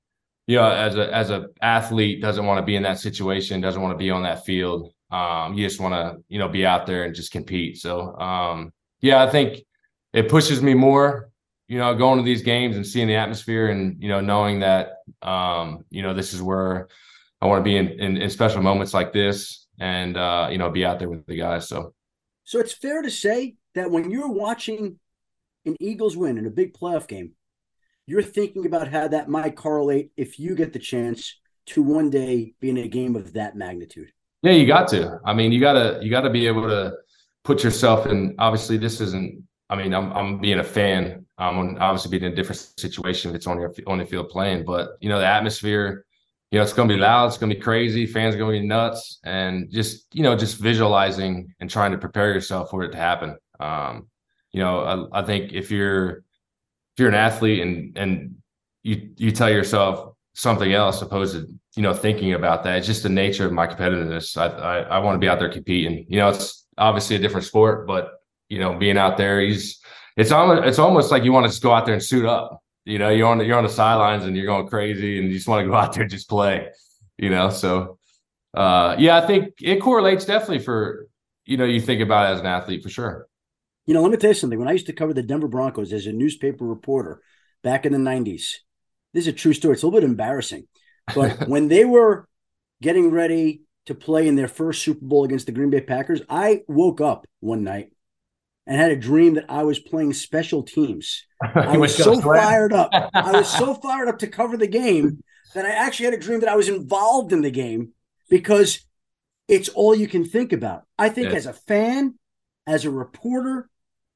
you 0.48 0.56
know, 0.56 0.68
as 0.68 0.96
a 0.96 1.14
as 1.14 1.30
a 1.30 1.46
athlete 1.62 2.20
doesn't 2.20 2.44
want 2.44 2.58
to 2.58 2.66
be 2.66 2.74
in 2.74 2.82
that 2.82 2.98
situation, 2.98 3.60
doesn't 3.60 3.80
want 3.80 3.94
to 3.94 3.98
be 3.98 4.10
on 4.10 4.24
that 4.24 4.44
field. 4.44 4.92
Um, 5.12 5.54
you 5.54 5.64
just 5.64 5.80
want 5.80 5.94
to, 5.94 6.22
you 6.28 6.40
know, 6.40 6.48
be 6.48 6.66
out 6.66 6.86
there 6.86 7.04
and 7.04 7.14
just 7.14 7.30
compete. 7.30 7.78
So, 7.78 8.16
um, 8.18 8.72
yeah, 9.00 9.22
I 9.22 9.30
think 9.30 9.60
it 10.12 10.28
pushes 10.28 10.60
me 10.60 10.74
more 10.74 11.30
you 11.68 11.78
know, 11.78 11.94
going 11.94 12.18
to 12.18 12.24
these 12.24 12.42
games 12.42 12.76
and 12.76 12.86
seeing 12.86 13.06
the 13.06 13.14
atmosphere 13.14 13.68
and, 13.68 14.02
you 14.02 14.08
know, 14.08 14.20
knowing 14.20 14.60
that, 14.60 15.02
um, 15.20 15.84
you 15.90 16.02
know, 16.02 16.14
this 16.14 16.32
is 16.32 16.42
where 16.42 16.88
I 17.42 17.46
want 17.46 17.60
to 17.60 17.64
be 17.64 17.76
in, 17.76 17.88
in, 18.00 18.16
in 18.16 18.30
special 18.30 18.62
moments 18.62 18.94
like 18.94 19.12
this 19.12 19.66
and, 19.78 20.16
uh, 20.16 20.48
you 20.50 20.56
know, 20.56 20.70
be 20.70 20.86
out 20.86 20.98
there 20.98 21.10
with 21.10 21.26
the 21.26 21.36
guys. 21.36 21.68
So, 21.68 21.94
so 22.44 22.58
it's 22.58 22.72
fair 22.72 23.02
to 23.02 23.10
say 23.10 23.56
that 23.74 23.90
when 23.90 24.10
you're 24.10 24.32
watching 24.32 24.98
an 25.66 25.76
Eagles 25.78 26.16
win 26.16 26.38
in 26.38 26.46
a 26.46 26.50
big 26.50 26.72
playoff 26.72 27.06
game, 27.06 27.32
you're 28.08 28.22
thinking 28.22 28.64
about 28.64 28.88
how 28.88 29.06
that 29.06 29.28
might 29.28 29.54
correlate 29.54 30.10
if 30.16 30.38
you 30.38 30.54
get 30.54 30.72
the 30.72 30.78
chance 30.78 31.38
to 31.66 31.82
one 31.82 32.08
day 32.08 32.54
be 32.58 32.70
in 32.70 32.78
a 32.78 32.88
game 32.88 33.14
of 33.14 33.34
that 33.34 33.54
magnitude. 33.54 34.10
Yeah, 34.42 34.52
you 34.52 34.66
got 34.66 34.88
to. 34.88 35.20
I 35.26 35.34
mean, 35.34 35.52
you 35.52 35.60
gotta 35.60 35.98
you 36.02 36.10
gotta 36.10 36.30
be 36.30 36.46
able 36.46 36.62
to 36.62 36.94
put 37.44 37.62
yourself 37.62 38.06
in. 38.06 38.34
Obviously, 38.38 38.78
this 38.78 39.02
isn't. 39.02 39.44
I 39.68 39.76
mean, 39.76 39.92
I'm 39.92 40.10
I'm 40.12 40.38
being 40.38 40.58
a 40.58 40.64
fan. 40.64 41.26
I'm 41.36 41.76
obviously 41.80 42.10
being 42.10 42.24
in 42.24 42.32
a 42.32 42.36
different 42.36 42.72
situation 42.78 43.30
if 43.30 43.36
it's 43.36 43.46
on 43.46 43.60
your 43.60 43.74
on 43.86 43.98
the 43.98 44.06
field 44.06 44.30
playing, 44.30 44.64
but 44.64 44.92
you 45.00 45.10
know 45.10 45.18
the 45.18 45.26
atmosphere. 45.26 46.06
You 46.50 46.58
know, 46.58 46.62
it's 46.62 46.72
to 46.72 46.86
be 46.86 46.98
loud. 46.98 47.26
It's 47.26 47.36
to 47.36 47.46
be 47.46 47.56
crazy. 47.56 48.06
Fans 48.06 48.34
are 48.34 48.38
to 48.38 48.50
be 48.50 48.66
nuts, 48.66 49.18
and 49.24 49.70
just 49.70 50.06
you 50.14 50.22
know, 50.22 50.34
just 50.34 50.56
visualizing 50.56 51.54
and 51.60 51.68
trying 51.68 51.92
to 51.92 51.98
prepare 51.98 52.32
yourself 52.32 52.70
for 52.70 52.84
it 52.84 52.92
to 52.92 52.96
happen. 52.96 53.36
Um, 53.60 54.08
you 54.52 54.60
know, 54.60 55.08
I, 55.12 55.20
I 55.20 55.22
think 55.26 55.52
if 55.52 55.70
you're 55.70 56.22
if 56.98 57.02
you're 57.02 57.08
an 57.08 57.14
athlete 57.14 57.60
and 57.60 57.96
and 57.96 58.34
you 58.82 59.10
you 59.16 59.30
tell 59.30 59.48
yourself 59.48 60.16
something 60.34 60.72
else 60.72 61.00
opposed 61.00 61.32
to 61.34 61.46
you 61.76 61.82
know 61.82 61.94
thinking 61.94 62.32
about 62.34 62.64
that, 62.64 62.78
it's 62.78 62.88
just 62.88 63.04
the 63.04 63.08
nature 63.08 63.46
of 63.46 63.52
my 63.52 63.68
competitiveness. 63.68 64.36
I 64.36 64.46
I, 64.46 64.78
I 64.80 64.98
want 64.98 65.14
to 65.14 65.20
be 65.20 65.28
out 65.28 65.38
there 65.38 65.48
competing. 65.48 66.06
You 66.08 66.16
know, 66.16 66.30
it's 66.30 66.66
obviously 66.76 67.14
a 67.14 67.20
different 67.20 67.46
sport, 67.46 67.86
but 67.86 68.14
you 68.48 68.58
know, 68.58 68.76
being 68.76 68.98
out 68.98 69.16
there, 69.16 69.40
he's 69.40 69.80
it's 70.16 70.32
almost 70.32 70.66
it's 70.66 70.80
almost 70.80 71.12
like 71.12 71.22
you 71.22 71.30
want 71.30 71.44
to 71.44 71.50
just 71.50 71.62
go 71.62 71.72
out 71.72 71.86
there 71.86 71.94
and 71.94 72.02
suit 72.02 72.26
up. 72.26 72.60
You 72.84 72.98
know, 72.98 73.10
you're 73.10 73.28
on 73.28 73.38
the, 73.38 73.44
you're 73.44 73.58
on 73.58 73.62
the 73.62 73.70
sidelines 73.70 74.24
and 74.24 74.36
you're 74.36 74.46
going 74.46 74.66
crazy, 74.66 75.20
and 75.20 75.28
you 75.28 75.34
just 75.34 75.46
want 75.46 75.64
to 75.64 75.70
go 75.70 75.76
out 75.76 75.92
there 75.92 76.02
and 76.02 76.10
just 76.10 76.28
play. 76.28 76.68
You 77.16 77.30
know, 77.30 77.50
so 77.50 78.00
uh, 78.54 78.96
yeah, 78.98 79.18
I 79.18 79.24
think 79.24 79.54
it 79.62 79.76
correlates 79.76 80.24
definitely 80.24 80.64
for 80.64 81.06
you 81.44 81.58
know 81.58 81.64
you 81.64 81.80
think 81.80 82.00
about 82.00 82.28
it 82.28 82.34
as 82.34 82.40
an 82.40 82.46
athlete 82.46 82.82
for 82.82 82.88
sure. 82.88 83.28
You 83.88 83.94
know, 83.94 84.02
let 84.02 84.10
me 84.10 84.18
tell 84.18 84.28
you 84.28 84.34
something. 84.34 84.58
When 84.58 84.68
I 84.68 84.72
used 84.72 84.84
to 84.88 84.92
cover 84.92 85.14
the 85.14 85.22
Denver 85.22 85.48
Broncos 85.48 85.94
as 85.94 86.04
a 86.04 86.12
newspaper 86.12 86.66
reporter 86.66 87.22
back 87.64 87.86
in 87.86 87.92
the 87.92 87.98
90s, 87.98 88.56
this 89.14 89.24
is 89.24 89.28
a 89.28 89.32
true 89.32 89.54
story. 89.54 89.72
It's 89.72 89.82
a 89.82 89.86
little 89.86 89.98
bit 89.98 90.06
embarrassing. 90.06 90.68
But 91.14 91.48
when 91.48 91.68
they 91.68 91.86
were 91.86 92.28
getting 92.82 93.10
ready 93.10 93.62
to 93.86 93.94
play 93.94 94.28
in 94.28 94.36
their 94.36 94.46
first 94.46 94.82
Super 94.82 95.06
Bowl 95.06 95.24
against 95.24 95.46
the 95.46 95.52
Green 95.52 95.70
Bay 95.70 95.80
Packers, 95.80 96.20
I 96.28 96.64
woke 96.68 97.00
up 97.00 97.26
one 97.40 97.64
night 97.64 97.88
and 98.66 98.76
had 98.76 98.90
a 98.90 98.96
dream 98.96 99.34
that 99.34 99.46
I 99.48 99.62
was 99.62 99.78
playing 99.78 100.12
special 100.12 100.64
teams. 100.64 101.24
I 101.54 101.78
was 101.78 101.96
so 101.96 102.20
fired 102.20 102.74
up. 102.74 102.90
I 102.92 103.32
was 103.32 103.48
so 103.48 103.72
fired 103.82 104.08
up 104.08 104.18
to 104.18 104.26
cover 104.26 104.58
the 104.58 104.66
game 104.66 105.24
that 105.54 105.64
I 105.64 105.70
actually 105.70 106.04
had 106.04 106.14
a 106.14 106.18
dream 106.18 106.40
that 106.40 106.50
I 106.50 106.56
was 106.56 106.68
involved 106.68 107.32
in 107.32 107.40
the 107.40 107.50
game 107.50 107.92
because 108.28 108.84
it's 109.48 109.70
all 109.70 109.94
you 109.94 110.08
can 110.08 110.26
think 110.26 110.52
about. 110.52 110.82
I 110.98 111.08
think 111.08 111.28
yes. 111.28 111.36
as 111.36 111.46
a 111.46 111.52
fan, 111.54 112.18
as 112.66 112.84
a 112.84 112.90
reporter, 112.90 113.70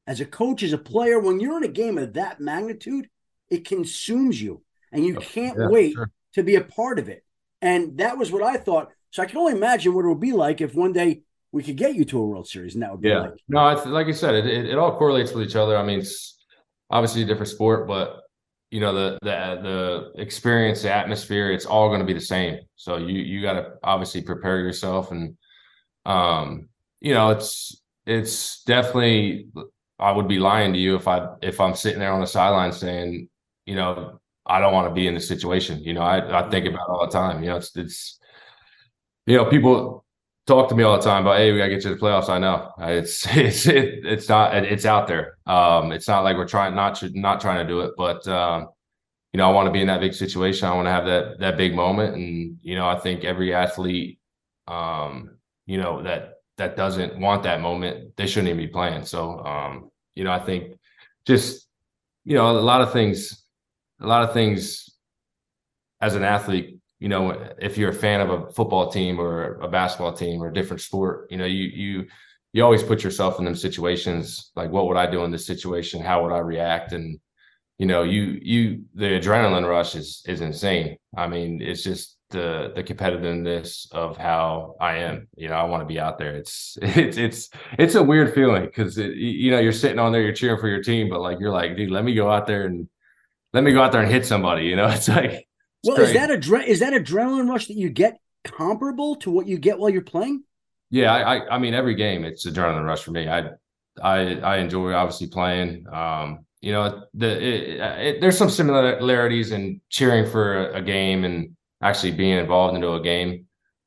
as 0.07 0.21
a 0.21 0.27
coach, 0.27 0.63
as 0.63 0.73
a 0.73 0.79
player, 0.79 1.19
when 1.19 1.41
you're 1.41 1.57
in 1.59 1.65
a 1.65 1.69
game 1.69 1.99
of 1.99 2.15
that 2.15 2.41
magnitude, 2.41 3.09
it 3.51 3.65
consumes 3.65 4.41
you 4.41 4.63
and 4.91 5.05
you 5.05 5.17
can't 5.17 5.59
yeah, 5.59 5.69
wait 5.69 5.95
sure. 5.95 6.11
to 6.35 6.43
be 6.43 6.57
a 6.57 6.65
part 6.65 6.99
of 6.99 7.09
it. 7.09 7.25
And 7.61 7.99
that 7.99 8.19
was 8.19 8.33
what 8.33 8.43
I 8.43 8.57
thought. 8.57 8.91
So 9.11 9.23
I 9.23 9.27
can 9.27 9.39
only 9.39 9.53
imagine 9.53 9.95
what 9.95 10.05
it 10.05 10.09
would 10.09 10.21
be 10.21 10.33
like 10.33 10.61
if 10.61 10.75
one 10.75 10.93
day 10.93 11.23
we 11.53 11.63
could 11.63 11.77
get 11.77 11.95
you 11.95 12.05
to 12.07 12.19
a 12.19 12.27
World 12.27 12.49
Series, 12.49 12.75
and 12.75 12.83
that 12.83 12.91
would 12.91 13.03
be 13.03 13.11
yeah. 13.11 13.21
like. 13.21 13.33
No, 13.49 13.69
it's, 13.69 13.87
like 13.87 14.07
you 14.07 14.15
said, 14.15 14.35
it, 14.35 14.47
it, 14.47 14.71
it 14.71 14.79
all 14.79 14.97
correlates 14.97 15.33
with 15.33 15.47
each 15.47 15.55
other. 15.55 15.77
I 15.77 15.85
mean, 15.85 16.01
it's 16.01 16.43
obviously 16.91 17.23
a 17.23 17.27
different 17.27 17.49
sport, 17.49 17.87
but 17.87 18.23
you 18.71 18.81
know 18.81 18.95
the 18.95 19.19
the 19.23 20.11
the 20.15 20.21
experience, 20.21 20.81
the 20.81 20.91
atmosphere, 20.91 21.53
it's 21.53 21.67
all 21.67 21.89
going 21.89 22.01
to 22.01 22.07
be 22.07 22.15
the 22.15 22.21
same. 22.21 22.61
So 22.77 22.97
you 22.97 23.21
you 23.21 23.43
got 23.43 23.53
to 23.53 23.75
obviously 23.85 24.23
prepare 24.23 24.61
yourself, 24.61 25.11
and 25.11 25.37
um, 26.07 26.71
you 27.01 27.13
know, 27.13 27.31
it's 27.31 27.83
it's 28.07 28.63
definitely 28.65 29.49
I 30.03 30.11
would 30.13 30.29
be 30.29 30.39
lying 30.39 30.73
to 30.73 30.79
you 30.79 30.97
if 30.97 31.07
I 31.07 31.29
if 31.43 31.61
I'm 31.61 31.75
sitting 31.75 32.01
there 32.01 32.13
on 32.13 32.21
the 32.21 32.27
sideline 32.27 32.73
saying, 32.73 33.29
you 33.67 33.77
know, 33.77 34.21
I 34.45 34.61
don't 34.61 34.73
want 34.73 34.89
to 34.89 34.95
be 34.95 35.07
in 35.07 35.15
this 35.15 35.29
situation. 35.29 35.83
You 35.83 35.95
know, 35.95 36.03
I, 36.03 36.45
I 36.45 36.51
think 36.51 36.67
about 36.67 36.89
all 36.89 37.07
the 37.07 37.13
time. 37.13 37.43
You 37.43 37.51
know, 37.51 37.57
it's 37.57 37.77
it's 37.77 38.19
you 39.27 39.37
know, 39.37 39.45
people 39.45 40.05
talk 40.47 40.69
to 40.69 40.75
me 40.75 40.83
all 40.83 40.97
the 40.97 41.03
time 41.03 41.23
about, 41.23 41.39
hey, 41.39 41.53
we 41.53 41.59
gotta 41.59 41.71
get 41.71 41.83
to 41.83 41.91
the 41.91 42.01
playoffs. 42.01 42.29
I 42.29 42.39
know 42.39 42.73
it's 42.79 43.27
it's 43.37 43.67
it, 43.67 44.05
it's 44.05 44.29
not 44.29 44.55
it's 44.55 44.85
out 44.85 45.07
there. 45.07 45.39
Um, 45.47 45.93
it's 45.93 46.09
not 46.09 46.25
like 46.25 46.37
we're 46.37 46.49
trying 46.49 46.75
not 46.75 46.97
to 46.97 47.11
not 47.19 47.41
trying 47.41 47.65
to 47.65 47.73
do 47.73 47.81
it, 47.83 47.93
but 47.97 48.27
um, 48.27 48.69
you 49.33 49.39
know, 49.39 49.49
I 49.49 49.53
want 49.53 49.67
to 49.67 49.73
be 49.73 49.81
in 49.81 49.87
that 49.87 50.01
big 50.01 50.15
situation. 50.15 50.69
I 50.69 50.75
want 50.75 50.87
to 50.87 50.91
have 50.91 51.07
that 51.07 51.39
that 51.39 51.57
big 51.57 51.75
moment, 51.75 52.17
and 52.17 52.59
you 52.63 52.75
know, 52.75 52.89
I 52.89 52.99
think 52.99 53.25
every 53.25 53.55
athlete, 53.55 54.19
um, 54.67 55.37
you 55.67 55.79
know, 55.79 56.03
that 56.03 56.35
that 56.59 56.77
doesn't 56.77 57.19
want 57.19 57.45
that 57.45 57.61
moment, 57.61 58.17
they 58.17 58.27
shouldn't 58.27 58.49
even 58.49 58.59
be 58.59 58.69
playing. 58.69 59.05
So, 59.05 59.39
um, 59.45 59.91
you 60.15 60.25
know, 60.25 60.33
I 60.33 60.39
think 60.39 60.79
just, 61.27 61.67
you 62.25 62.35
know, 62.37 62.51
a 62.51 62.53
lot 62.53 62.81
of 62.81 62.93
things, 62.93 63.45
a 64.01 64.07
lot 64.07 64.23
of 64.25 64.33
things 64.33 64.91
as 66.01 66.15
an 66.15 66.23
athlete, 66.23 66.79
you 66.99 67.09
know, 67.09 67.31
if 67.59 67.77
you're 67.77 67.91
a 67.91 67.95
fan 67.95 68.21
of 68.21 68.31
a 68.31 68.51
football 68.53 68.91
team 68.91 69.21
or 69.21 69.59
a 69.61 69.69
basketball 69.69 70.13
team 70.13 70.43
or 70.43 70.49
a 70.49 70.55
different 70.55 70.81
sport, 70.81 71.27
you 71.31 71.37
know, 71.37 71.45
you, 71.45 71.65
you, 71.65 72.07
you 72.53 72.63
always 72.63 72.83
put 72.83 73.03
yourself 73.03 73.39
in 73.39 73.45
them 73.45 73.57
situations. 73.57 74.53
Like, 74.55 74.71
what 74.71 74.87
would 74.87 74.97
I 74.97 75.11
do 75.11 75.25
in 75.25 75.31
this 75.31 75.47
situation? 75.47 76.03
How 76.03 76.23
would 76.23 76.33
I 76.33 76.39
react? 76.39 76.93
And, 76.93 77.19
you 77.79 77.87
know, 77.87 78.03
you, 78.03 78.39
you, 78.43 78.85
the 78.95 79.19
adrenaline 79.19 79.69
rush 79.69 79.95
is, 79.97 80.23
is 80.27 80.41
insane. 80.41 80.97
I 81.17 81.27
mean, 81.27 81.61
it's 81.61 81.83
just, 81.83 82.19
the 82.33 82.73
the 82.75 82.83
competitiveness 82.83 83.91
of 83.93 84.17
how 84.17 84.75
I 84.81 84.97
am. 84.99 85.29
You 85.37 85.49
know, 85.49 85.55
I 85.55 85.65
want 85.65 85.83
to 85.83 85.87
be 85.87 86.01
out 86.01 86.19
there. 86.19 86.35
It's 86.35 86.77
it's 86.83 87.17
it's 87.17 87.51
it's 87.79 87.95
a 87.95 88.03
weird 88.03 88.35
feeling 88.35 88.65
because 88.65 88.97
you 88.97 89.51
know 89.51 89.61
you're 89.61 89.73
sitting 89.73 89.99
on 89.99 90.13
there, 90.13 90.23
you're 90.23 90.33
cheering 90.33 90.61
for 90.61 90.69
your 90.69 90.83
team, 90.83 91.09
but 91.09 91.21
like 91.21 91.39
you're 91.39 91.53
like, 91.53 91.77
dude, 91.77 91.91
let 91.91 92.05
me 92.05 92.15
go 92.15 92.31
out 92.31 92.47
there 92.47 92.67
and 92.67 92.89
let 93.53 93.63
me 93.63 93.73
go 93.73 93.83
out 93.83 93.93
there 93.93 94.03
and 94.03 94.11
hit 94.11 94.27
somebody. 94.27 94.65
You 94.65 94.77
know, 94.77 94.87
it's 94.89 95.09
like 95.09 95.31
it's 95.31 95.47
well, 95.85 95.97
crazy. 95.97 96.13
is 96.13 96.17
that 96.17 96.31
a 96.31 96.71
is 96.71 96.81
that 96.81 96.93
adrenaline 96.93 97.49
rush 97.49 97.69
that 97.69 97.77
you 97.77 97.91
get 97.91 98.19
comparable 98.45 99.17
to 99.17 99.31
what 99.31 99.47
you 99.47 99.59
get 99.59 99.79
while 99.79 99.91
you're 99.91 100.03
playing? 100.03 100.43
Yeah, 100.91 101.15
I 101.15 101.37
I, 101.37 101.55
I 101.55 101.59
mean 101.59 101.75
every 101.75 101.95
game 101.95 102.25
it's 102.25 102.47
adrenaline 102.47 102.85
rush 102.85 103.03
for 103.03 103.13
me. 103.13 103.29
I 103.29 103.51
I 104.03 104.37
I 104.41 104.57
enjoy 104.59 104.93
obviously 104.93 105.29
playing. 105.29 105.87
Um, 105.93 106.47
you 106.63 106.71
know, 106.71 107.03
the 107.15 107.27
it, 107.27 107.81
it, 107.81 108.21
there's 108.21 108.39
some 108.39 108.49
similarities 108.49 109.51
in 109.51 109.81
cheering 109.91 110.31
for 110.31 110.69
a, 110.69 110.79
a 110.79 110.83
game 110.83 111.25
and 111.25 111.57
actually 111.83 112.13
being 112.13 112.39
involved 112.39 112.75
into 112.75 112.93
a 112.93 113.03
game. 113.03 113.47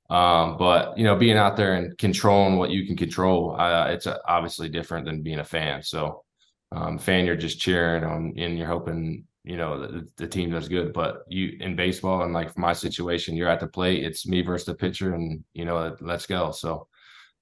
Um, 0.09 0.57
but 0.57 0.97
you 0.97 1.03
know, 1.03 1.15
being 1.15 1.37
out 1.37 1.57
there 1.57 1.73
and 1.73 1.97
controlling 1.97 2.57
what 2.57 2.69
you 2.69 2.85
can 2.85 2.95
control, 2.95 3.55
uh, 3.59 3.87
it's 3.89 4.07
obviously 4.27 4.69
different 4.69 5.05
than 5.05 5.23
being 5.23 5.39
a 5.39 5.43
fan. 5.43 5.81
So, 5.81 6.23
um, 6.71 6.99
fan, 6.99 7.25
you're 7.25 7.35
just 7.35 7.59
cheering 7.59 8.03
on, 8.03 8.33
and 8.37 8.57
you're 8.57 8.67
hoping 8.67 9.25
you 9.43 9.57
know 9.57 9.79
the, 9.79 10.07
the 10.17 10.27
team 10.27 10.51
does 10.51 10.67
good. 10.67 10.93
But 10.93 11.23
you 11.27 11.57
in 11.59 11.75
baseball, 11.75 12.21
and 12.21 12.33
like 12.33 12.55
my 12.57 12.73
situation, 12.73 13.35
you're 13.35 13.49
at 13.49 13.59
the 13.59 13.67
plate. 13.67 14.03
It's 14.03 14.27
me 14.27 14.43
versus 14.43 14.67
the 14.67 14.75
pitcher, 14.75 15.15
and 15.15 15.43
you 15.53 15.65
know, 15.65 15.95
let's 16.01 16.27
go. 16.27 16.51
So, 16.51 16.87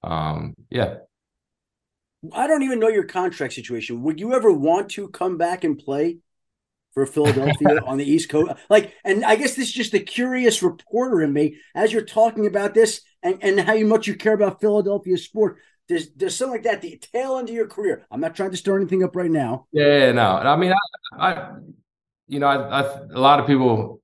um, 0.02 0.54
yeah. 0.70 0.96
I 2.32 2.46
don't 2.46 2.62
even 2.62 2.78
know 2.78 2.88
your 2.88 3.04
contract 3.04 3.52
situation. 3.52 4.02
Would 4.02 4.18
you 4.18 4.32
ever 4.32 4.50
want 4.50 4.88
to 4.92 5.08
come 5.08 5.36
back 5.36 5.62
and 5.62 5.78
play 5.78 6.20
for 6.94 7.04
Philadelphia 7.06 7.80
on 7.86 7.98
the 7.98 8.08
East 8.08 8.28
Coast. 8.28 8.52
Like, 8.70 8.94
and 9.04 9.24
I 9.24 9.36
guess 9.36 9.54
this 9.54 9.68
is 9.68 9.72
just 9.72 9.92
the 9.92 10.00
curious 10.00 10.62
reporter 10.62 11.20
in 11.22 11.32
me 11.32 11.58
as 11.74 11.92
you're 11.92 12.02
talking 12.02 12.46
about 12.46 12.72
this 12.72 13.02
and, 13.22 13.38
and 13.42 13.60
how 13.60 13.76
much 13.80 14.06
you 14.06 14.14
care 14.14 14.32
about 14.32 14.60
Philadelphia 14.60 15.18
sport. 15.18 15.58
There's 15.86 16.10
there's 16.12 16.34
something 16.34 16.54
like 16.54 16.62
that 16.62 16.80
the 16.80 16.96
tail 16.96 17.36
end 17.36 17.50
of 17.50 17.54
your 17.54 17.66
career. 17.66 18.06
I'm 18.10 18.20
not 18.20 18.34
trying 18.34 18.52
to 18.52 18.56
stir 18.56 18.78
anything 18.78 19.04
up 19.04 19.14
right 19.14 19.30
now. 19.30 19.66
Yeah, 19.70 20.12
no. 20.12 20.36
I 20.36 20.56
mean, 20.56 20.72
I, 20.72 21.30
I 21.30 21.52
you 22.26 22.38
know, 22.38 22.46
I, 22.46 22.80
I, 22.80 22.98
a 23.12 23.20
lot 23.20 23.40
of 23.40 23.46
people, 23.46 24.00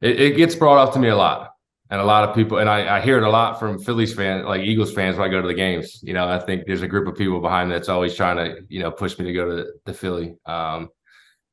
it, 0.00 0.18
it, 0.18 0.36
gets 0.36 0.54
brought 0.54 0.78
up 0.78 0.94
to 0.94 0.98
me 0.98 1.08
a 1.08 1.16
lot, 1.16 1.50
and 1.90 2.00
a 2.00 2.04
lot 2.04 2.26
of 2.26 2.34
people, 2.34 2.56
and 2.56 2.70
I, 2.70 2.96
I 2.96 3.00
hear 3.02 3.18
it 3.18 3.22
a 3.22 3.28
lot 3.28 3.58
from 3.60 3.78
Phillies 3.78 4.14
fans, 4.14 4.46
like 4.46 4.62
Eagles 4.62 4.94
fans, 4.94 5.18
when 5.18 5.28
I 5.28 5.30
go 5.30 5.42
to 5.42 5.46
the 5.46 5.52
games. 5.52 6.00
You 6.02 6.14
know, 6.14 6.26
I 6.26 6.38
think 6.38 6.64
there's 6.66 6.80
a 6.80 6.88
group 6.88 7.06
of 7.06 7.16
people 7.16 7.40
behind 7.40 7.70
that's 7.70 7.90
always 7.90 8.14
trying 8.14 8.36
to, 8.36 8.62
you 8.70 8.80
know, 8.80 8.90
push 8.90 9.18
me 9.18 9.26
to 9.26 9.32
go 9.34 9.44
to 9.44 9.66
the 9.84 9.92
Philly. 9.92 10.36
Um, 10.46 10.88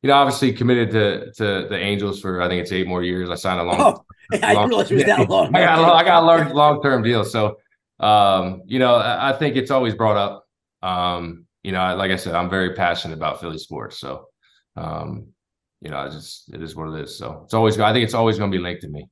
you 0.02 0.10
know, 0.10 0.16
obviously 0.16 0.54
committed 0.54 0.92
to 0.92 1.32
to 1.34 1.68
the 1.68 1.78
Angels 1.78 2.22
for 2.22 2.42
I 2.42 2.48
think 2.48 2.62
it's 2.62 2.72
eight 2.72 2.88
more 2.88 3.04
years. 3.04 3.30
I 3.30 3.36
signed 3.36 3.60
a 3.60 3.64
long. 3.64 3.80
Oh, 3.80 4.06
I 4.34 4.54
didn't 4.54 4.70
realize 4.70 4.92
it 4.92 4.96
was 4.96 5.04
that 5.06 5.30
long. 5.30 5.56
I 5.56 5.62
got 5.62 5.80
a, 5.80 5.94
I 5.94 6.04
got 6.04 6.24
a 6.24 6.26
long 6.26 6.50
long 6.54 6.82
term 6.82 7.04
deal. 7.04 7.24
So, 7.24 7.58
um, 8.00 8.62
you 8.66 8.80
know, 8.80 8.96
I, 8.96 9.30
I, 9.30 9.34
think 9.34 9.56
it's 9.56 9.72
always 9.72 9.96
brought 9.96 10.18
up. 10.18 10.46
Um, 10.84 11.46
you 11.64 11.72
know, 11.72 11.96
like 11.96 12.12
I 12.12 12.16
said, 12.16 12.36
I'm 12.36 12.50
very 12.50 12.74
passionate 12.76 13.16
about 13.16 13.42
Philly 13.42 13.58
sports. 13.58 14.00
So, 14.00 14.26
um, 14.76 15.28
you 15.82 15.90
know, 15.90 15.98
I 15.98 16.10
just 16.10 16.54
it 16.54 16.62
is 16.62 16.76
what 16.76 16.94
it 16.94 17.04
is. 17.04 17.18
So 17.18 17.42
it's 17.46 17.54
always 17.54 17.80
I 17.80 17.94
think 17.94 18.04
it's 18.04 18.14
always 18.14 18.38
going 18.38 18.52
to 18.52 18.58
be 18.58 18.64
linked 18.64 18.84
to 18.84 18.90
me. 18.90 19.08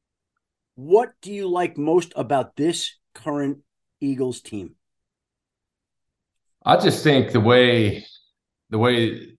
What 0.75 1.13
do 1.21 1.31
you 1.31 1.49
like 1.49 1.77
most 1.77 2.13
about 2.15 2.55
this 2.55 2.95
current 3.13 3.59
Eagles 4.01 4.41
team? 4.41 4.75
I 6.65 6.77
just 6.77 7.03
think 7.03 7.31
the 7.31 7.39
way 7.39 8.05
the 8.69 8.77
way 8.77 9.34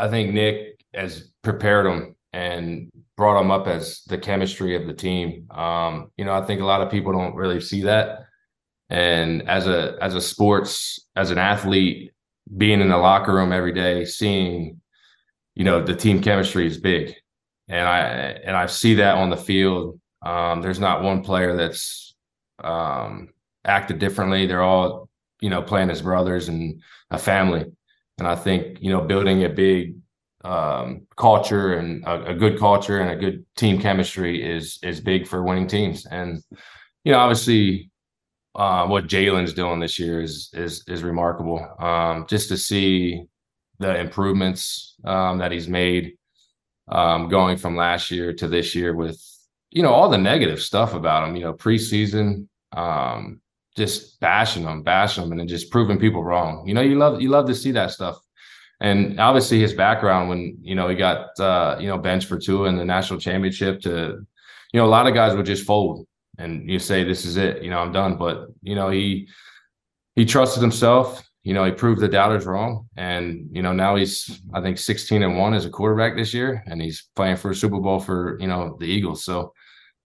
I 0.00 0.08
think 0.08 0.32
Nick 0.32 0.82
has 0.94 1.30
prepared 1.42 1.86
them 1.86 2.16
and 2.32 2.90
brought 3.16 3.38
them 3.38 3.50
up 3.50 3.66
as 3.66 4.02
the 4.06 4.16
chemistry 4.16 4.74
of 4.74 4.86
the 4.86 4.94
team. 4.94 5.46
Um, 5.50 6.10
you 6.16 6.24
know, 6.24 6.32
I 6.32 6.44
think 6.46 6.62
a 6.62 6.64
lot 6.64 6.80
of 6.80 6.90
people 6.90 7.12
don't 7.12 7.34
really 7.34 7.60
see 7.60 7.82
that. 7.82 8.20
And 8.88 9.48
as 9.48 9.66
a 9.66 9.96
as 10.00 10.14
a 10.14 10.20
sports 10.20 11.06
as 11.16 11.30
an 11.30 11.38
athlete, 11.38 12.12
being 12.56 12.80
in 12.80 12.88
the 12.88 12.96
locker 12.96 13.34
room 13.34 13.52
every 13.52 13.72
day, 13.72 14.04
seeing, 14.04 14.80
you 15.54 15.64
know, 15.64 15.84
the 15.84 15.94
team 15.94 16.22
chemistry 16.22 16.66
is 16.66 16.78
big, 16.78 17.14
and 17.68 17.86
I 17.86 18.00
and 18.44 18.56
I 18.56 18.66
see 18.66 18.94
that 18.94 19.16
on 19.16 19.30
the 19.30 19.36
field. 19.36 20.00
Um, 20.22 20.62
there's 20.62 20.80
not 20.80 21.02
one 21.02 21.22
player 21.22 21.56
that's 21.56 22.14
um, 22.64 23.28
acted 23.64 23.98
differently. 23.98 24.46
They're 24.46 24.62
all, 24.62 25.08
you 25.40 25.50
know, 25.50 25.62
playing 25.62 25.90
as 25.90 26.02
brothers 26.02 26.48
and 26.48 26.82
a 27.10 27.18
family. 27.18 27.66
And 28.20 28.28
I 28.28 28.36
think 28.36 28.78
you 28.80 28.90
know, 28.90 29.00
building 29.00 29.44
a 29.44 29.48
big 29.48 29.96
um, 30.44 31.06
culture 31.16 31.74
and 31.74 32.04
a, 32.04 32.26
a, 32.26 32.34
good 32.34 32.58
culture 32.58 33.00
and 33.00 33.10
a 33.10 33.16
good 33.16 33.44
team 33.56 33.78
chemistry 33.80 34.42
is 34.42 34.78
is 34.82 35.00
big 35.00 35.26
for 35.26 35.42
winning 35.42 35.66
teams. 35.66 36.06
And 36.06 36.42
you 37.04 37.12
know, 37.12 37.18
obviously, 37.18 37.90
uh, 38.54 38.86
what 38.86 39.06
Jalen's 39.06 39.52
doing 39.52 39.80
this 39.80 39.98
year 39.98 40.20
is 40.20 40.50
is 40.52 40.84
is 40.86 41.02
remarkable. 41.02 41.66
Um, 41.78 42.26
just 42.28 42.48
to 42.48 42.56
see 42.56 43.24
the 43.78 43.98
improvements 43.98 44.96
um, 45.04 45.38
that 45.38 45.52
he's 45.52 45.68
made 45.68 46.14
um, 46.88 47.28
going 47.28 47.56
from 47.56 47.76
last 47.76 48.10
year 48.10 48.32
to 48.34 48.48
this 48.48 48.74
year 48.74 48.94
with 48.94 49.20
you 49.70 49.82
know 49.82 49.92
all 49.92 50.08
the 50.08 50.18
negative 50.18 50.60
stuff 50.60 50.94
about 50.94 51.28
him. 51.28 51.36
You 51.36 51.44
know, 51.44 51.54
preseason. 51.54 52.48
Um, 52.72 53.40
just 53.76 54.20
bashing 54.20 54.64
them, 54.64 54.82
bashing 54.82 55.22
them, 55.22 55.32
and 55.32 55.40
then 55.40 55.48
just 55.48 55.70
proving 55.70 55.98
people 55.98 56.24
wrong. 56.24 56.66
You 56.66 56.74
know, 56.74 56.80
you 56.80 56.96
love 56.96 57.20
you 57.20 57.28
love 57.28 57.46
to 57.46 57.54
see 57.54 57.72
that 57.72 57.90
stuff. 57.90 58.18
And 58.80 59.20
obviously 59.20 59.60
his 59.60 59.74
background 59.74 60.30
when 60.30 60.58
you 60.62 60.74
know 60.74 60.88
he 60.88 60.96
got 60.96 61.38
uh, 61.38 61.76
you 61.78 61.88
know 61.88 61.98
benched 61.98 62.28
for 62.28 62.38
two 62.38 62.64
in 62.64 62.76
the 62.76 62.84
national 62.84 63.20
championship 63.20 63.80
to 63.82 64.24
you 64.72 64.80
know 64.80 64.86
a 64.86 64.88
lot 64.88 65.06
of 65.06 65.14
guys 65.14 65.36
would 65.36 65.46
just 65.46 65.66
fold 65.66 66.06
and 66.40 66.68
you 66.68 66.78
say 66.78 67.04
this 67.04 67.24
is 67.24 67.36
it. 67.36 67.62
You 67.62 67.70
know 67.70 67.78
I'm 67.78 67.92
done. 67.92 68.16
But 68.16 68.48
you 68.62 68.74
know 68.74 68.90
he 68.90 69.28
he 70.16 70.24
trusted 70.24 70.62
himself. 70.62 71.22
You 71.44 71.54
know 71.54 71.64
he 71.64 71.72
proved 71.72 72.00
the 72.00 72.08
doubters 72.08 72.46
wrong. 72.46 72.88
And 72.96 73.48
you 73.52 73.62
know 73.62 73.72
now 73.72 73.96
he's 73.96 74.40
I 74.54 74.60
think 74.60 74.78
16 74.78 75.22
and 75.22 75.38
1 75.38 75.54
as 75.54 75.66
a 75.66 75.70
quarterback 75.70 76.16
this 76.16 76.34
year 76.34 76.64
and 76.66 76.80
he's 76.80 77.08
playing 77.14 77.36
for 77.36 77.50
a 77.50 77.54
Super 77.54 77.78
Bowl 77.78 78.00
for 78.00 78.38
you 78.40 78.48
know 78.48 78.76
the 78.80 78.86
Eagles. 78.86 79.24
So 79.24 79.52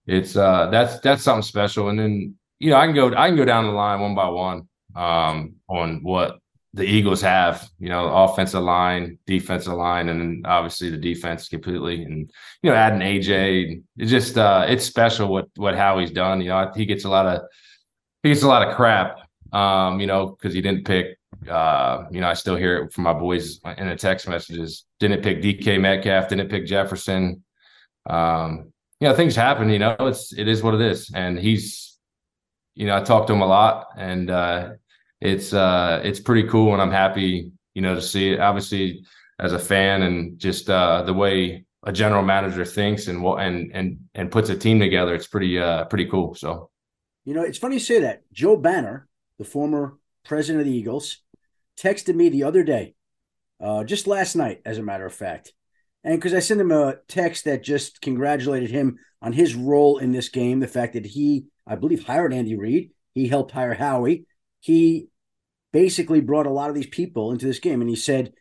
it's 0.06 0.36
uh 0.36 0.68
that's 0.70 1.00
that's 1.00 1.24
something 1.24 1.44
special. 1.44 1.90
And 1.90 1.98
then 1.98 2.36
you 2.60 2.70
know 2.70 2.78
I 2.78 2.86
can 2.86 2.96
go 2.96 3.14
I 3.16 3.28
can 3.28 3.36
go 3.36 3.46
down 3.46 3.66
the 3.66 3.72
line 3.72 4.02
one 4.02 4.16
by 4.16 4.30
one 4.30 4.68
um 4.96 5.56
on 5.68 6.02
what 6.04 6.40
the 6.76 6.84
Eagles 6.84 7.22
have, 7.22 7.70
you 7.80 7.88
know, 7.88 8.14
offensive 8.14 8.62
line, 8.62 9.18
defensive 9.26 9.74
line, 9.74 10.10
and 10.10 10.20
then 10.20 10.42
obviously 10.44 10.90
the 10.90 10.98
defense 10.98 11.48
completely. 11.48 12.04
And 12.04 12.30
you 12.62 12.70
know, 12.70 12.76
adding 12.76 13.00
AJ, 13.00 13.82
it's 13.96 14.12
just 14.12 14.38
uh, 14.38 14.66
it's 14.68 14.84
special 14.84 15.30
what 15.30 15.48
what 15.56 15.76
Howie's 15.76 16.12
done. 16.12 16.42
You 16.42 16.50
know, 16.50 16.72
he 16.76 16.86
gets 16.86 17.06
a 17.06 17.10
lot 17.10 17.26
of 17.28 17.44
he 18.24 18.30
gets 18.30 18.44
a 18.44 18.48
lot 18.48 18.68
of 18.68 18.76
crap, 18.76 19.20
um, 19.54 20.02
you 20.02 20.08
know, 20.08 20.28
because 20.28 20.54
he 20.54 20.62
didn't 20.62 20.86
pick. 20.86 21.18
Uh, 21.50 22.06
you 22.12 22.20
know, 22.20 22.28
I 22.28 22.34
still 22.34 22.58
hear 22.58 22.84
it 22.84 22.94
from 22.94 23.06
my 23.06 23.14
boys 23.14 23.62
in 23.78 23.88
the 23.88 23.96
text 23.96 24.28
messages. 24.28 24.86
Didn't 25.00 25.24
pick 25.24 25.42
DK 25.42 25.80
Metcalf. 25.80 26.28
Didn't 26.28 26.50
pick 26.50 26.66
Jefferson. 26.66 27.44
Um, 28.10 28.74
you 29.00 29.08
know, 29.08 29.16
things 29.16 29.36
happen. 29.36 29.70
You 29.70 29.80
know, 29.80 29.96
it's 30.00 30.34
it 30.34 30.50
is 30.50 30.62
what 30.62 30.74
it 30.74 30.82
is, 30.82 31.10
and 31.16 31.40
he's, 31.40 31.85
you 32.76 32.88
know, 32.88 32.96
I 32.96 33.02
talk 33.02 33.28
to 33.28 33.34
him 33.34 33.42
a 33.42 33.48
lot, 33.48 33.88
and 33.98 34.30
uh, 34.30 34.70
it's 35.22 35.54
uh 35.54 36.02
it's 36.04 36.20
pretty 36.20 36.48
cool 36.48 36.74
and 36.74 36.82
I'm 36.82 36.92
happy, 36.92 37.52
you 37.74 37.82
know, 37.82 37.96
to 37.96 38.02
see 38.02 38.34
it. 38.34 38.40
Obviously, 38.40 39.04
as 39.40 39.54
a 39.54 39.60
fan 39.60 40.04
and 40.04 40.38
just 40.40 40.70
uh 40.70 41.04
the 41.04 41.14
way 41.14 41.66
a 41.84 41.92
general 41.92 42.24
manager 42.24 42.66
thinks 42.66 43.08
and 43.08 43.22
what 43.22 43.42
and 43.42 43.72
and 43.74 44.00
and 44.14 44.32
puts 44.32 44.50
a 44.50 44.58
team 44.58 44.80
together, 44.80 45.16
it's 45.16 45.28
pretty 45.28 45.58
uh 45.60 45.86
pretty 45.86 46.06
cool. 46.06 46.36
So 46.36 46.70
you 47.26 47.34
know, 47.34 47.42
it's 47.42 47.58
funny 47.58 47.76
you 47.76 47.80
say 47.80 48.02
that. 48.02 48.22
Joe 48.32 48.56
Banner, 48.56 49.08
the 49.40 49.46
former 49.46 49.98
president 50.24 50.62
of 50.62 50.68
the 50.68 50.78
Eagles, 50.78 51.18
texted 51.78 52.16
me 52.16 52.30
the 52.30 52.44
other 52.44 52.64
day, 52.64 52.96
uh, 53.60 53.84
just 53.84 54.08
last 54.08 54.36
night, 54.36 54.62
as 54.66 54.78
a 54.78 54.84
matter 54.84 55.06
of 55.06 55.14
fact. 55.14 55.54
And 56.04 56.18
because 56.18 56.36
I 56.36 56.40
sent 56.40 56.62
him 56.62 56.72
a 56.72 56.98
text 57.08 57.46
that 57.46 57.64
just 57.64 58.00
congratulated 58.00 58.70
him 58.70 59.00
on 59.24 59.34
his 59.34 59.56
role 59.56 59.98
in 59.98 60.12
this 60.12 60.30
game, 60.30 60.60
the 60.60 60.68
fact 60.68 60.94
that 60.94 61.06
he, 61.06 61.46
I 61.68 61.76
believe, 61.76 62.06
hired 62.06 62.34
Andy 62.34 62.56
Reid, 62.56 62.92
he 63.14 63.28
helped 63.28 63.52
hire 63.52 63.74
Howie, 63.74 64.26
he 64.60 65.08
basically 65.72 66.22
brought 66.22 66.46
a 66.46 66.52
lot 66.52 66.70
of 66.70 66.76
these 66.76 66.88
people 66.88 67.32
into 67.32 67.46
this 67.46 67.60
game. 67.60 67.82
And 67.82 67.90
he 67.90 67.96
said, 67.96 68.34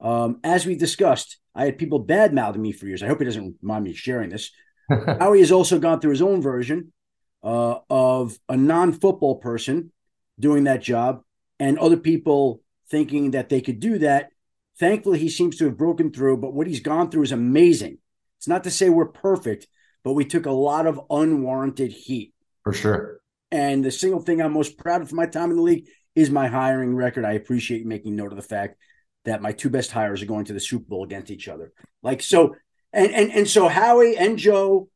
um, 0.00 0.40
as 0.44 0.66
we 0.66 0.74
discussed, 0.74 1.38
I 1.54 1.64
had 1.64 1.78
people 1.78 1.98
bad 1.98 2.34
mouthing 2.34 2.62
me 2.62 2.72
for 2.72 2.86
years. 2.86 3.02
I 3.02 3.06
hope 3.06 3.18
he 3.18 3.24
doesn't 3.24 3.62
mind 3.62 3.84
me 3.84 3.94
sharing 3.94 4.30
this. 4.30 4.50
Howie 4.90 5.40
has 5.40 5.52
also 5.52 5.78
gone 5.78 6.00
through 6.00 6.10
his 6.10 6.22
own 6.22 6.42
version 6.42 6.92
uh, 7.42 7.76
of 7.88 8.38
a 8.48 8.56
non 8.56 8.92
football 8.92 9.36
person 9.36 9.92
doing 10.38 10.64
that 10.64 10.82
job 10.82 11.22
and 11.58 11.78
other 11.78 11.96
people 11.96 12.62
thinking 12.90 13.32
that 13.32 13.48
they 13.48 13.60
could 13.60 13.80
do 13.80 13.98
that. 13.98 14.30
Thankfully, 14.78 15.18
he 15.18 15.28
seems 15.28 15.56
to 15.58 15.66
have 15.66 15.76
broken 15.76 16.12
through, 16.12 16.38
but 16.38 16.54
what 16.54 16.66
he's 16.66 16.80
gone 16.80 17.10
through 17.10 17.22
is 17.22 17.32
amazing. 17.32 17.98
It's 18.38 18.48
not 18.48 18.64
to 18.64 18.70
say 18.70 18.88
we're 18.88 19.06
perfect, 19.06 19.66
but 20.02 20.14
we 20.14 20.24
took 20.24 20.46
a 20.46 20.50
lot 20.50 20.86
of 20.86 21.00
unwarranted 21.10 21.92
heat. 21.92 22.31
For 22.64 22.72
sure. 22.72 23.20
And 23.50 23.84
the 23.84 23.90
single 23.90 24.20
thing 24.20 24.40
I'm 24.40 24.52
most 24.52 24.78
proud 24.78 25.02
of 25.02 25.10
for 25.10 25.14
my 25.14 25.26
time 25.26 25.50
in 25.50 25.56
the 25.56 25.62
league 25.62 25.86
is 26.14 26.30
my 26.30 26.48
hiring 26.48 26.94
record. 26.94 27.24
I 27.24 27.32
appreciate 27.32 27.86
making 27.86 28.16
note 28.16 28.32
of 28.32 28.36
the 28.36 28.42
fact 28.42 28.76
that 29.24 29.42
my 29.42 29.52
two 29.52 29.70
best 29.70 29.92
hires 29.92 30.22
are 30.22 30.26
going 30.26 30.46
to 30.46 30.52
the 30.52 30.60
Super 30.60 30.84
Bowl 30.84 31.04
against 31.04 31.30
each 31.30 31.48
other. 31.48 31.72
Like 32.02 32.22
so, 32.22 32.56
and 32.92 33.12
and 33.12 33.30
and 33.30 33.48
so 33.48 33.68
Howie 33.68 34.16
and 34.16 34.38
Joe 34.38 34.88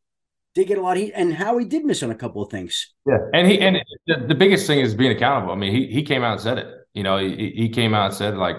did 0.54 0.68
get 0.68 0.78
a 0.78 0.82
lot 0.82 0.96
of 0.96 1.02
heat, 1.02 1.12
and 1.14 1.34
Howie 1.34 1.64
did 1.64 1.84
miss 1.84 2.02
on 2.02 2.10
a 2.10 2.14
couple 2.14 2.42
of 2.42 2.50
things. 2.50 2.94
Yeah, 3.06 3.18
and 3.34 3.46
he 3.46 3.60
and 3.60 3.76
the, 4.06 4.26
the 4.28 4.34
biggest 4.34 4.66
thing 4.66 4.80
is 4.80 4.94
being 4.94 5.12
accountable. 5.12 5.52
I 5.52 5.56
mean, 5.56 5.74
he 5.74 5.86
he 5.88 6.02
came 6.02 6.22
out 6.22 6.32
and 6.32 6.40
said 6.40 6.58
it. 6.58 6.66
You 6.94 7.02
know, 7.02 7.18
he 7.18 7.52
he 7.54 7.68
came 7.68 7.94
out 7.94 8.06
and 8.06 8.14
said 8.14 8.36
like, 8.36 8.56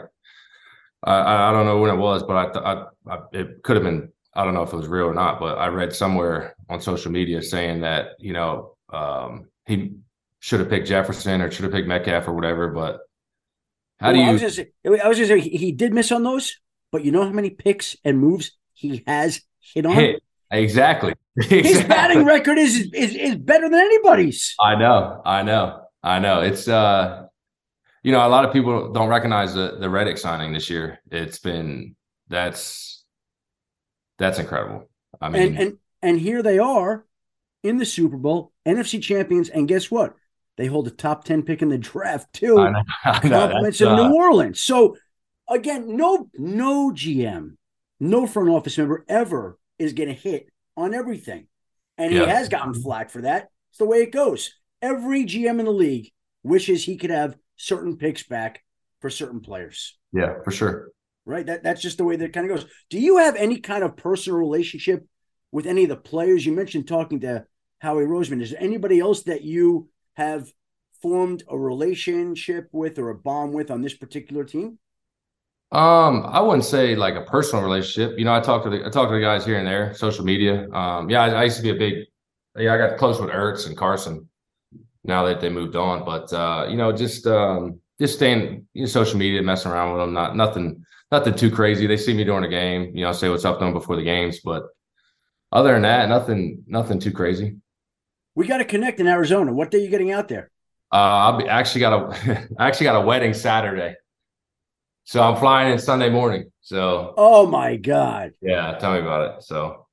I 1.03 1.49
I 1.49 1.51
don't 1.51 1.65
know 1.65 1.79
when 1.79 1.91
it 1.91 1.97
was, 1.97 2.23
but 2.23 2.55
I 2.55 2.59
I, 2.59 2.85
I 3.09 3.19
it 3.33 3.63
could 3.63 3.75
have 3.75 3.83
been. 3.83 4.09
I 4.33 4.43
don't 4.43 4.53
know 4.53 4.61
if 4.61 4.71
it 4.71 4.77
was 4.77 4.87
real 4.87 5.07
or 5.07 5.15
not, 5.15 5.39
but 5.39 5.57
I 5.57 5.67
read 5.67 5.93
somewhere 5.93 6.55
on 6.69 6.79
social 6.79 7.11
media 7.11 7.41
saying 7.41 7.81
that 7.81 8.09
you 8.19 8.33
know 8.33 8.76
um, 8.91 9.47
he 9.65 9.95
should 10.39 10.59
have 10.59 10.69
picked 10.69 10.87
Jefferson 10.87 11.41
or 11.41 11.51
should 11.51 11.63
have 11.63 11.73
picked 11.73 11.87
Metcalf 11.87 12.27
or 12.27 12.33
whatever. 12.33 12.69
But 12.69 12.99
how 13.99 14.07
well, 14.07 14.13
do 14.13 14.19
you? 14.19 14.27
I 14.27 14.31
was, 14.31 14.41
just, 14.41 14.55
say, 14.55 14.69
I 14.85 15.07
was 15.07 15.17
just 15.17 15.29
say 15.29 15.39
he 15.39 15.71
did 15.71 15.93
miss 15.93 16.11
on 16.11 16.23
those, 16.23 16.59
but 16.91 17.03
you 17.03 17.11
know 17.11 17.23
how 17.23 17.31
many 17.31 17.49
picks 17.49 17.95
and 18.03 18.19
moves 18.19 18.51
he 18.73 19.03
has 19.07 19.41
hit 19.59 19.85
on. 19.85 19.93
Hit. 19.93 20.23
Exactly. 20.51 21.13
exactly. 21.35 21.63
His 21.63 21.83
batting 21.83 22.23
record 22.23 22.57
is, 22.57 22.89
is 22.93 23.15
is 23.15 23.35
better 23.35 23.69
than 23.69 23.79
anybody's. 23.79 24.55
I 24.61 24.75
know. 24.75 25.21
I 25.25 25.43
know. 25.43 25.81
I 26.01 26.19
know. 26.19 26.41
It's 26.41 26.67
uh, 26.67 27.25
you 28.03 28.11
know, 28.11 28.25
a 28.25 28.29
lot 28.29 28.45
of 28.45 28.53
people 28.53 28.93
don't 28.93 29.09
recognize 29.09 29.53
the 29.53 29.77
the 29.79 29.89
Reddick 29.89 30.17
signing 30.17 30.53
this 30.53 30.69
year. 30.69 30.99
It's 31.11 31.39
been 31.39 31.95
that's 32.29 33.03
that's 34.17 34.39
incredible. 34.39 34.89
I 35.19 35.29
mean, 35.29 35.41
and 35.41 35.59
and, 35.59 35.77
and 36.01 36.19
here 36.19 36.41
they 36.41 36.59
are 36.59 37.05
in 37.63 37.77
the 37.77 37.85
Super 37.85 38.17
Bowl, 38.17 38.51
NFC 38.65 39.01
champions, 39.01 39.49
and 39.49 39.67
guess 39.67 39.89
what? 39.91 40.15
They 40.57 40.65
hold 40.65 40.87
a 40.87 40.91
top 40.91 41.23
10 41.23 41.43
pick 41.43 41.61
in 41.61 41.69
the 41.69 41.77
draft 41.77 42.33
too. 42.33 42.59
I 42.59 42.71
know, 42.71 42.83
I 43.05 43.27
know. 43.27 43.39
Compliments 43.39 43.81
of 43.81 43.89
uh... 43.89 43.95
New 43.95 44.15
Orleans. 44.15 44.59
So 44.59 44.97
again, 45.47 45.95
no, 45.95 46.29
no 46.35 46.91
GM, 46.91 47.55
no 47.99 48.27
front 48.27 48.49
office 48.49 48.77
member 48.77 49.05
ever 49.07 49.57
is 49.77 49.93
going 49.93 50.09
to 50.09 50.15
hit 50.15 50.49
on 50.75 50.93
everything. 50.93 51.47
And 51.97 52.13
yeah. 52.13 52.21
he 52.21 52.25
has 52.27 52.49
gotten 52.49 52.73
flack 52.73 53.09
for 53.09 53.21
that. 53.21 53.49
It's 53.69 53.79
the 53.79 53.85
way 53.85 53.99
it 53.99 54.11
goes. 54.11 54.51
Every 54.81 55.25
GM 55.25 55.59
in 55.59 55.65
the 55.65 55.71
league 55.71 56.11
wishes 56.43 56.83
he 56.83 56.97
could 56.97 57.09
have 57.09 57.35
certain 57.55 57.97
picks 57.97 58.23
back 58.23 58.63
for 59.01 59.09
certain 59.09 59.41
players. 59.41 59.97
Yeah, 60.13 60.35
for 60.43 60.51
sure. 60.51 60.89
Right. 61.25 61.45
That 61.45 61.63
that's 61.63 61.81
just 61.81 61.97
the 61.97 62.05
way 62.05 62.15
that 62.15 62.25
it 62.25 62.33
kind 62.33 62.49
of 62.49 62.57
goes. 62.57 62.69
Do 62.89 62.99
you 62.99 63.17
have 63.17 63.35
any 63.35 63.59
kind 63.59 63.83
of 63.83 63.97
personal 63.97 64.39
relationship 64.39 65.05
with 65.51 65.65
any 65.65 65.83
of 65.83 65.89
the 65.89 65.95
players? 65.95 66.45
You 66.45 66.53
mentioned 66.53 66.87
talking 66.87 67.19
to 67.21 67.45
Howie 67.79 68.05
Roseman. 68.05 68.41
Is 68.41 68.51
there 68.51 68.61
anybody 68.61 68.99
else 68.99 69.23
that 69.23 69.43
you 69.43 69.89
have 70.15 70.51
formed 71.01 71.43
a 71.49 71.57
relationship 71.57 72.69
with 72.71 72.97
or 72.97 73.09
a 73.09 73.15
bond 73.15 73.53
with 73.53 73.71
on 73.71 73.81
this 73.81 73.93
particular 73.93 74.43
team? 74.43 74.79
Um, 75.71 76.25
I 76.25 76.39
wouldn't 76.39 76.63
say 76.63 76.95
like 76.95 77.15
a 77.15 77.23
personal 77.23 77.63
relationship. 77.63 78.17
You 78.17 78.25
know, 78.25 78.33
I 78.33 78.39
talk 78.39 78.63
to 78.63 78.69
the 78.69 78.85
I 78.85 78.89
talk 78.89 79.09
to 79.09 79.15
the 79.15 79.21
guys 79.21 79.45
here 79.45 79.57
and 79.57 79.67
there, 79.67 79.93
social 79.93 80.23
media. 80.23 80.69
Um, 80.71 81.09
yeah, 81.09 81.23
I, 81.23 81.29
I 81.29 81.43
used 81.43 81.57
to 81.57 81.63
be 81.63 81.71
a 81.71 81.75
big 81.75 82.05
yeah, 82.57 82.73
I 82.73 82.77
got 82.77 82.97
close 82.97 83.19
with 83.19 83.29
Ertz 83.29 83.67
and 83.67 83.77
Carson 83.77 84.27
now 85.03 85.23
that 85.25 85.41
they 85.41 85.49
moved 85.49 85.75
on. 85.75 86.05
But 86.05 86.31
uh, 86.33 86.67
you 86.69 86.77
know, 86.77 86.91
just 86.91 87.27
um 87.27 87.79
just 87.99 88.15
staying 88.15 88.65
you 88.73 88.83
know, 88.83 88.87
social 88.87 89.17
media, 89.17 89.41
messing 89.41 89.71
around 89.71 89.91
with 89.91 90.01
them, 90.01 90.13
not 90.13 90.35
nothing 90.35 90.85
nothing 91.11 91.35
too 91.35 91.51
crazy. 91.51 91.85
They 91.85 91.97
see 91.97 92.13
me 92.13 92.23
during 92.23 92.45
a 92.45 92.49
game, 92.49 92.95
you 92.95 93.03
know, 93.03 93.11
say 93.11 93.29
what's 93.29 93.45
up 93.45 93.59
to 93.59 93.65
them 93.65 93.73
before 93.73 93.97
the 93.97 94.03
games. 94.03 94.39
But 94.43 94.63
other 95.51 95.73
than 95.73 95.83
that, 95.83 96.09
nothing 96.09 96.63
nothing 96.67 96.99
too 96.99 97.11
crazy. 97.11 97.57
We 98.35 98.47
got 98.47 98.57
to 98.57 98.65
connect 98.65 98.99
in 98.99 99.07
Arizona. 99.07 99.51
What 99.53 99.71
day 99.71 99.79
are 99.79 99.81
you 99.81 99.89
getting 99.89 100.11
out 100.11 100.27
there? 100.27 100.51
Uh, 100.91 100.95
I'll 100.97 101.37
be 101.37 101.47
actually 101.47 101.81
got 101.81 101.93
a 101.93 102.47
I 102.59 102.67
actually 102.67 102.85
got 102.85 102.95
a 103.01 103.05
wedding 103.05 103.33
Saturday. 103.33 103.95
So 105.05 105.21
I'm 105.21 105.37
flying 105.37 105.71
in 105.71 105.79
Sunday 105.79 106.09
morning. 106.09 106.51
So 106.61 107.13
Oh 107.17 107.47
my 107.47 107.77
God. 107.77 108.33
yeah, 108.41 108.77
tell 108.77 108.93
me 108.93 108.99
about 108.99 109.37
it. 109.37 109.43
So 109.43 109.85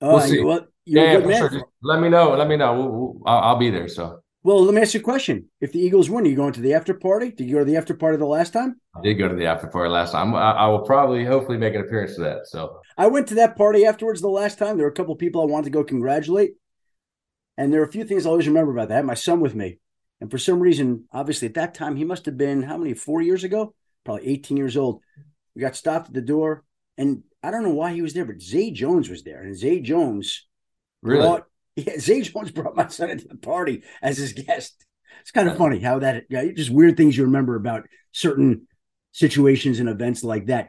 Oh, 0.00 0.12
We'll 0.12 0.20
see. 0.20 0.42
well, 0.42 0.66
yeah, 0.84 1.02
yeah, 1.02 1.12
good 1.16 1.24
for 1.24 1.28
man. 1.30 1.38
sure. 1.38 1.48
Just 1.50 1.64
let 1.82 2.00
me 2.00 2.08
know. 2.08 2.34
Let 2.36 2.48
me 2.48 2.56
know. 2.56 2.74
We'll, 2.74 2.88
we'll, 2.88 3.22
I'll, 3.26 3.38
I'll 3.38 3.56
be 3.56 3.70
there. 3.70 3.88
So 3.88 4.20
Well, 4.42 4.64
let 4.64 4.74
me 4.74 4.82
ask 4.82 4.94
you 4.94 5.00
a 5.00 5.02
question. 5.02 5.48
If 5.60 5.72
the 5.72 5.78
Eagles 5.80 6.10
win, 6.10 6.24
are 6.26 6.28
you 6.28 6.36
going 6.36 6.52
to 6.54 6.60
the 6.60 6.74
after 6.74 6.94
party? 6.94 7.30
Did 7.30 7.48
you 7.48 7.54
go 7.54 7.58
to 7.60 7.64
the 7.64 7.76
after 7.76 7.94
party 7.94 8.18
the 8.18 8.26
last 8.26 8.52
time? 8.52 8.80
I 8.96 9.00
did 9.00 9.14
go 9.14 9.28
to 9.28 9.34
the 9.34 9.46
after 9.46 9.68
party 9.68 9.90
last 9.90 10.12
time. 10.12 10.34
I, 10.34 10.52
I 10.52 10.66
will 10.66 10.80
probably, 10.82 11.24
hopefully, 11.24 11.56
make 11.58 11.74
an 11.74 11.80
appearance 11.82 12.16
to 12.16 12.22
that. 12.22 12.46
So 12.46 12.80
I 12.96 13.06
went 13.06 13.28
to 13.28 13.34
that 13.36 13.56
party 13.56 13.84
afterwards 13.84 14.20
the 14.20 14.28
last 14.28 14.58
time. 14.58 14.76
There 14.76 14.86
were 14.86 14.92
a 14.92 14.94
couple 14.94 15.12
of 15.12 15.18
people 15.18 15.42
I 15.42 15.46
wanted 15.46 15.64
to 15.64 15.70
go 15.70 15.84
congratulate. 15.84 16.54
And 17.56 17.72
there 17.72 17.80
are 17.80 17.86
a 17.86 17.92
few 17.92 18.04
things 18.04 18.26
I 18.26 18.30
always 18.30 18.48
remember 18.48 18.72
about 18.72 18.88
that. 18.88 19.04
My 19.04 19.14
son 19.14 19.40
with 19.40 19.54
me. 19.54 19.78
And 20.20 20.30
for 20.30 20.38
some 20.38 20.60
reason, 20.60 21.04
obviously 21.12 21.48
at 21.48 21.54
that 21.54 21.74
time, 21.74 21.96
he 21.96 22.04
must 22.04 22.26
have 22.26 22.38
been 22.38 22.62
how 22.62 22.78
many, 22.78 22.94
four 22.94 23.20
years 23.20 23.44
ago? 23.44 23.74
Probably 24.04 24.28
18 24.28 24.56
years 24.56 24.76
old. 24.76 25.02
We 25.54 25.60
got 25.60 25.76
stopped 25.76 26.08
at 26.08 26.14
the 26.14 26.20
door. 26.22 26.64
And 26.96 27.22
I 27.42 27.50
don't 27.50 27.64
know 27.64 27.74
why 27.74 27.92
he 27.92 28.02
was 28.02 28.14
there, 28.14 28.24
but 28.24 28.40
Zay 28.40 28.70
Jones 28.70 29.08
was 29.08 29.24
there. 29.24 29.42
And 29.42 29.56
Zay 29.56 29.80
Jones 29.80 30.46
really, 31.02 31.22
brought 31.22 31.44
yeah, 31.76 31.98
Zay 31.98 32.22
Jones 32.22 32.50
brought 32.50 32.76
my 32.76 32.88
son 32.88 33.10
into 33.10 33.28
the 33.28 33.36
party 33.36 33.82
as 34.00 34.18
his 34.18 34.32
guest. 34.32 34.86
It's 35.20 35.30
kind 35.30 35.48
of 35.48 35.56
funny 35.56 35.80
how 35.80 35.98
that 36.00 36.24
yeah, 36.30 36.44
just 36.52 36.70
weird 36.70 36.96
things 36.96 37.16
you 37.16 37.24
remember 37.24 37.56
about 37.56 37.86
certain 38.12 38.66
situations 39.12 39.78
and 39.78 39.88
events 39.88 40.24
like 40.24 40.46
that. 40.46 40.68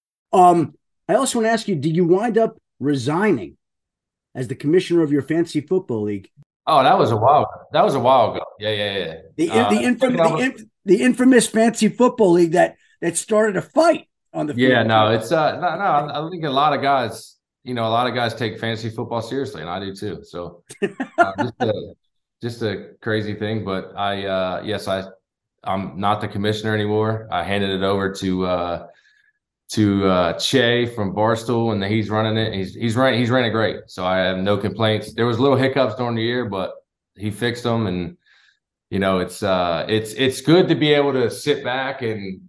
Um, 0.33 0.75
I 1.07 1.15
also 1.15 1.39
want 1.39 1.47
to 1.47 1.51
ask 1.51 1.67
you, 1.67 1.75
did 1.75 1.95
you 1.95 2.05
wind 2.05 2.37
up 2.37 2.57
resigning 2.79 3.57
as 4.35 4.47
the 4.47 4.55
commissioner 4.55 5.03
of 5.03 5.11
your 5.11 5.21
fantasy 5.21 5.61
football 5.61 6.03
league? 6.03 6.29
oh, 6.67 6.83
that 6.83 6.97
was 6.97 7.11
a 7.11 7.17
while. 7.17 7.67
That 7.73 7.83
was 7.83 7.95
a 7.95 7.99
while 7.99 8.33
ago. 8.33 8.43
Yeah, 8.59 8.69
yeah, 8.71 8.97
yeah. 8.97 9.15
The 9.37 9.47
Uh, 9.51 9.69
the, 9.69 9.83
infam- 9.83 10.17
the, 10.21 10.43
inf- 10.43 10.63
the 10.85 11.01
infamous 11.01 11.47
fantasy 11.47 11.89
football 11.89 12.31
league 12.33 12.51
that 12.51 12.75
that 13.01 13.17
started 13.17 13.57
a 13.57 13.61
fight 13.61 14.07
on 14.33 14.47
the 14.47 14.53
Yeah, 14.53 14.83
field. 14.83 14.87
no, 14.87 15.11
it's 15.11 15.31
uh 15.31 15.53
no, 15.55 15.75
no, 15.77 15.83
I 15.83 16.27
I 16.27 16.29
think 16.29 16.43
a 16.43 16.49
lot 16.49 16.73
of 16.73 16.81
guys, 16.81 17.37
you 17.63 17.73
know, 17.73 17.85
a 17.87 17.89
lot 17.89 18.07
of 18.07 18.13
guys 18.13 18.35
take 18.35 18.59
fantasy 18.59 18.89
football 18.89 19.21
seriously, 19.21 19.61
and 19.61 19.69
I 19.69 19.79
do 19.79 19.95
too. 19.95 20.23
So 20.23 20.63
uh, 21.17 21.33
just 21.41 21.61
a 21.61 21.93
just 22.41 22.61
a 22.63 22.93
crazy 23.01 23.35
thing. 23.35 23.63
But 23.65 23.93
I 23.97 24.25
uh 24.25 24.61
yes, 24.65 24.87
I 24.87 25.05
I'm 25.63 25.99
not 25.99 26.21
the 26.21 26.27
commissioner 26.27 26.73
anymore. 26.75 27.27
I 27.31 27.43
handed 27.43 27.69
it 27.71 27.83
over 27.83 28.13
to 28.15 28.45
uh 28.45 28.87
to 29.71 30.05
uh 30.07 30.33
Che 30.33 30.85
from 30.85 31.13
Barstool 31.13 31.71
and 31.71 31.83
he's 31.83 32.09
running 32.09 32.37
it. 32.37 32.53
He's 32.53 32.73
he's 32.73 32.95
running 32.95 33.19
he's 33.19 33.29
running 33.29 33.49
it 33.49 33.53
great. 33.53 33.77
So 33.87 34.05
I 34.05 34.17
have 34.17 34.37
no 34.37 34.57
complaints. 34.57 35.13
There 35.13 35.25
was 35.25 35.39
little 35.39 35.57
hiccups 35.57 35.95
during 35.95 36.15
the 36.15 36.21
year, 36.21 36.45
but 36.45 36.73
he 37.15 37.31
fixed 37.31 37.63
them 37.63 37.87
and 37.87 38.17
you 38.89 38.99
know 38.99 39.19
it's 39.19 39.41
uh 39.41 39.85
it's 39.87 40.13
it's 40.13 40.41
good 40.41 40.67
to 40.67 40.75
be 40.75 40.93
able 40.93 41.13
to 41.13 41.31
sit 41.31 41.63
back 41.63 42.01
and 42.01 42.41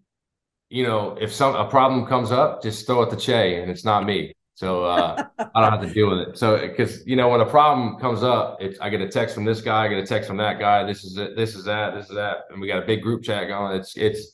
you 0.68 0.82
know 0.82 1.16
if 1.20 1.32
some 1.32 1.54
a 1.54 1.68
problem 1.68 2.06
comes 2.06 2.32
up 2.32 2.62
just 2.62 2.86
throw 2.86 3.02
it 3.02 3.10
to 3.10 3.16
che 3.16 3.62
and 3.62 3.70
it's 3.70 3.84
not 3.84 4.04
me 4.04 4.32
so 4.54 4.84
uh 4.84 5.22
i 5.38 5.60
don't 5.60 5.70
have 5.70 5.80
to 5.80 5.92
deal 5.92 6.10
with 6.10 6.28
it 6.28 6.38
so 6.38 6.58
because 6.58 7.06
you 7.06 7.14
know 7.14 7.28
when 7.28 7.40
a 7.40 7.46
problem 7.46 7.98
comes 7.98 8.22
up 8.22 8.56
it's 8.60 8.78
i 8.80 8.88
get 8.88 9.00
a 9.00 9.08
text 9.08 9.34
from 9.34 9.44
this 9.44 9.60
guy 9.60 9.84
i 9.84 9.88
get 9.88 9.98
a 9.98 10.06
text 10.06 10.26
from 10.26 10.36
that 10.36 10.58
guy 10.58 10.84
this 10.84 11.04
is 11.04 11.16
it 11.16 11.36
this 11.36 11.54
is 11.54 11.64
that 11.64 11.94
this 11.94 12.08
is 12.08 12.14
that 12.14 12.38
and 12.50 12.60
we 12.60 12.66
got 12.66 12.82
a 12.82 12.86
big 12.86 13.02
group 13.02 13.22
chat 13.22 13.46
going 13.48 13.78
it's 13.78 13.96
it's 13.96 14.32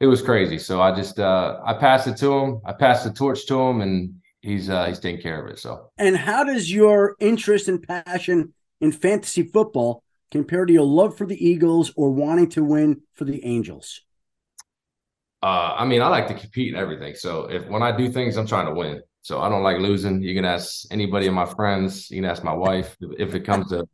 it 0.00 0.06
was 0.06 0.22
crazy 0.22 0.58
so 0.58 0.80
i 0.80 0.94
just 0.94 1.18
uh 1.20 1.60
i 1.64 1.72
passed 1.72 2.06
it 2.06 2.16
to 2.16 2.32
him 2.32 2.60
i 2.64 2.72
passed 2.72 3.04
the 3.04 3.12
torch 3.12 3.46
to 3.46 3.58
him 3.58 3.80
and 3.80 4.14
he's 4.40 4.68
uh 4.68 4.86
he's 4.86 4.98
taking 4.98 5.20
care 5.20 5.44
of 5.44 5.50
it 5.50 5.58
so 5.58 5.90
And 5.98 6.16
how 6.16 6.44
does 6.44 6.72
your 6.72 7.16
interest 7.20 7.68
and 7.68 7.82
passion 7.86 8.54
in 8.80 8.92
fantasy 8.92 9.42
football 9.42 10.02
compare 10.30 10.64
to 10.64 10.72
your 10.72 10.86
love 10.86 11.16
for 11.16 11.26
the 11.26 11.44
Eagles 11.44 11.92
or 11.96 12.10
wanting 12.10 12.48
to 12.50 12.64
win 12.64 13.02
for 13.14 13.24
the 13.24 13.44
Angels? 13.44 14.00
Uh, 15.42 15.74
I 15.78 15.84
mean, 15.86 16.02
I 16.02 16.08
like 16.08 16.28
to 16.28 16.34
compete 16.34 16.74
in 16.74 16.78
everything. 16.78 17.14
So 17.14 17.50
if 17.50 17.66
when 17.66 17.82
I 17.82 17.96
do 17.96 18.10
things, 18.10 18.36
I'm 18.36 18.46
trying 18.46 18.66
to 18.66 18.74
win. 18.74 19.02
So 19.22 19.40
I 19.40 19.48
don't 19.48 19.62
like 19.62 19.78
losing. 19.78 20.22
You 20.22 20.34
can 20.34 20.44
ask 20.44 20.84
anybody 20.90 21.26
of 21.26 21.34
my 21.34 21.46
friends. 21.46 22.10
You 22.10 22.18
can 22.18 22.30
ask 22.30 22.44
my 22.44 22.52
wife 22.52 22.96
if 23.18 23.34
it 23.34 23.40
comes 23.40 23.70
to. 23.70 23.88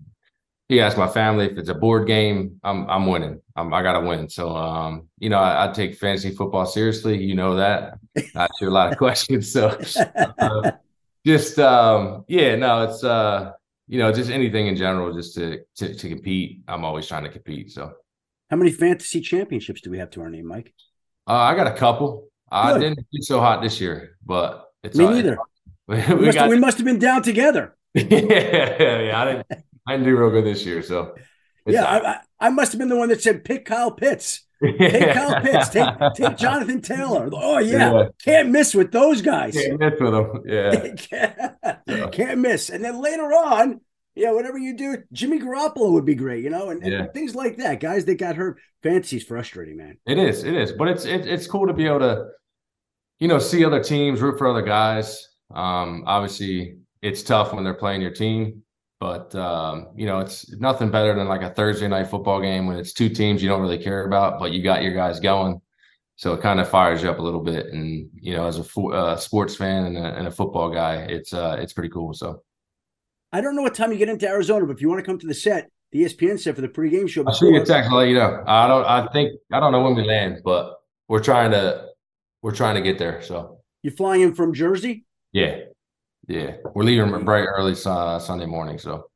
You 0.68 0.78
can 0.78 0.86
ask 0.86 0.98
my 0.98 1.06
family 1.06 1.46
if 1.46 1.58
it's 1.58 1.68
a 1.68 1.74
board 1.74 2.06
game. 2.08 2.60
I'm 2.64 2.88
I'm 2.90 3.06
winning. 3.06 3.40
I'm, 3.54 3.72
I 3.72 3.82
gotta 3.82 4.04
win. 4.04 4.28
So 4.28 4.56
um, 4.56 5.08
you 5.18 5.28
know, 5.30 5.38
I, 5.38 5.68
I 5.68 5.72
take 5.72 5.96
fantasy 5.96 6.34
football 6.34 6.66
seriously. 6.66 7.22
You 7.22 7.36
know 7.36 7.54
that. 7.56 7.98
I 8.34 8.48
you 8.60 8.68
a 8.68 8.70
lot 8.70 8.90
of 8.90 8.98
questions. 9.04 9.52
So 9.52 9.78
uh, 10.38 10.72
just 11.24 11.58
um, 11.60 12.24
yeah, 12.26 12.56
no, 12.56 12.82
it's 12.82 13.04
uh, 13.04 13.52
you 13.86 13.98
know, 13.98 14.12
just 14.12 14.30
anything 14.30 14.66
in 14.66 14.76
general, 14.76 15.14
just 15.14 15.34
to 15.36 15.60
to 15.76 15.94
to 15.94 16.08
compete. 16.08 16.62
I'm 16.66 16.84
always 16.84 17.06
trying 17.06 17.24
to 17.24 17.30
compete. 17.30 17.70
So. 17.70 17.92
How 18.50 18.56
many 18.56 18.70
fantasy 18.70 19.20
championships 19.20 19.80
do 19.80 19.90
we 19.90 19.98
have 19.98 20.10
to 20.10 20.20
our 20.20 20.30
name, 20.30 20.46
Mike? 20.46 20.72
Uh, 21.28 21.32
I 21.32 21.56
got 21.56 21.66
a 21.66 21.72
couple. 21.74 22.28
I 22.50 22.78
didn't 22.78 23.04
do 23.12 23.20
so 23.22 23.40
hot 23.40 23.60
this 23.60 23.80
year, 23.80 24.16
but 24.24 24.70
it's 24.84 24.96
Me 24.96 25.04
all- 25.04 25.12
neither. 25.12 25.38
We, 25.88 25.96
We, 26.08 26.14
we 26.14 26.26
must, 26.26 26.38
got, 26.38 26.48
we 26.48 26.58
must 26.58 26.78
have 26.78 26.84
been 26.84 26.98
down 26.98 27.22
together. 27.22 27.76
yeah, 27.94 29.00
yeah, 29.00 29.20
I 29.20 29.24
didn't, 29.24 29.64
I 29.86 29.92
didn't 29.92 30.06
do 30.06 30.16
real 30.16 30.30
good 30.30 30.44
this 30.44 30.64
year, 30.64 30.82
so 30.82 31.14
yeah, 31.66 32.20
I, 32.40 32.46
I, 32.46 32.50
must 32.50 32.72
have 32.72 32.78
been 32.78 32.88
the 32.88 32.96
one 32.96 33.08
that 33.08 33.22
said 33.22 33.44
pick 33.44 33.64
Kyle 33.64 33.90
Pitts. 33.90 34.44
Take 34.62 34.78
Kyle 35.12 35.40
Pitts. 35.40 35.68
Take, 35.68 35.88
take 36.14 36.36
Jonathan 36.38 36.80
Taylor. 36.80 37.28
Oh, 37.32 37.58
yeah. 37.58 37.92
Yeah. 37.92 38.08
Can't 38.24 38.50
miss 38.50 38.74
with 38.74 38.92
those 38.92 39.20
guys. 39.20 39.54
Can't 39.54 39.80
miss 39.80 40.00
with 40.00 40.12
them. 40.12 40.42
Yeah, 40.46 40.94
can't, 41.86 42.12
can't 42.12 42.38
miss. 42.38 42.70
And 42.70 42.84
then 42.84 43.00
later 43.00 43.24
on, 43.24 43.80
yeah, 44.14 44.32
whatever 44.32 44.58
you 44.58 44.76
do, 44.76 44.98
Jimmy 45.12 45.38
Garoppolo 45.38 45.92
would 45.92 46.06
be 46.06 46.14
great, 46.14 46.42
you 46.42 46.50
know, 46.50 46.70
and, 46.70 46.82
and 46.82 47.12
things 47.12 47.34
like 47.34 47.58
that. 47.58 47.80
Guys 47.80 48.06
that 48.06 48.14
got 48.14 48.36
hurt. 48.36 48.58
Fantasy's 48.82 49.24
frustrating, 49.24 49.76
man. 49.76 49.98
it 50.06 50.18
is. 50.18 50.44
It 50.44 50.54
is, 50.54 50.72
but 50.72 50.88
it's 50.88 51.04
it, 51.04 51.26
it's 51.26 51.46
cool 51.46 51.66
to 51.66 51.72
be 51.72 51.86
able 51.86 51.98
to, 51.98 52.26
you 53.18 53.26
know, 53.26 53.38
see 53.38 53.64
other 53.64 53.82
teams, 53.82 54.22
root 54.22 54.38
for 54.38 54.46
other 54.46 54.62
guys. 54.62 55.26
Um, 55.54 56.04
obviously, 56.06 56.78
it's 57.02 57.22
tough 57.22 57.52
when 57.52 57.64
they're 57.64 57.74
playing 57.74 58.00
your 58.00 58.12
team, 58.12 58.62
but 58.98 59.34
um, 59.34 59.88
you 59.94 60.06
know, 60.06 60.20
it's 60.20 60.50
nothing 60.58 60.90
better 60.90 61.14
than 61.14 61.28
like 61.28 61.42
a 61.42 61.50
Thursday 61.50 61.88
night 61.88 62.08
football 62.08 62.40
game 62.40 62.66
when 62.66 62.76
it's 62.76 62.92
two 62.92 63.08
teams 63.08 63.42
you 63.42 63.48
don't 63.48 63.60
really 63.60 63.82
care 63.82 64.06
about, 64.06 64.38
but 64.38 64.52
you 64.52 64.62
got 64.62 64.82
your 64.82 64.94
guys 64.94 65.20
going. 65.20 65.60
So 66.16 66.32
it 66.32 66.40
kind 66.40 66.60
of 66.60 66.68
fires 66.68 67.02
you 67.02 67.10
up 67.10 67.18
a 67.18 67.22
little 67.22 67.42
bit, 67.42 67.66
and 67.66 68.08
you 68.14 68.34
know, 68.34 68.46
as 68.46 68.58
a 68.58 68.64
fo- 68.64 68.90
uh, 68.90 69.16
sports 69.16 69.54
fan 69.54 69.84
and 69.84 69.98
a, 69.98 70.16
and 70.16 70.26
a 70.26 70.30
football 70.30 70.70
guy, 70.70 70.96
it's 71.10 71.34
uh, 71.34 71.56
it's 71.60 71.74
pretty 71.74 71.90
cool. 71.90 72.14
So 72.14 72.42
I 73.32 73.42
don't 73.42 73.54
know 73.54 73.62
what 73.62 73.74
time 73.74 73.92
you 73.92 73.98
get 73.98 74.08
into 74.08 74.26
Arizona, 74.26 74.64
but 74.64 74.76
if 74.76 74.80
you 74.80 74.88
want 74.88 75.00
to 75.00 75.04
come 75.04 75.18
to 75.18 75.26
the 75.26 75.34
set, 75.34 75.70
the 75.92 76.04
ESPN 76.04 76.40
set 76.40 76.54
for 76.54 76.62
the 76.62 76.68
pregame 76.68 77.06
show, 77.06 77.22
I'll 77.26 77.34
shoot 77.34 77.50
you 77.50 77.60
a 77.60 77.64
text. 77.66 77.90
I'll 77.90 77.98
let 77.98 78.08
you 78.08 78.14
know. 78.14 78.42
I 78.46 78.66
don't. 78.66 78.84
I 78.86 79.06
think 79.12 79.32
I 79.52 79.60
don't 79.60 79.72
know 79.72 79.82
when 79.82 79.94
we 79.94 80.04
land, 80.04 80.38
but 80.42 80.76
we're 81.08 81.22
trying 81.22 81.50
to 81.50 81.86
we're 82.40 82.54
trying 82.54 82.76
to 82.76 82.80
get 82.80 82.98
there. 82.98 83.20
So 83.20 83.58
you're 83.82 83.92
flying 83.92 84.22
in 84.22 84.34
from 84.34 84.54
Jersey, 84.54 85.04
yeah, 85.32 85.58
yeah, 86.26 86.56
we're 86.74 86.84
leaving 86.84 87.24
bright 87.24 87.44
early 87.44 87.74
uh, 87.86 88.18
Sunday 88.18 88.46
morning. 88.46 88.78
So 88.78 89.08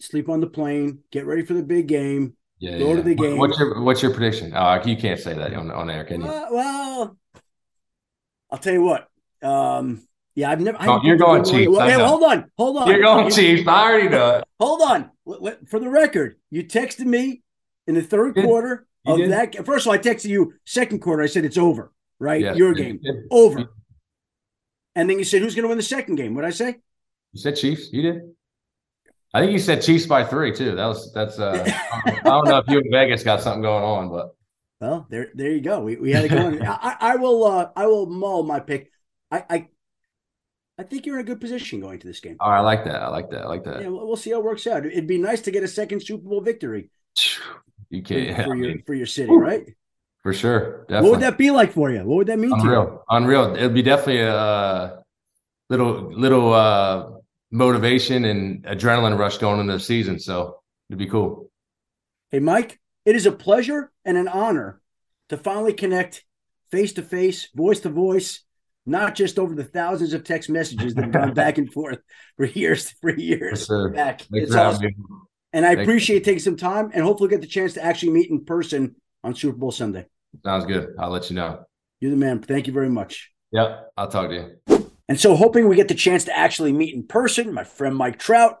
sleep 0.00 0.28
on 0.28 0.40
the 0.40 0.46
plane, 0.46 1.00
get 1.10 1.26
ready 1.26 1.44
for 1.44 1.54
the 1.54 1.62
big 1.62 1.86
game. 1.88 2.36
yeah, 2.58 2.78
Go 2.78 2.90
yeah. 2.90 2.96
to 2.96 3.02
the 3.02 3.14
game. 3.14 3.38
What's 3.38 3.58
your 3.58 3.80
What's 3.82 4.02
your 4.02 4.12
prediction? 4.12 4.54
Uh, 4.54 4.82
you 4.84 4.96
can't 4.96 5.20
say 5.20 5.34
that 5.34 5.54
on 5.54 5.70
on 5.70 5.90
air, 5.90 6.04
can 6.04 6.20
you? 6.22 6.28
Uh, 6.28 6.46
well, 6.50 7.16
I'll 8.50 8.58
tell 8.58 8.72
you 8.72 8.82
what. 8.82 9.08
Um, 9.42 10.02
yeah, 10.34 10.50
I've 10.50 10.60
never. 10.60 10.78
Oh, 10.80 11.00
you're 11.02 11.16
going 11.16 11.44
Chiefs. 11.44 11.76
I 11.78 11.90
Hey, 11.90 12.00
hold 12.02 12.22
on, 12.22 12.50
hold 12.56 12.76
on. 12.78 12.88
You're 12.88 13.02
going 13.02 13.26
You- 13.26 13.30
Chiefs. 13.32 13.68
I 13.68 13.82
already 13.90 14.08
know 14.08 14.36
it. 14.36 14.44
Hold 14.60 14.82
on. 14.82 15.10
For 15.66 15.78
the 15.80 15.88
record, 15.88 16.36
you 16.50 16.64
texted 16.64 17.04
me 17.06 17.42
in 17.86 17.94
the 17.94 18.02
third 18.02 18.34
Did- 18.34 18.44
quarter 18.44 18.86
you 19.04 19.24
of 19.24 19.30
that. 19.30 19.64
First 19.66 19.86
of 19.86 19.88
all, 19.88 19.94
I 19.94 19.98
texted 19.98 20.26
you 20.28 20.54
second 20.64 21.00
quarter. 21.00 21.22
I 21.22 21.26
said 21.26 21.44
it's 21.44 21.58
over, 21.58 21.92
right? 22.18 22.40
Yes, 22.40 22.56
Your 22.56 22.72
game 22.74 22.98
did. 23.02 23.24
over. 23.30 23.70
And 24.98 25.08
then 25.08 25.18
you 25.18 25.24
said 25.24 25.42
who's 25.42 25.54
going 25.54 25.62
to 25.62 25.68
win 25.68 25.78
the 25.78 25.82
second 25.84 26.16
game? 26.16 26.34
What 26.34 26.42
did 26.42 26.48
I 26.48 26.50
say? 26.50 26.76
You 27.32 27.40
said 27.40 27.54
Chiefs. 27.56 27.92
You 27.92 28.02
did. 28.02 28.22
I 29.32 29.40
think 29.40 29.52
you 29.52 29.58
said 29.60 29.80
Chiefs 29.80 30.06
by 30.06 30.24
three 30.24 30.52
too. 30.52 30.74
That 30.74 30.86
was 30.86 31.12
that's. 31.12 31.38
uh 31.38 31.62
I 31.64 32.20
don't 32.24 32.46
know 32.48 32.58
if 32.58 32.68
you 32.68 32.80
in 32.80 32.90
Vegas 32.90 33.22
got 33.22 33.40
something 33.40 33.62
going 33.62 33.84
on, 33.84 34.08
but 34.08 34.34
Well, 34.80 35.06
there, 35.08 35.28
there 35.34 35.52
you 35.52 35.60
go. 35.60 35.80
We, 35.80 35.96
we 35.96 36.10
had 36.10 36.24
it 36.24 36.30
going. 36.30 36.60
I, 36.66 36.96
I 37.00 37.16
will, 37.16 37.44
uh, 37.44 37.70
I 37.76 37.86
will 37.86 38.06
mull 38.06 38.42
my 38.42 38.58
pick. 38.58 38.90
I, 39.30 39.44
I, 39.48 39.68
I 40.78 40.82
think 40.82 41.06
you're 41.06 41.16
in 41.18 41.24
a 41.24 41.28
good 41.28 41.40
position 41.40 41.80
going 41.80 42.00
to 42.00 42.06
this 42.06 42.20
game. 42.20 42.36
oh, 42.40 42.44
I 42.44 42.60
like 42.60 42.84
that. 42.84 43.02
I 43.02 43.08
like 43.08 43.30
that. 43.30 43.42
I 43.42 43.46
like 43.46 43.64
that. 43.64 43.82
Yeah, 43.82 43.88
we'll, 43.88 44.06
we'll 44.06 44.16
see 44.16 44.30
how 44.30 44.38
it 44.38 44.44
works 44.44 44.66
out. 44.66 44.84
It'd 44.86 45.06
be 45.06 45.18
nice 45.18 45.42
to 45.42 45.50
get 45.52 45.62
a 45.62 45.68
second 45.68 46.00
Super 46.02 46.28
Bowl 46.28 46.40
victory 46.40 46.90
You 47.90 48.02
can't. 48.02 48.44
for 48.44 48.54
I 48.54 48.58
your 48.58 48.74
for 48.86 48.94
your 48.94 49.06
city, 49.06 49.32
right? 49.32 49.64
For 50.22 50.32
sure. 50.32 50.80
Definitely. 50.88 51.02
What 51.02 51.10
would 51.12 51.20
that 51.26 51.38
be 51.38 51.50
like 51.50 51.72
for 51.72 51.90
you? 51.90 52.00
What 52.00 52.16
would 52.16 52.26
that 52.26 52.38
mean 52.38 52.52
Unreal. 52.52 52.84
to 52.84 52.92
you? 52.92 53.00
Unreal. 53.10 53.54
It'd 53.56 53.74
be 53.74 53.82
definitely 53.82 54.22
a 54.22 54.98
little 55.70 56.12
little 56.12 56.52
uh 56.52 57.10
motivation 57.50 58.24
and 58.24 58.64
adrenaline 58.64 59.18
rush 59.18 59.38
going 59.38 59.60
into 59.60 59.72
the 59.72 59.80
season. 59.80 60.18
So 60.18 60.60
it'd 60.90 60.98
be 60.98 61.06
cool. 61.06 61.50
Hey, 62.30 62.40
Mike, 62.40 62.78
it 63.06 63.16
is 63.16 63.26
a 63.26 63.32
pleasure 63.32 63.90
and 64.04 64.16
an 64.18 64.28
honor 64.28 64.80
to 65.30 65.36
finally 65.36 65.72
connect 65.72 66.24
face 66.70 66.92
to 66.94 67.02
face, 67.02 67.48
voice 67.54 67.80
to 67.80 67.88
voice, 67.88 68.42
not 68.84 69.14
just 69.14 69.38
over 69.38 69.54
the 69.54 69.64
thousands 69.64 70.12
of 70.12 70.24
text 70.24 70.50
messages 70.50 70.94
that 70.94 71.04
have 71.04 71.12
gone 71.12 71.34
back 71.34 71.58
and 71.58 71.72
forth 71.72 71.98
for 72.36 72.44
years, 72.46 72.90
for 73.00 73.16
years 73.16 73.66
sure. 73.66 73.90
back. 73.90 74.22
Thanks 74.22 74.48
it's 74.48 74.52
for 74.52 74.60
awesome. 74.60 74.90
And 75.52 75.64
I 75.64 75.74
Thank 75.74 75.86
appreciate 75.88 76.24
taking 76.24 76.40
some 76.40 76.56
time 76.56 76.90
and 76.92 77.02
hopefully 77.02 77.30
get 77.30 77.40
the 77.40 77.46
chance 77.46 77.74
to 77.74 77.84
actually 77.84 78.12
meet 78.12 78.30
in 78.30 78.44
person 78.44 78.96
on 79.24 79.34
Super 79.34 79.56
Bowl 79.56 79.72
Sunday. 79.72 80.06
Sounds 80.44 80.66
good. 80.66 80.94
I'll 80.98 81.10
let 81.10 81.30
you 81.30 81.36
know. 81.36 81.64
You're 82.00 82.10
the 82.10 82.16
man. 82.16 82.40
Thank 82.40 82.66
you 82.66 82.72
very 82.72 82.90
much. 82.90 83.32
Yep. 83.52 83.92
I'll 83.96 84.08
talk 84.08 84.30
to 84.30 84.34
you. 84.68 84.78
And 85.08 85.18
so, 85.18 85.34
hoping 85.34 85.68
we 85.68 85.76
get 85.76 85.88
the 85.88 85.94
chance 85.94 86.24
to 86.24 86.36
actually 86.36 86.72
meet 86.72 86.94
in 86.94 87.06
person, 87.06 87.52
my 87.52 87.64
friend 87.64 87.96
Mike 87.96 88.18
Trout, 88.18 88.58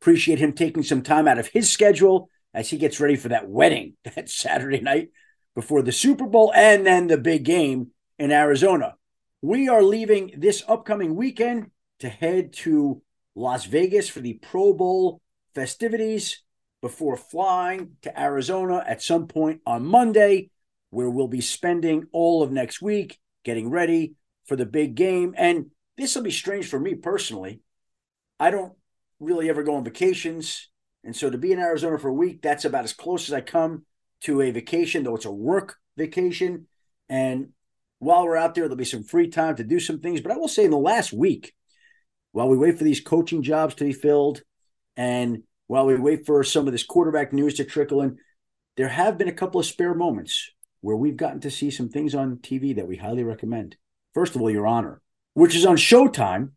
appreciate 0.00 0.38
him 0.38 0.52
taking 0.52 0.84
some 0.84 1.02
time 1.02 1.26
out 1.26 1.38
of 1.38 1.48
his 1.48 1.68
schedule 1.68 2.30
as 2.54 2.70
he 2.70 2.78
gets 2.78 3.00
ready 3.00 3.16
for 3.16 3.28
that 3.28 3.48
wedding 3.48 3.94
that 4.04 4.30
Saturday 4.30 4.80
night 4.80 5.10
before 5.54 5.82
the 5.82 5.92
Super 5.92 6.26
Bowl 6.26 6.52
and 6.54 6.86
then 6.86 7.08
the 7.08 7.18
big 7.18 7.44
game 7.44 7.88
in 8.18 8.30
Arizona. 8.30 8.94
We 9.42 9.68
are 9.68 9.82
leaving 9.82 10.34
this 10.36 10.62
upcoming 10.68 11.16
weekend 11.16 11.70
to 12.00 12.08
head 12.08 12.52
to 12.54 13.02
Las 13.34 13.64
Vegas 13.64 14.08
for 14.08 14.20
the 14.20 14.34
Pro 14.34 14.72
Bowl 14.72 15.20
festivities 15.54 16.42
before 16.80 17.16
flying 17.16 17.96
to 18.02 18.20
Arizona 18.20 18.84
at 18.86 19.02
some 19.02 19.26
point 19.26 19.60
on 19.66 19.84
Monday, 19.84 20.50
where 20.90 21.10
we'll 21.10 21.28
be 21.28 21.40
spending 21.40 22.04
all 22.12 22.42
of 22.42 22.52
next 22.52 22.80
week 22.80 23.18
getting 23.44 23.70
ready 23.70 24.14
for 24.46 24.56
the 24.56 24.66
big 24.66 24.94
game. 24.94 25.34
And 25.36 25.70
this 25.96 26.14
will 26.14 26.22
be 26.22 26.30
strange 26.30 26.68
for 26.68 26.78
me 26.78 26.94
personally. 26.94 27.60
I 28.38 28.50
don't 28.50 28.72
really 29.20 29.50
ever 29.50 29.62
go 29.62 29.76
on 29.76 29.84
vacations. 29.84 30.68
And 31.04 31.14
so 31.14 31.30
to 31.30 31.38
be 31.38 31.52
in 31.52 31.58
Arizona 31.58 31.98
for 31.98 32.08
a 32.08 32.14
week, 32.14 32.42
that's 32.42 32.64
about 32.64 32.84
as 32.84 32.92
close 32.92 33.28
as 33.28 33.32
I 33.32 33.40
come 33.40 33.84
to 34.22 34.40
a 34.40 34.50
vacation, 34.50 35.02
though 35.02 35.16
it's 35.16 35.24
a 35.24 35.30
work 35.30 35.76
vacation. 35.96 36.66
And 37.08 37.50
while 37.98 38.24
we're 38.24 38.36
out 38.36 38.54
there, 38.54 38.64
there'll 38.64 38.76
be 38.76 38.84
some 38.84 39.02
free 39.02 39.28
time 39.28 39.56
to 39.56 39.64
do 39.64 39.80
some 39.80 40.00
things. 40.00 40.20
But 40.20 40.32
I 40.32 40.36
will 40.36 40.48
say 40.48 40.64
in 40.64 40.70
the 40.70 40.78
last 40.78 41.12
week, 41.12 41.54
while 42.32 42.48
we 42.48 42.56
wait 42.56 42.78
for 42.78 42.84
these 42.84 43.00
coaching 43.00 43.42
jobs 43.42 43.74
to 43.76 43.84
be 43.84 43.92
filled 43.92 44.42
and 44.96 45.42
while 45.68 45.86
we 45.86 45.94
wait 45.94 46.26
for 46.26 46.42
some 46.42 46.66
of 46.66 46.72
this 46.72 46.82
quarterback 46.82 47.32
news 47.32 47.54
to 47.54 47.64
trickle 47.64 48.02
in, 48.02 48.18
there 48.76 48.88
have 48.88 49.16
been 49.16 49.28
a 49.28 49.32
couple 49.32 49.60
of 49.60 49.66
spare 49.66 49.94
moments 49.94 50.50
where 50.80 50.96
we've 50.96 51.16
gotten 51.16 51.40
to 51.40 51.50
see 51.50 51.70
some 51.70 51.88
things 51.88 52.14
on 52.14 52.38
TV 52.38 52.74
that 52.74 52.88
we 52.88 52.96
highly 52.96 53.22
recommend. 53.22 53.76
First 54.14 54.34
of 54.34 54.42
all, 54.42 54.50
Your 54.50 54.66
Honor, 54.66 55.00
which 55.34 55.54
is 55.54 55.66
on 55.66 55.76
Showtime, 55.76 56.50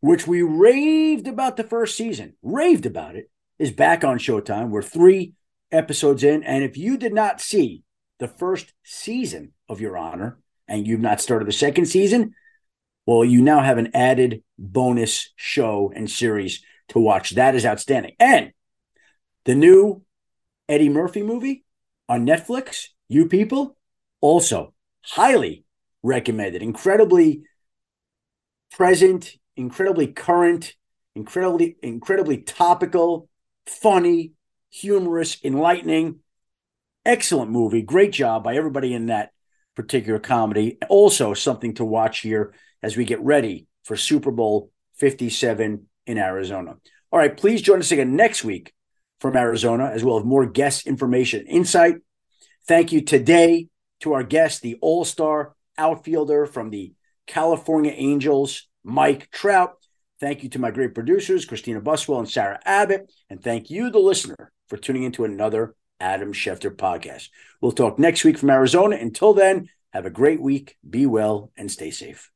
which 0.00 0.26
we 0.26 0.42
raved 0.42 1.26
about 1.26 1.56
the 1.56 1.64
first 1.64 1.96
season, 1.96 2.34
raved 2.42 2.84
about 2.84 3.16
it, 3.16 3.30
is 3.58 3.70
back 3.70 4.04
on 4.04 4.18
Showtime. 4.18 4.70
We're 4.70 4.82
three 4.82 5.34
episodes 5.70 6.24
in. 6.24 6.42
And 6.42 6.64
if 6.64 6.76
you 6.76 6.96
did 6.96 7.12
not 7.12 7.40
see 7.40 7.82
the 8.18 8.28
first 8.28 8.72
season 8.84 9.52
of 9.68 9.80
Your 9.80 9.96
Honor 9.96 10.38
and 10.66 10.86
you've 10.86 11.00
not 11.00 11.20
started 11.20 11.46
the 11.46 11.52
second 11.52 11.86
season, 11.86 12.34
well, 13.06 13.24
you 13.24 13.40
now 13.40 13.60
have 13.60 13.78
an 13.78 13.90
added 13.94 14.42
bonus 14.58 15.32
show 15.36 15.92
and 15.94 16.10
series 16.10 16.62
to 16.88 16.98
watch. 16.98 17.30
That 17.30 17.54
is 17.54 17.66
outstanding. 17.66 18.14
And 18.18 18.52
the 19.44 19.54
new 19.54 20.02
Eddie 20.68 20.88
Murphy 20.88 21.22
movie 21.22 21.64
on 22.08 22.26
Netflix, 22.26 22.88
You 23.08 23.26
People, 23.26 23.76
also 24.20 24.74
highly 25.02 25.64
recommended. 26.02 26.62
Incredibly 26.62 27.42
present, 28.72 29.34
incredibly 29.56 30.06
current, 30.06 30.74
incredibly, 31.14 31.76
incredibly 31.82 32.38
topical, 32.38 33.28
funny, 33.66 34.32
humorous, 34.70 35.42
enlightening. 35.42 36.20
Excellent 37.04 37.50
movie. 37.50 37.82
Great 37.82 38.12
job 38.12 38.44
by 38.44 38.56
everybody 38.56 38.92
in 38.92 39.06
that 39.06 39.30
particular 39.74 40.18
comedy. 40.18 40.78
Also, 40.88 41.32
something 41.34 41.74
to 41.74 41.84
watch 41.84 42.20
here 42.20 42.54
as 42.82 42.96
we 42.96 43.04
get 43.04 43.20
ready 43.20 43.66
for 43.84 43.96
Super 43.96 44.30
Bowl 44.30 44.70
57 44.96 45.86
in 46.08 46.18
Arizona. 46.18 46.76
All 47.12 47.18
right, 47.18 47.36
please 47.36 47.62
join 47.62 47.78
us 47.78 47.92
again 47.92 48.16
next 48.16 48.42
week 48.42 48.72
from 49.20 49.36
Arizona, 49.36 49.86
as 49.86 50.02
well 50.02 50.18
as 50.18 50.24
more 50.24 50.46
guest 50.46 50.86
information 50.86 51.46
insight. 51.46 51.96
Thank 52.66 52.92
you 52.92 53.02
today 53.02 53.68
to 54.00 54.14
our 54.14 54.22
guest, 54.22 54.62
the 54.62 54.76
all 54.80 55.04
star 55.04 55.54
outfielder 55.76 56.46
from 56.46 56.70
the 56.70 56.92
California 57.26 57.92
Angels, 57.94 58.66
Mike 58.82 59.30
Trout. 59.30 59.74
Thank 60.20 60.42
you 60.42 60.48
to 60.50 60.58
my 60.58 60.70
great 60.70 60.94
producers, 60.94 61.44
Christina 61.44 61.80
Buswell 61.80 62.18
and 62.18 62.28
Sarah 62.28 62.58
Abbott. 62.64 63.12
And 63.30 63.42
thank 63.42 63.70
you, 63.70 63.90
the 63.90 64.00
listener, 64.00 64.52
for 64.68 64.76
tuning 64.76 65.04
into 65.04 65.24
another 65.24 65.74
Adam 66.00 66.32
Schefter 66.32 66.74
podcast. 66.74 67.28
We'll 67.60 67.72
talk 67.72 67.98
next 67.98 68.24
week 68.24 68.38
from 68.38 68.50
Arizona. 68.50 68.96
Until 68.96 69.34
then, 69.34 69.68
have 69.92 70.06
a 70.06 70.10
great 70.10 70.40
week, 70.40 70.76
be 70.88 71.06
well, 71.06 71.52
and 71.56 71.70
stay 71.70 71.90
safe. 71.90 72.30